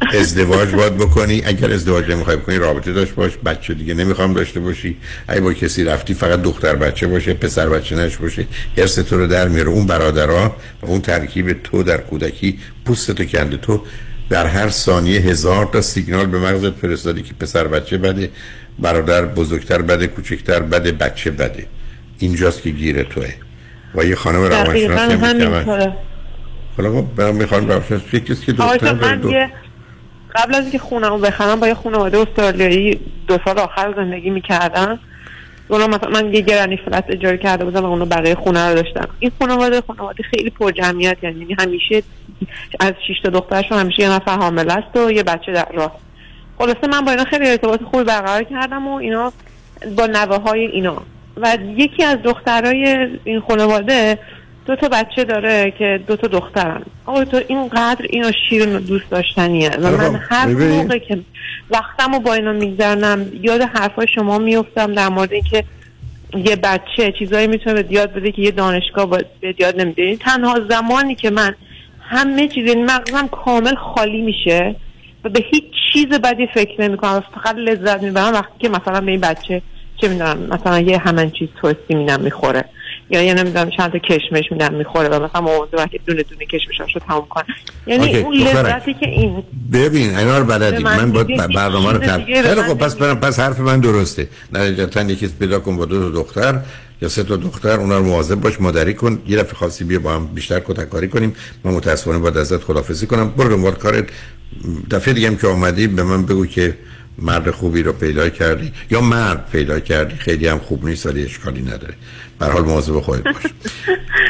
[0.00, 1.42] ازدواج باید بکنی.
[1.44, 4.96] اگر ازدواج نمی‌خوای بکنی رابطه داشت باش بچه دیگه نمی‌خوام داشته باشی.
[5.28, 8.46] اگه با کسی رفتی فقط دختر بچه باشه پسر بچه نش باشه.
[8.78, 9.68] هرس تو رو در میاره.
[9.68, 13.56] اون برادرها و اون ترکیب تو در کودکی پوست تو کنده.
[13.56, 13.82] تو
[14.30, 18.30] در هر ثانیه هزار تا سیگنال به مغزت فرستادی که پسر بچه بده
[18.78, 21.66] برادر بزرگتر بده کوچکتر بده بچه بده.
[22.18, 23.34] اینجاست که گیره توه.
[23.94, 25.66] و یه خانم روانشناس
[26.76, 29.18] حالا ما می‌خوام روانشناس کسی که دختر
[30.36, 34.98] قبل از اینکه خونه رو بخرم با یه خانواده استرالیایی دو سال آخر زندگی می‌کردم.
[35.68, 39.08] اونا مثلا من یه گرانی فلت اجاره کرده بودم و اونو بقیه خونه رو داشتم
[39.18, 42.02] این خانواده خانواده خیلی پر جمعیت یعنی همیشه
[42.80, 45.98] از شش تا دخترشون همیشه یه نفر حامل است و یه بچه در راه.
[46.58, 49.32] خلاصه من با اینا خیلی ارتباط خوبی برقرار کردم و اینا
[49.96, 51.02] با نوه های اینا.
[51.36, 54.18] و یکی از دخترای این خانواده
[54.66, 56.82] دو تا بچه داره که دو تا دخترن.
[57.06, 61.18] آقا تو اینقدر اینو شیرین دوست داشتنیه و من هر موقع که
[61.70, 65.64] وقتم رو با اینا میگذرنم یاد حرفای شما میفتم در مورد اینکه
[66.44, 70.02] یه بچه چیزایی می‌تونه به یاد بده که یه دانشگاه به یاد نمیده.
[70.02, 71.54] این تنها زمانی که من
[72.00, 74.74] همه چیز این مغزم کامل خالی میشه
[75.24, 79.10] و به هیچ چیز بدی فکر نمی کنم فقط لذت می‌برم وقتی که مثلا به
[79.10, 79.62] این بچه
[80.00, 82.64] چه می‌دونم مثلا یه همن چیز توستی میدم می‌خوره.
[83.10, 87.00] یا یه نمی‌دونم چند تا کشمش میدن می‌خوره و مثلا مواظب که دونه دونه کشمشاشو
[87.00, 87.44] تموم کنه
[87.86, 89.42] یعنی اون لذتی که این
[89.72, 93.60] ببین اینا رو بلدی من باید برنامه رو تر خیلی خب پس برم پس حرف
[93.60, 94.28] من درسته.
[94.52, 96.60] نتیجتا یکی پیدا کن با دو تا دختر.
[97.02, 99.22] یا سه تا دختر اونا رو مواظب باش مادری کن.
[99.28, 101.34] یه دفعه خاصی بیا با هم بیشتر کتککاری کنیم.
[101.64, 103.28] من متاسفانه باید ازت خدافظی کنم.
[103.30, 104.04] برو دنبال کارت.
[104.90, 106.78] دفعه دیگه هم که آمدی به من بگو که
[107.18, 108.72] مرد خوبی رو پیدا کردی.
[108.90, 110.16] یا مرد پیدا کردی.
[110.16, 111.94] خیلی هم خوب نیست ولی اشکالی نداره.
[112.38, 113.34] به حال مواظب خودت باش.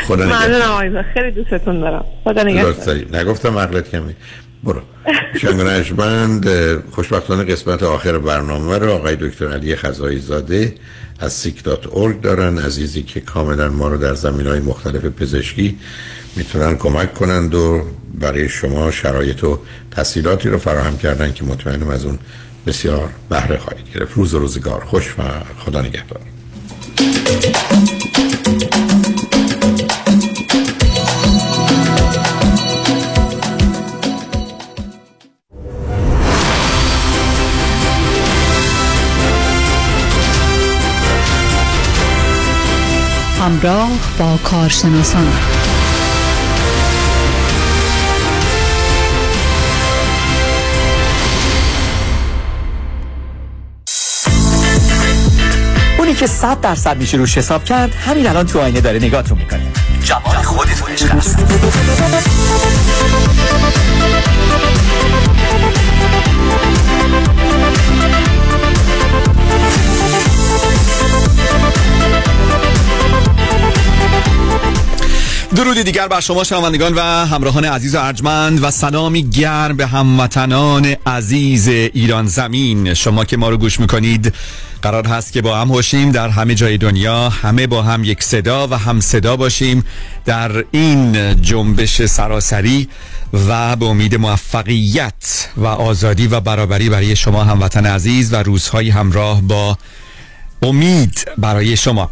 [0.07, 1.05] خدا نگهدار.
[1.15, 2.05] خیلی دوستتون دارم.
[2.25, 2.75] خدا نگهدار.
[3.13, 4.15] نگفتم عقلت کمی.
[4.65, 4.81] برو.
[5.41, 6.47] شنگ
[6.91, 10.75] خوشبختانه قسمت آخر برنامه رو آقای دکتر علی خزایی زاده
[11.21, 12.59] از سیک.org ارگ دارن.
[12.59, 15.79] عزیزی که کاملا ما رو در زمین های مختلف پزشکی
[16.37, 17.85] می‌تونن کمک کنند و
[18.15, 19.59] برای شما شرایط و
[19.91, 22.19] تحصیلاتی رو فراهم کردن که مطمئنم از اون
[22.67, 24.17] بسیار بهره خواهید گرفت.
[24.17, 24.85] روز و روزگار.
[24.85, 25.23] خوش و
[25.59, 26.21] خدا نگهدار.
[43.47, 45.56] همراه با کارشناسان.
[56.19, 59.63] که صد درصد میشه روش حساب کرد همین الان تو آینه داره نگاهتون می‌کنه.
[60.05, 61.39] جمال خودتون عشق هست
[75.57, 80.87] درودی دیگر بر شما شنوندگان و همراهان عزیز و ارجمند و سلامی گرم به هموطنان
[81.07, 82.95] عزیز ایران زمین.
[82.95, 84.35] شما که ما رو گوش می‌کنید
[84.87, 88.69] قرار هست که با هم باشیم در همه جای دنیا همه با هم یک صدا
[88.69, 89.85] و هم صدا باشیم
[90.25, 92.89] در این جنبش سراسری
[93.49, 99.43] و به امید موفقیت و آزادی و برابری برای شما هموطن عزیز و روزهای همراه
[99.43, 99.79] با
[100.63, 102.11] امید برای شما.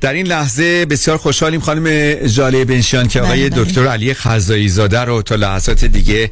[0.00, 5.22] در این لحظه بسیار خوشحالیم خانم جاله بنشیان که آقای دکتر علی خزایی زاده رو
[5.22, 6.30] تا لحظات دیگه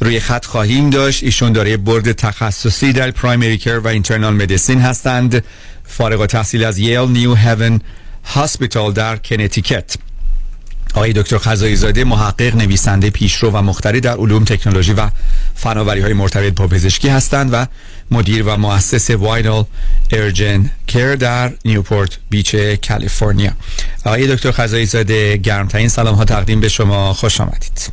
[0.00, 1.22] روی خط خواهیم داشت.
[1.22, 5.44] ایشون داره بورد تخصصی در primary care و internal medicine هستند.
[5.84, 7.80] فارغ التحصیل از Yale New Haven
[8.24, 9.94] Hospital در کنتیکت
[10.96, 15.08] آقای دکتر خزایی زاده محقق نویسنده پیشرو و مخترع در علوم تکنولوژی و
[15.54, 17.66] فناوری های مرتبط با پزشکی هستند و
[18.10, 19.64] مدیر و مؤسس Vital
[20.12, 22.56] Urgent Care در Newport Beach
[22.88, 23.50] کالیفرنیا.
[24.04, 27.12] آقای دکتر خزایی زاده گرمترین سلام ها تقدیم به شما.
[27.12, 27.92] خوش آمدید.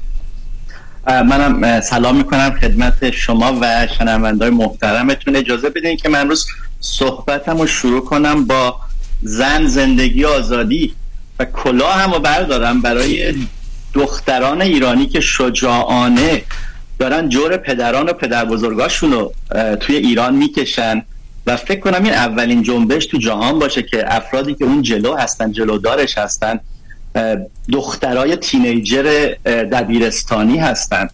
[1.07, 5.35] منم سلام می‌کنم خدمت شما و شنوندای محترمتون.
[5.35, 6.47] اجازه بدین که من امروز
[6.80, 8.80] صحبتم رو شروع کنم با
[9.21, 10.95] زن زندگی آزادی.
[11.39, 13.34] و کلاه هم رو بردارم برای
[13.93, 16.41] دختران ایرانی که شجاعانه
[16.99, 19.34] دارن جور پدران و پدر بزرگاشون رو
[19.80, 21.03] توی ایران می‌کشن.
[21.45, 25.51] و فکر کنم این اولین جنبش تو جهان باشه که افرادی که اون جلو هستن
[25.51, 26.60] جلودارش هستن
[27.72, 31.10] دخترای تینیجر دبیرستانی هستن.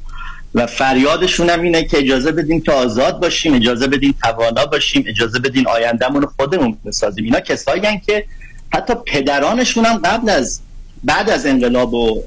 [0.56, 5.40] و فریادشون هم اینه که اجازه بدین که آزاد باشیم اجازه بدین توانا باشیم اجازه
[5.40, 7.26] بدین آیندهمون خودمون بسازیم.
[7.26, 8.26] اینا کسایی که
[8.74, 10.62] حتی پدرانشون هم قبل از
[11.04, 12.24] بعد از انقلاب و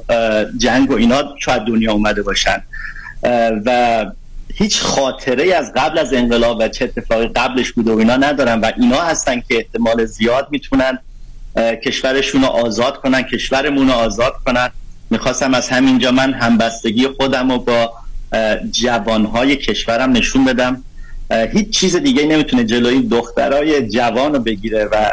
[0.59, 2.63] جنگ و اینا شاید دنیا اومده باشن.
[3.67, 4.07] و
[4.55, 8.71] هیچ خاطره از قبل از انقلاب و چه اتفاقی قبلش بوده و اینا ندارن و
[8.77, 10.99] اینا هستن که احتمال زیاد می‌تونن
[11.57, 14.71] کشورشون رو آزاد کنن کشورمون رو آزاد کنن.
[15.11, 17.93] می‌خواستم از همینجا من همبستگی خودم رو با
[18.71, 20.85] جوانهای کشورم نشون بدم.
[21.31, 25.11] هیچ چیز دیگه نمی‌تونه جلوی دخترای جوان رو بگیره و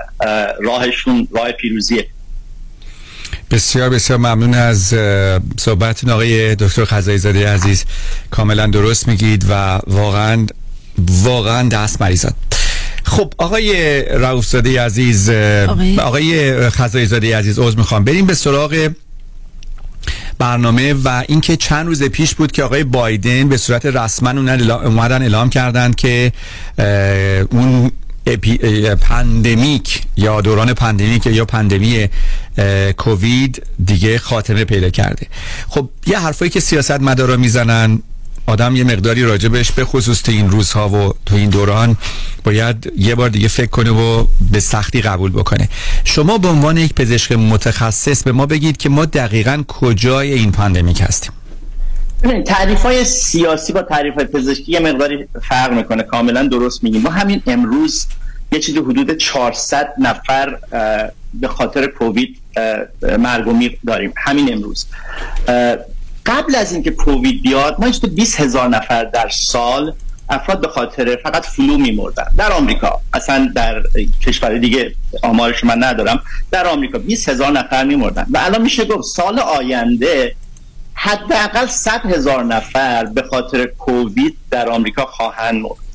[0.62, 2.08] راهشون راه پیروزیه.
[3.52, 4.96] بسیار بسیار ممنون از
[5.60, 7.86] صحبت آقای دکتر خزایی زاده عزیز
[8.32, 10.46] کاملا درست میگید و واقعا
[11.08, 12.34] واقعا دست مریضات
[13.04, 18.04] خب آقای رؤوف زاده عزیز آقای, آقای خزایی زاده عزیز عذر می‌خوام.
[18.04, 18.90] بریم به سراغ
[20.40, 25.50] برنامه و اینکه چند روز پیش بود که آقای بایدن به صورت رسما اومدن اعلام
[25.50, 26.32] کردند که
[27.52, 27.92] اون
[29.02, 32.08] pandemic یا دوران pandemic یا پندمی
[32.98, 35.28] کووید دیگه خاتمه پیدا کرده.
[35.68, 38.02] خب یه حرفایی که سیاست مدارا می‌زنن
[38.50, 41.98] آدم یه مقداری راجبش به خصوص تو این روزها و تو این دوران
[42.44, 45.70] باید یه بار دیگه فکر کنه و به سختی قبول بکنه.
[46.04, 51.02] شما به عنوان یک پزشک متخصص به ما بگید که ما دقیقا کجای این پندمیک
[51.02, 51.32] هستیم.
[52.46, 57.02] تعریف های سیاسی با تعریف های پزشکی یه مقداری فرق می‌کنه کاملا درست میگیم.
[57.02, 58.08] ما همین امروز
[58.52, 60.58] یه چیزی حدود 400 نفر
[61.34, 62.38] به خاطر کووید
[63.20, 64.14] مرگ و داریم.
[64.18, 64.86] همین امروز.
[66.30, 69.94] قبل از اینکه کووید بیاد ما 20 هزار نفر در سال
[70.30, 72.26] افراد به خاطر فقط flu میمردن.
[72.38, 73.84] در آمریکا اصلا در
[74.26, 78.26] کشور دیگه آمارش من ندارم در آمریکا 20 هزار نفر میمردن.
[78.30, 80.36] و الان میشه گفت سال آینده
[80.94, 85.90] حداقل 100 هزار نفر به خاطر کووید در آمریکا خواهند مرد.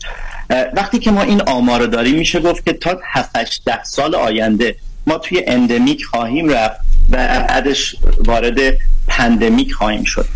[0.76, 4.76] وقتی که ما این آمار رو داریم میشه گفت که تا 7 ده سال آینده
[5.06, 6.80] ما توی endemic خواهیم رفت
[7.10, 7.96] و بعدش
[8.26, 8.58] وارد
[9.18, 10.28] پندمیک خواهیم شد.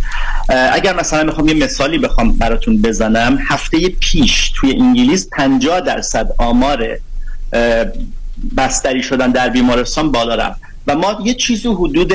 [0.48, 6.98] اگر مثلا می‌خوام یه مثالی بخوام براتون بزنم هفته پیش توی انگلیس 50 درصد آمار
[8.56, 10.60] بستری شدن در بیمارستان بالا رفت.
[10.86, 12.12] و ما یه چیزی حدود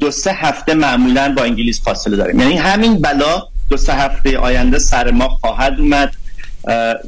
[0.00, 2.40] دو سه هفته معمولا با انگلیس فاصله داریم.
[2.40, 6.12] یعنی همین بلا دو سه هفته آینده سر ما خواهد اومد.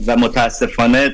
[0.06, 1.12] و متاسفانه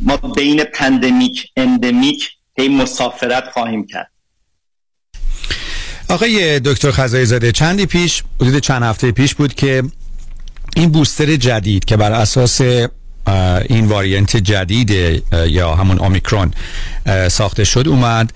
[0.00, 4.10] ما بین pandemic endemic هی مسافرت خواهیم کرد.
[6.08, 9.82] آقای دکتر خزای زاده چندی پیش حدود چند هفته پیش بود که
[10.76, 12.60] این booster جدید که بر اساس
[13.68, 14.90] این variant جدید
[15.46, 16.50] یا همون اومیکرون
[17.28, 18.32] ساخته شد اومد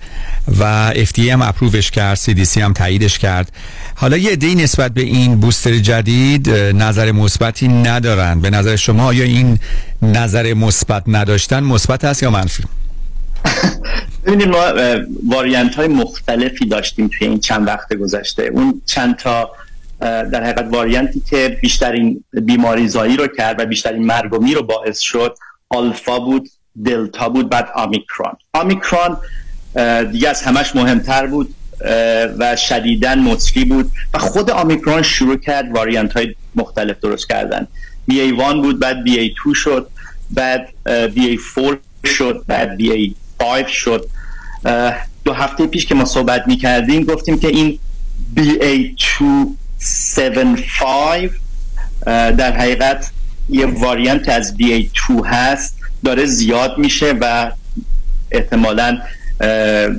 [0.59, 3.51] و FDA هم approve ش کرد CDC هم تاییدش کرد.
[3.95, 8.41] حالا یه عده‌ای نسبت به این booster جدید نظر مثبتی ندارن.
[8.41, 9.59] به نظر شما آیا این
[10.01, 12.63] نظر مثبت نداشتن مثبت است یا منفی؟
[14.25, 14.73] ببینید ما
[15.27, 18.43] واریانت های مختلفی داشتیم توی این چند وقت گذشته.
[18.43, 19.51] اون چند تا
[20.01, 24.63] در حقیقت واریانتی که بیشترین بیماری زایی رو کرد و بیشترین مرگ و میر رو
[24.63, 25.37] باعث شد
[25.69, 26.49] آلفا بود
[26.85, 29.17] دلتا بود بعد آمیکرون آمیکرون
[30.11, 31.55] دیگه از همش مهمتر بود
[32.37, 37.67] و شدیدن مصری بود و خود آمیکرون شروع کرد واریانت های مختلف درست کردن.
[38.11, 39.89] BA1 بود بعد BA2 شد
[40.31, 42.77] بعد اه، BA4 شد بعد
[43.41, 44.09] BA5 شد.
[45.25, 47.79] دو هفته پیش که ما صحبت می کردیم گفتیم که این
[48.37, 48.41] BA275
[52.07, 53.11] اه، در حقیقت
[53.49, 55.77] یه واریانت از BA2 هست.
[56.05, 57.51] داره زیاد میشه و
[58.31, 58.97] احتمالا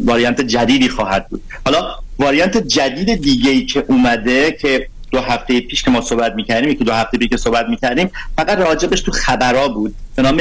[0.04, 1.42] واریانت جدیدی خواهد بود.
[1.64, 6.74] حالا واریانت جدید دیگه ای که اومده که دو هفته پیش که ما صحبت می‌کردیم
[6.74, 9.94] که دو هفته پیش که صحبت می‌کردیم فقط راجبش تو خبرها بود.
[10.16, 10.40] به نام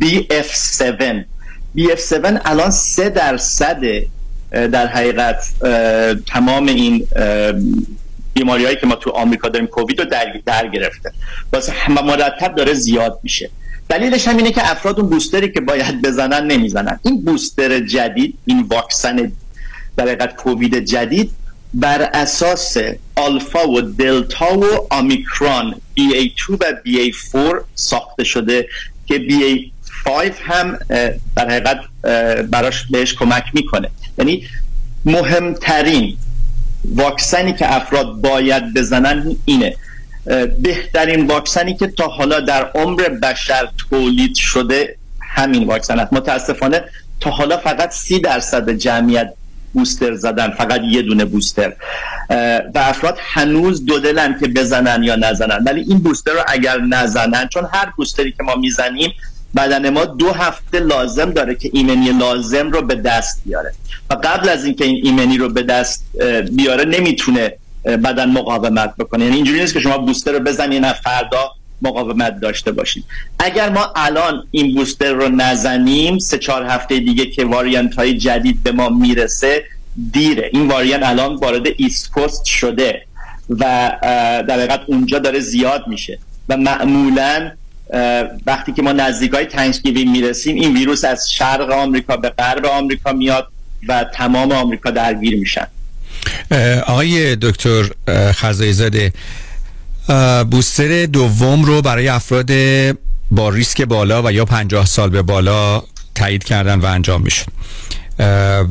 [0.00, 1.24] BF7
[1.78, 3.80] BF7 الان سه درصد
[4.52, 5.44] اه، در حقیقت
[6.26, 7.08] تمام این
[8.34, 11.12] بیماری هایی که ما تو آمریکا داریم کووید رو در, در گرفته.
[11.52, 13.50] واسه مرتب داره زیاد میشه.
[13.88, 17.00] دلیلش هم اینه که افراد اون بوستری که باید بزنن نمی‌زنن.
[17.02, 19.32] این بوستر جدید این واکسن
[19.96, 21.30] در حقیقت کووید جدید
[21.74, 22.76] بر اساس
[23.16, 28.68] آلفا و دلتا و آمیکرون BA2 و BA4 ساخته شده
[29.06, 29.18] که
[30.06, 30.78] BA5 هم
[31.36, 31.80] در حقیقت
[32.50, 33.90] براش بهش کمک می‌کنه.
[34.18, 34.48] یعنی
[35.04, 36.16] مهمترین
[36.84, 39.76] واکسنی که افراد باید بزنن اینه.
[40.58, 46.12] بهترین واکسنی که تا حالا در عمر بشر تولید شده همین واکسن است.
[46.12, 46.84] متاسفانه
[47.20, 49.32] تا حالا فقط سی درصد جمعیت
[49.72, 51.72] بوستر زدن فقط یه دونه بوستر.
[52.74, 55.64] و افراد هنوز دو دلن که بزنن یا نزنن.
[55.66, 59.12] ولی این بوستر رو اگر نزنن چون هر بوستری که ما می‌زنیم
[59.56, 63.72] بدن ما دو هفته لازم داره که ایمنی لازم رو به دست بیاره.
[64.10, 66.04] و قبل از اینکه این ایمنی رو به دست
[66.52, 67.52] بیاره نمی‌تونه
[67.84, 69.24] بدن مقاومت بکنه.
[69.24, 71.50] یعنی اینجوری نیست که شما بوستر رو بزنین و فردا
[71.82, 73.04] مقاومت داشته باشید
[73.38, 78.62] اگر ما الان این بوستر رو نزنیم سه چهار هفته دیگه که واریانت های جدید
[78.62, 79.64] به ما می‌رسه
[80.12, 80.50] دیره.
[80.52, 83.02] این variant الان وارد East Coast شده
[83.50, 83.92] و
[84.48, 86.18] در حقیقت اونجا داره زیاد میشه.
[86.48, 87.50] و معمولا
[88.46, 93.12] وقتی که ما نزدیک های Thanksgiving می‌رسیم این ویروس از شرق آمریکا به غرب آمریکا
[93.12, 93.48] میاد
[93.88, 95.66] و تمام آمریکا درگیر میشن.
[96.86, 97.84] آقای دکتر
[98.32, 99.12] خزایی
[100.50, 102.50] booster دوم رو برای افراد
[103.30, 105.82] با ریسک بالا و یا 50 سال به بالا
[106.14, 107.46] تایید کردن و انجام می‌شد
[108.18, 108.66] اه،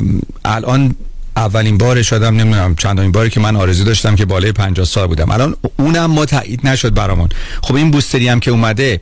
[0.46, 0.96] الان
[1.36, 5.32] اولین بار شدم نمی‌دونم چندمین باری که من آرزو داشتم که بالای 50 سال بودم.
[5.32, 7.30] الان اونم ما تایید نشد برامون.
[7.64, 9.02] خب این بوستری هم که اومده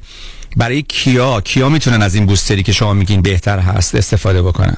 [0.58, 4.78] برای کیا؟ کیا می‌تونن از این بوستری که شما میگین بهتر هست استفاده بکنن؟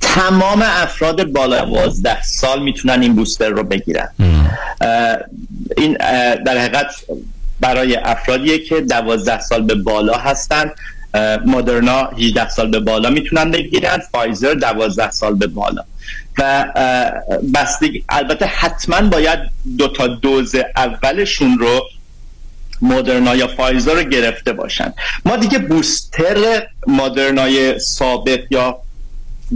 [0.00, 4.08] تمام افراد بالا 12 سال می‌تونن این بوستر رو بگیرن.
[4.80, 5.16] اه،
[5.76, 6.86] این اه، در حقیقت
[7.60, 10.70] برای افرادیه که 12 سال به بالا هستن.
[11.46, 13.98] مدرنا 18 سال به بالا می‌تونن بگیرن.
[14.12, 15.82] فایزر 12 سال به بالا.
[16.38, 16.64] و
[17.54, 19.38] بستگی البته حتما باید
[19.78, 21.82] دو تا دوز اولشون رو
[22.82, 24.92] مدرنا یا فایزر رو گرفته باشن.
[25.24, 28.78] ما دیگه booster مدرنای سابق یا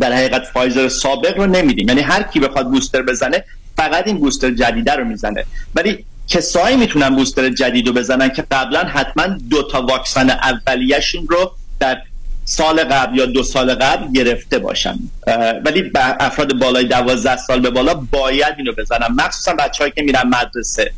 [0.00, 1.88] در حقیقت فایزر سابق رو نمیدیم.
[1.88, 3.44] یعنی هر کی بخواد booster بزنه
[3.76, 5.44] فقط این بوستر جدیده رو می‌زنه.
[5.74, 11.52] ولی کسایی می‌تونن بوستر جدید رو بزنن که قبلا حتما دو تا واکسن اولیه‌شون رو
[11.80, 12.02] در
[12.50, 17.70] سال قبل یا دو سال قبل گرفته باشن اه، ولی افراد بالای دوازده سال به
[17.70, 20.92] بالا باید اینو بزنن مخصوصا بچه‌هایی که میرن مدرسه.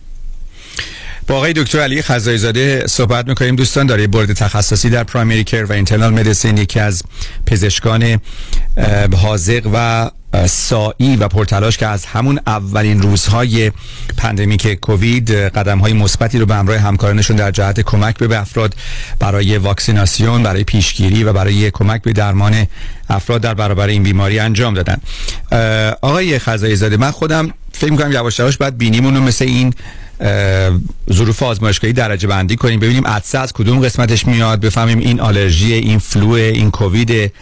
[1.27, 3.57] با آقای دکتر علی خزایی زاده صحبت می‌کنیم.
[3.57, 7.03] دوستان داره بورد تخصصی در پرایمری کر و اینترنال مدیسین یکی از
[7.47, 8.21] پزشکان
[8.77, 10.11] اه، حاذق و
[10.47, 13.73] ساعی و پرتلاش که از همون اولین روزهای
[14.17, 18.75] pandemic کووید قدم های مثبتی رو به همراه همکارانشون در جهت کمک به افراد
[19.19, 22.67] برای واکسیناسیون برای پیشگیری و برای کمک به درمان
[23.11, 25.01] افراد در برابر این بیماری انجام دادن.
[26.03, 29.75] آقای خزایی زاده من خودم فکر می‌کنم یواش یواش باید بینیمون رو مثل این
[31.13, 35.99] ظروف آزمایشگاهی درجه بندی کنیم ببینیم عطسه از کدوم قسمتش میاد بفهمیم این آلرژی این
[35.99, 37.33] flu این کووید.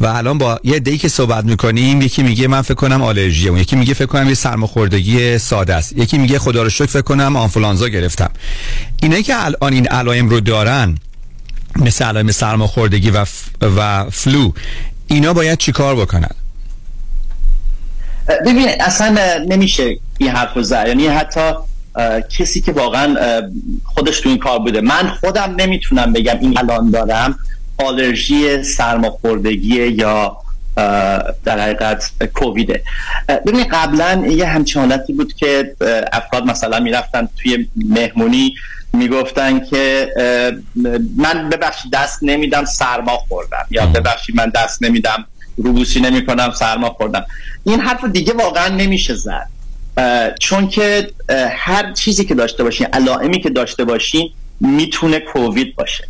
[0.00, 3.60] و الان با یه دی که صحبت می‌کنیم یکی میگه من فکر کنم آلرژیه اون
[3.60, 5.92] یکی میگه فکر کنم یه سرماخوردگی ساده است.
[5.92, 8.30] یکی میگه خدا رو شکر فکر کنم آنفولانزا گرفتم.
[9.02, 10.98] اینایی که الان این علائم رو دارن
[11.76, 13.44] مثل علائم سرماخوردگی و, ف...
[13.62, 14.52] و فلو
[15.06, 16.30] اینا باید چیکار بکنن؟
[18.46, 19.16] ببین اصلا
[19.48, 20.84] نمیشه این حرف زد.
[20.88, 21.52] یعنی حتی
[22.38, 23.40] کسی که واقعا
[23.84, 24.80] خودش تو این کار بوده.
[24.80, 27.38] من خودم نمی‌تونم بگم این الان دارم
[27.78, 30.36] آلرژی سرماخوردگی یا
[31.44, 32.82] در حقیقت کوویده.
[33.28, 35.76] ببینید قبلا یه همچین حالتی بود که
[36.12, 38.54] افراد مثلا می‌رفتن توی مهمونی
[38.92, 40.08] می‌گفتن که
[41.16, 43.66] من ببخشید دست نمیدم سرما خوردم.
[43.70, 45.24] یا ببخشید من دست نمیدم
[45.56, 47.26] روبوسی نمی کنم سرما خوردم.
[47.64, 49.48] این حرف دیگه واقعا نمیشه زد.
[50.40, 51.10] چون که
[51.50, 54.30] هر چیزی که داشته باشین علائمی که داشته باشین
[54.60, 56.08] می‌تونه کووید باشه.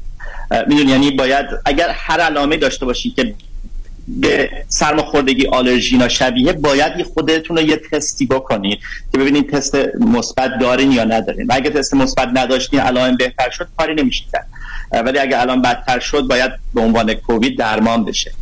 [0.66, 3.35] می‌دونی یعنی باید اگر هر علامه داشته باشین که
[4.09, 8.78] به سرماخوردگی آلرژینا شبیه باید خودتون رو یه تستی بکنید
[9.12, 11.47] که ببینید تست مثبت دارین یا ندارین.
[11.47, 14.47] و اگه تست مثبت نداشتین علائم بهتر شد کاری نمیشه کرد.
[15.05, 18.32] ولی اگه الان بدتر شد باید به عنوان کووید درمان بشه.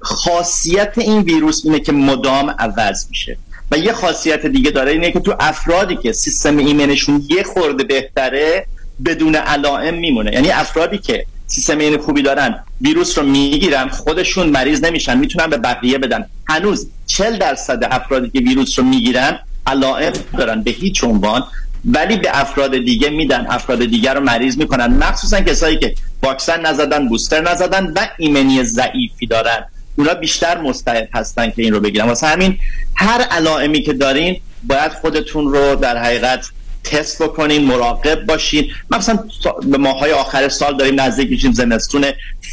[0.00, 3.36] خاصیت این ویروس اینه که مدام عوض میشه.
[3.70, 8.66] و یه خاصیت دیگه داره اینه که تو افرادی که سیستم ایمنشون یه خورده بهتره
[9.04, 10.32] بدون علائم میمونه.
[10.32, 15.56] یعنی افرادی که سیستم ایمنی خوبی دارن ویروس رو می‌گیرن خودشون مریض نمیشن می‌تونن به
[15.56, 16.26] بقیه بدن.
[16.48, 21.44] هنوز 40 درصد افرادی که ویروس رو می‌گیرن علائم دارن به هیچ عنوان
[21.84, 23.46] ولی به افراد دیگه میدن.
[23.48, 24.86] افراد دیگر رو مریض می‌کنن.
[24.86, 29.64] مخصوصا کسایی که واکسن نزدن بوستر نزدن و ایمنی ضعیفی دارن.
[29.96, 32.06] اونا بیشتر مستعد هستن که این رو بگیرن.
[32.06, 32.58] واسه همین
[32.94, 36.46] هر علائمی که دارین باید خودتون رو در حقیقت
[36.84, 38.70] تست بکنین مراقب باشین.
[38.90, 39.18] مثلا
[39.62, 42.04] به ماهای آخر سال داریم نزدیک میشیم زمستون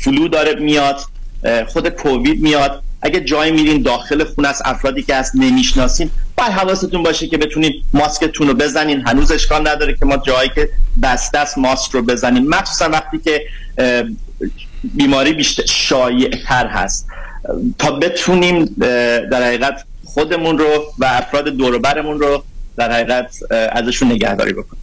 [0.03, 0.99] فلو داره میاد
[1.67, 2.83] خود کووید میاد.
[3.01, 7.73] اگه جایی میرین داخل خونه از افرادی که هست نمی‌شناسین باید حواستون باشه که بتونین
[7.93, 9.01] ماسکتون رو بزنین.
[9.07, 10.69] هنوز اشکال نداره که ما جایی که
[11.03, 13.45] بسته است ماسک رو بزنین مخصوصا وقتی که
[14.83, 17.07] بیماری بیشتر شایع تر هست.
[17.79, 18.65] تا بتونیم
[19.31, 22.43] در حقیقت خودمون رو و افراد دوروبرمون رو
[22.77, 23.35] در حقیقت
[23.71, 24.81] ازشون نگهداری بکنیم.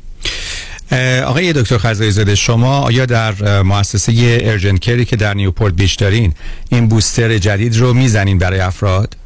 [1.26, 6.35] آقای دکتر خزایی زاده شما آیا در مؤسسه ارجنت کری که در نیوپورت بیش دارین
[6.68, 9.16] این بوستر جدید رو می‌زنین برای افراد؟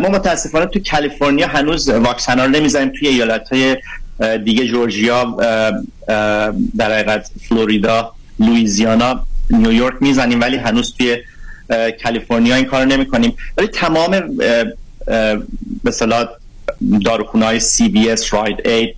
[0.00, 2.92] ما متاسفانه تو کالیفرنیا هنوز واکسن ها رو نمی‌زنیم.
[2.98, 3.76] توی ایالت های
[4.44, 5.36] دیگه جورجیا
[6.76, 11.16] در حقیقت فلوریدا لویزیانا نیویورک می‌زنیم ولی هنوز توی
[12.02, 14.38] کالیفرنیا این کار نمی کنیم ولی تمام
[15.84, 16.28] مثلا
[17.04, 18.96] داروخونه های CVS Rite Aid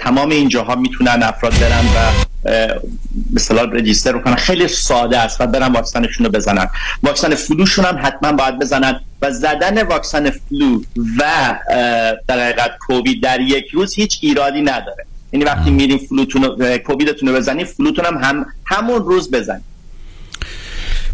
[0.00, 2.12] تمام اینجاها می‌تونن افراد برن و
[3.32, 6.66] مثلا register کنن خیلی ساده است و برن واکسنشون رو بزنن.
[7.02, 10.82] واکسن flu شون هم حتما باید بزنن و زدن واکسن flu
[11.18, 11.22] و
[12.28, 15.06] در حقیقت کووید در یک روز هیچ ایرادی نداره.
[15.32, 19.71] یعنی وقتی میرین flu تون کوویدتون رو بزنید flu تون هم, هم همون روز بزنید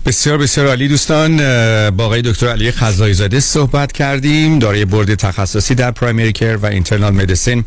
[0.09, 1.37] بسیار بسیار عالی دوستان
[1.91, 4.59] با آقای دکتر علی خزایی زاده صحبت کردیم.
[4.59, 7.65] دارای برد تخصصی در پرایمری کر و اینترنال مدیسین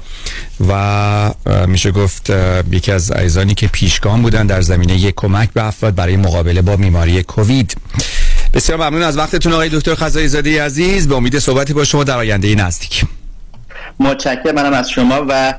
[0.69, 1.33] و
[1.67, 2.31] میشه گفت
[2.71, 6.75] یکی از ایزانی که پیشگام بودن در زمینه یک کمک به افراد برای مقابله با
[6.75, 7.75] بیماری کووید.
[8.53, 11.07] بسیار ممنون از وقتتون آقای دکتر خزایی زاده عزیز.
[11.07, 13.05] به امید صحبتی با شما در آینده نزدیک.
[13.99, 15.53] متشکرم منم از شما و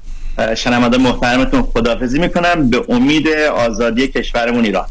[0.57, 2.71] شنونده محترمتون خداحافظی می‌کنم.
[2.71, 4.87] به امید آزادی کشورمون ایران.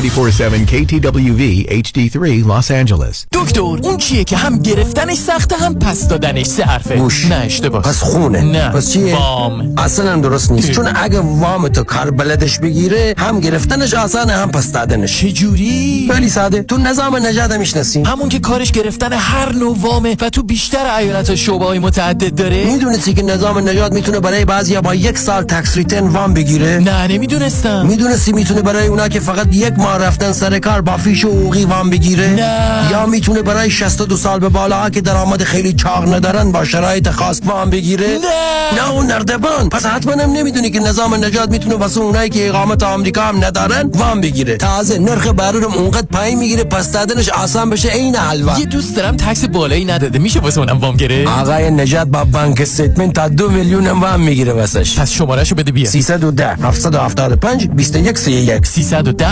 [0.00, 3.26] 947 KTWV HD3 Los Angeles.
[3.32, 6.96] دکتر اون چیه که هم گرفتنش سخته هم پس دادنش سه حرفه.
[6.96, 7.82] گوش نه اشتباه.
[7.82, 8.40] پس خونه.
[8.40, 8.68] نه.
[8.68, 9.74] پس چیه؟ وام.
[9.78, 10.70] اصلا هم درست نیست.
[10.70, 15.20] چون اگه وام تو کار بلدش بگیره هم گرفتنش آسانه هم پس دادنش.
[15.20, 16.62] چجوری؟ خیلی ساده.
[16.62, 18.02] تو نظام نجات می‌شناسی.
[18.02, 22.34] همون که کارش گرفتن هر نوع وامه و تو بیشتر ایالت و شعبه های متعدد
[22.34, 26.78] داره؟ می‌دونستی که نظام نجات می‌تونه برای بعضیا با یک سال تکس ریتن وام بگیره؟
[26.78, 27.86] نه نمی‌دونستم.
[27.86, 31.64] می‌دونستی می‌تونه برای اونا که فقط یک ماه ماه رفتن سر کار با فیش حقوقی
[31.64, 32.90] وام بگیره؟ نه.
[32.90, 37.40] یا می‌تونه برای 62 سال به بالا که درآمد خیلی چاق ندارن با شرایط خاص
[37.44, 38.80] وام بگیره؟ نه.
[38.80, 39.68] نه اون نردبان.
[39.68, 43.90] پس حتما هم نمی‌دونی که نظام نجات می‌تونه واسه اونایی که اقامت آمریکا هم ندارن
[43.94, 44.56] وام بگیره.
[44.56, 48.58] تازه نرخ بهره‌ام اونقدر پایین می‌گیره پس دادنش آسان بشه عین حلوا.
[48.58, 50.18] یه دوست دارم tax بالایی نداده.
[50.18, 54.20] میشه واسه اونم وام گرفت؟ آقای نجات با bank statement تا دو میلیون هم وام
[54.20, 54.98] می‌گیره واسش.
[54.98, 55.90] پس شمارهشو بده بیا.
[55.90, 59.28] 310 775 21 31 310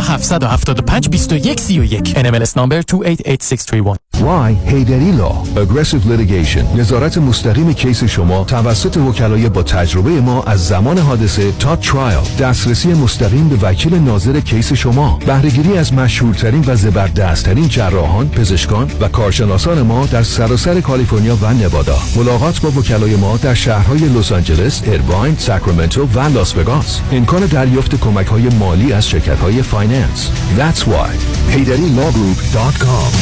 [0.48, 6.76] 775 21 31 NMLS number 288631 Why Heydari Law Aggressive Litigation.
[6.76, 12.88] نظارت مستقیم case شما توسط وکلای با تجربه ما از زمان حادثه تا trial دسترسی
[12.88, 15.18] مستقیم به وکیل ناظر case شما.
[15.26, 21.98] بهرهگیری از مشهورترین و زبردستترین جراحان پزشکان و کارشناسان ما در سراسر کالیفرنیا و نوادا.
[22.16, 27.00] ملاقات با وکلای ما در شهرهای لس آنجلس ارواین ساکرامنتو و لاس وگاس.
[27.12, 30.30] امکان دریافت کمک های مالی از شرکت های finance.
[30.56, 31.10] That's why
[31.52, 33.12] HeydariLawGroup.com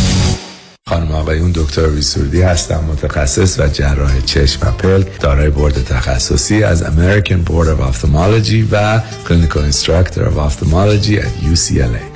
[0.89, 6.83] خانم آقایون دکتر سرودی هستم متخصص و جراح چشم و پلک دارای بورد تخصصی از
[6.83, 12.16] American Board of Ophthalmology و Clinical Instructor of Ophthalmology at UCLA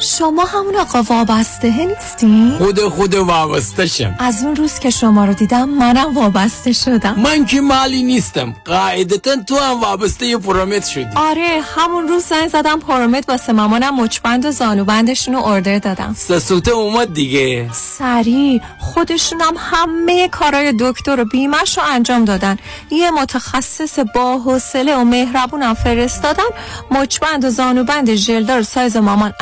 [0.00, 4.14] شما همون آقا وابسته نیستین؟ خود خود وابسته شم.
[4.18, 7.14] از اون روز که شما رو دیدم منم وابسته شدم.
[7.20, 8.54] من که مالی نیستم.
[8.64, 11.16] قاعدتا تو هم وابسته یه پرومت شدی.
[11.16, 16.14] آره همون روز زنگ زدم پرومت واسه مامانم مچبند و زانوبندشون رو اردر دادم.
[16.18, 17.70] سسوته اومد دیگه.
[17.72, 22.58] سریع خودشونم همه کارای دکتر و بیمش رو انجام دادن.
[22.90, 26.44] یه متخصص با حوصله و مهربونم فرستادن.
[26.90, 29.32] مچبند و زانوبند ژلدار سایز مامان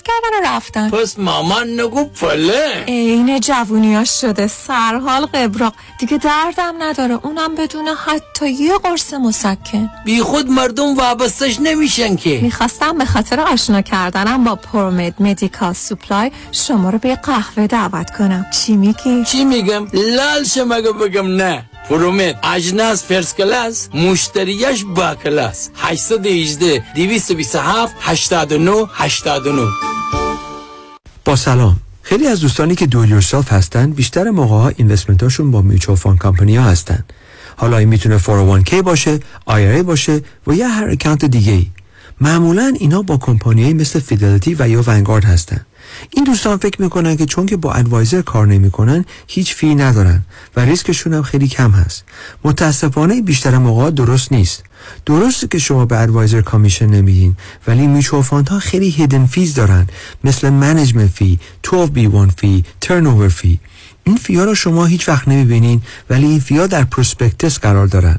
[0.00, 0.90] اجاست کردن و رفتن.
[0.90, 2.84] پس مامان نگو پله.
[2.88, 4.46] عین جوونیاش شده.
[4.46, 5.74] سرحال قبراق.
[5.98, 7.18] دیگه دردم نداره.
[7.22, 9.90] اونم بدون حتی یه قرص مسکن.
[10.04, 12.40] بی خود مردم وابستش نمیشن که.
[12.42, 18.46] می‌خواستم به خاطر آشنا کردنم با پرومید مدیکال سوپلای شما رو به قهوه دعوت کنم.
[18.52, 21.69] چی میگی؟ چی میگم؟ لال شمگه بگم نه.
[21.90, 29.68] پرومت اجناس فرس کلاس مشتریش با کلاس 818 227 89 89
[31.24, 35.96] با سلام خیلی از دوستانی که do yourself هستن بیشتر موقع ها investment با mutual
[35.96, 37.04] fund company ها هستن
[37.56, 41.66] حالا این می‌تونه 401k باشه IRA باشه و یا هر account دیگه ای
[42.20, 45.66] معمولا اینا با کمپانیایی مثل Fidelity و یا Vanguard هستن
[46.10, 50.24] این دوستان فکر می‌کنن که چون که با advisor کار نمی‌کنن هیچ fee ندارن
[50.56, 52.04] و ریسکشون هم خیلی کم هست.
[52.44, 54.62] متاسفانه بیشتر موقع درست نیست.
[55.06, 57.36] درسته که شما به advisor commission نمیدین
[57.66, 59.86] ولی mutual fund ها خیلی hidden fees دارن.
[60.24, 63.60] مثل management fee 12b1 fee turn fee
[64.04, 67.86] این fee ا رو شما هیچ وقت نمی‌بینین ولی این fee ا در prospectus قرار
[67.86, 68.18] دارن.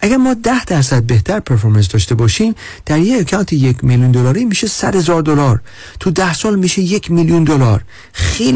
[0.00, 2.54] اگر ما ده درصد بهتر performance داشته باشیم
[2.86, 5.60] در یک account یک میلیون دلاری میشه صد هزار دلار.
[6.00, 7.82] تو ده سال میشه یک میلیون دلار.
[8.12, 8.52] خیلی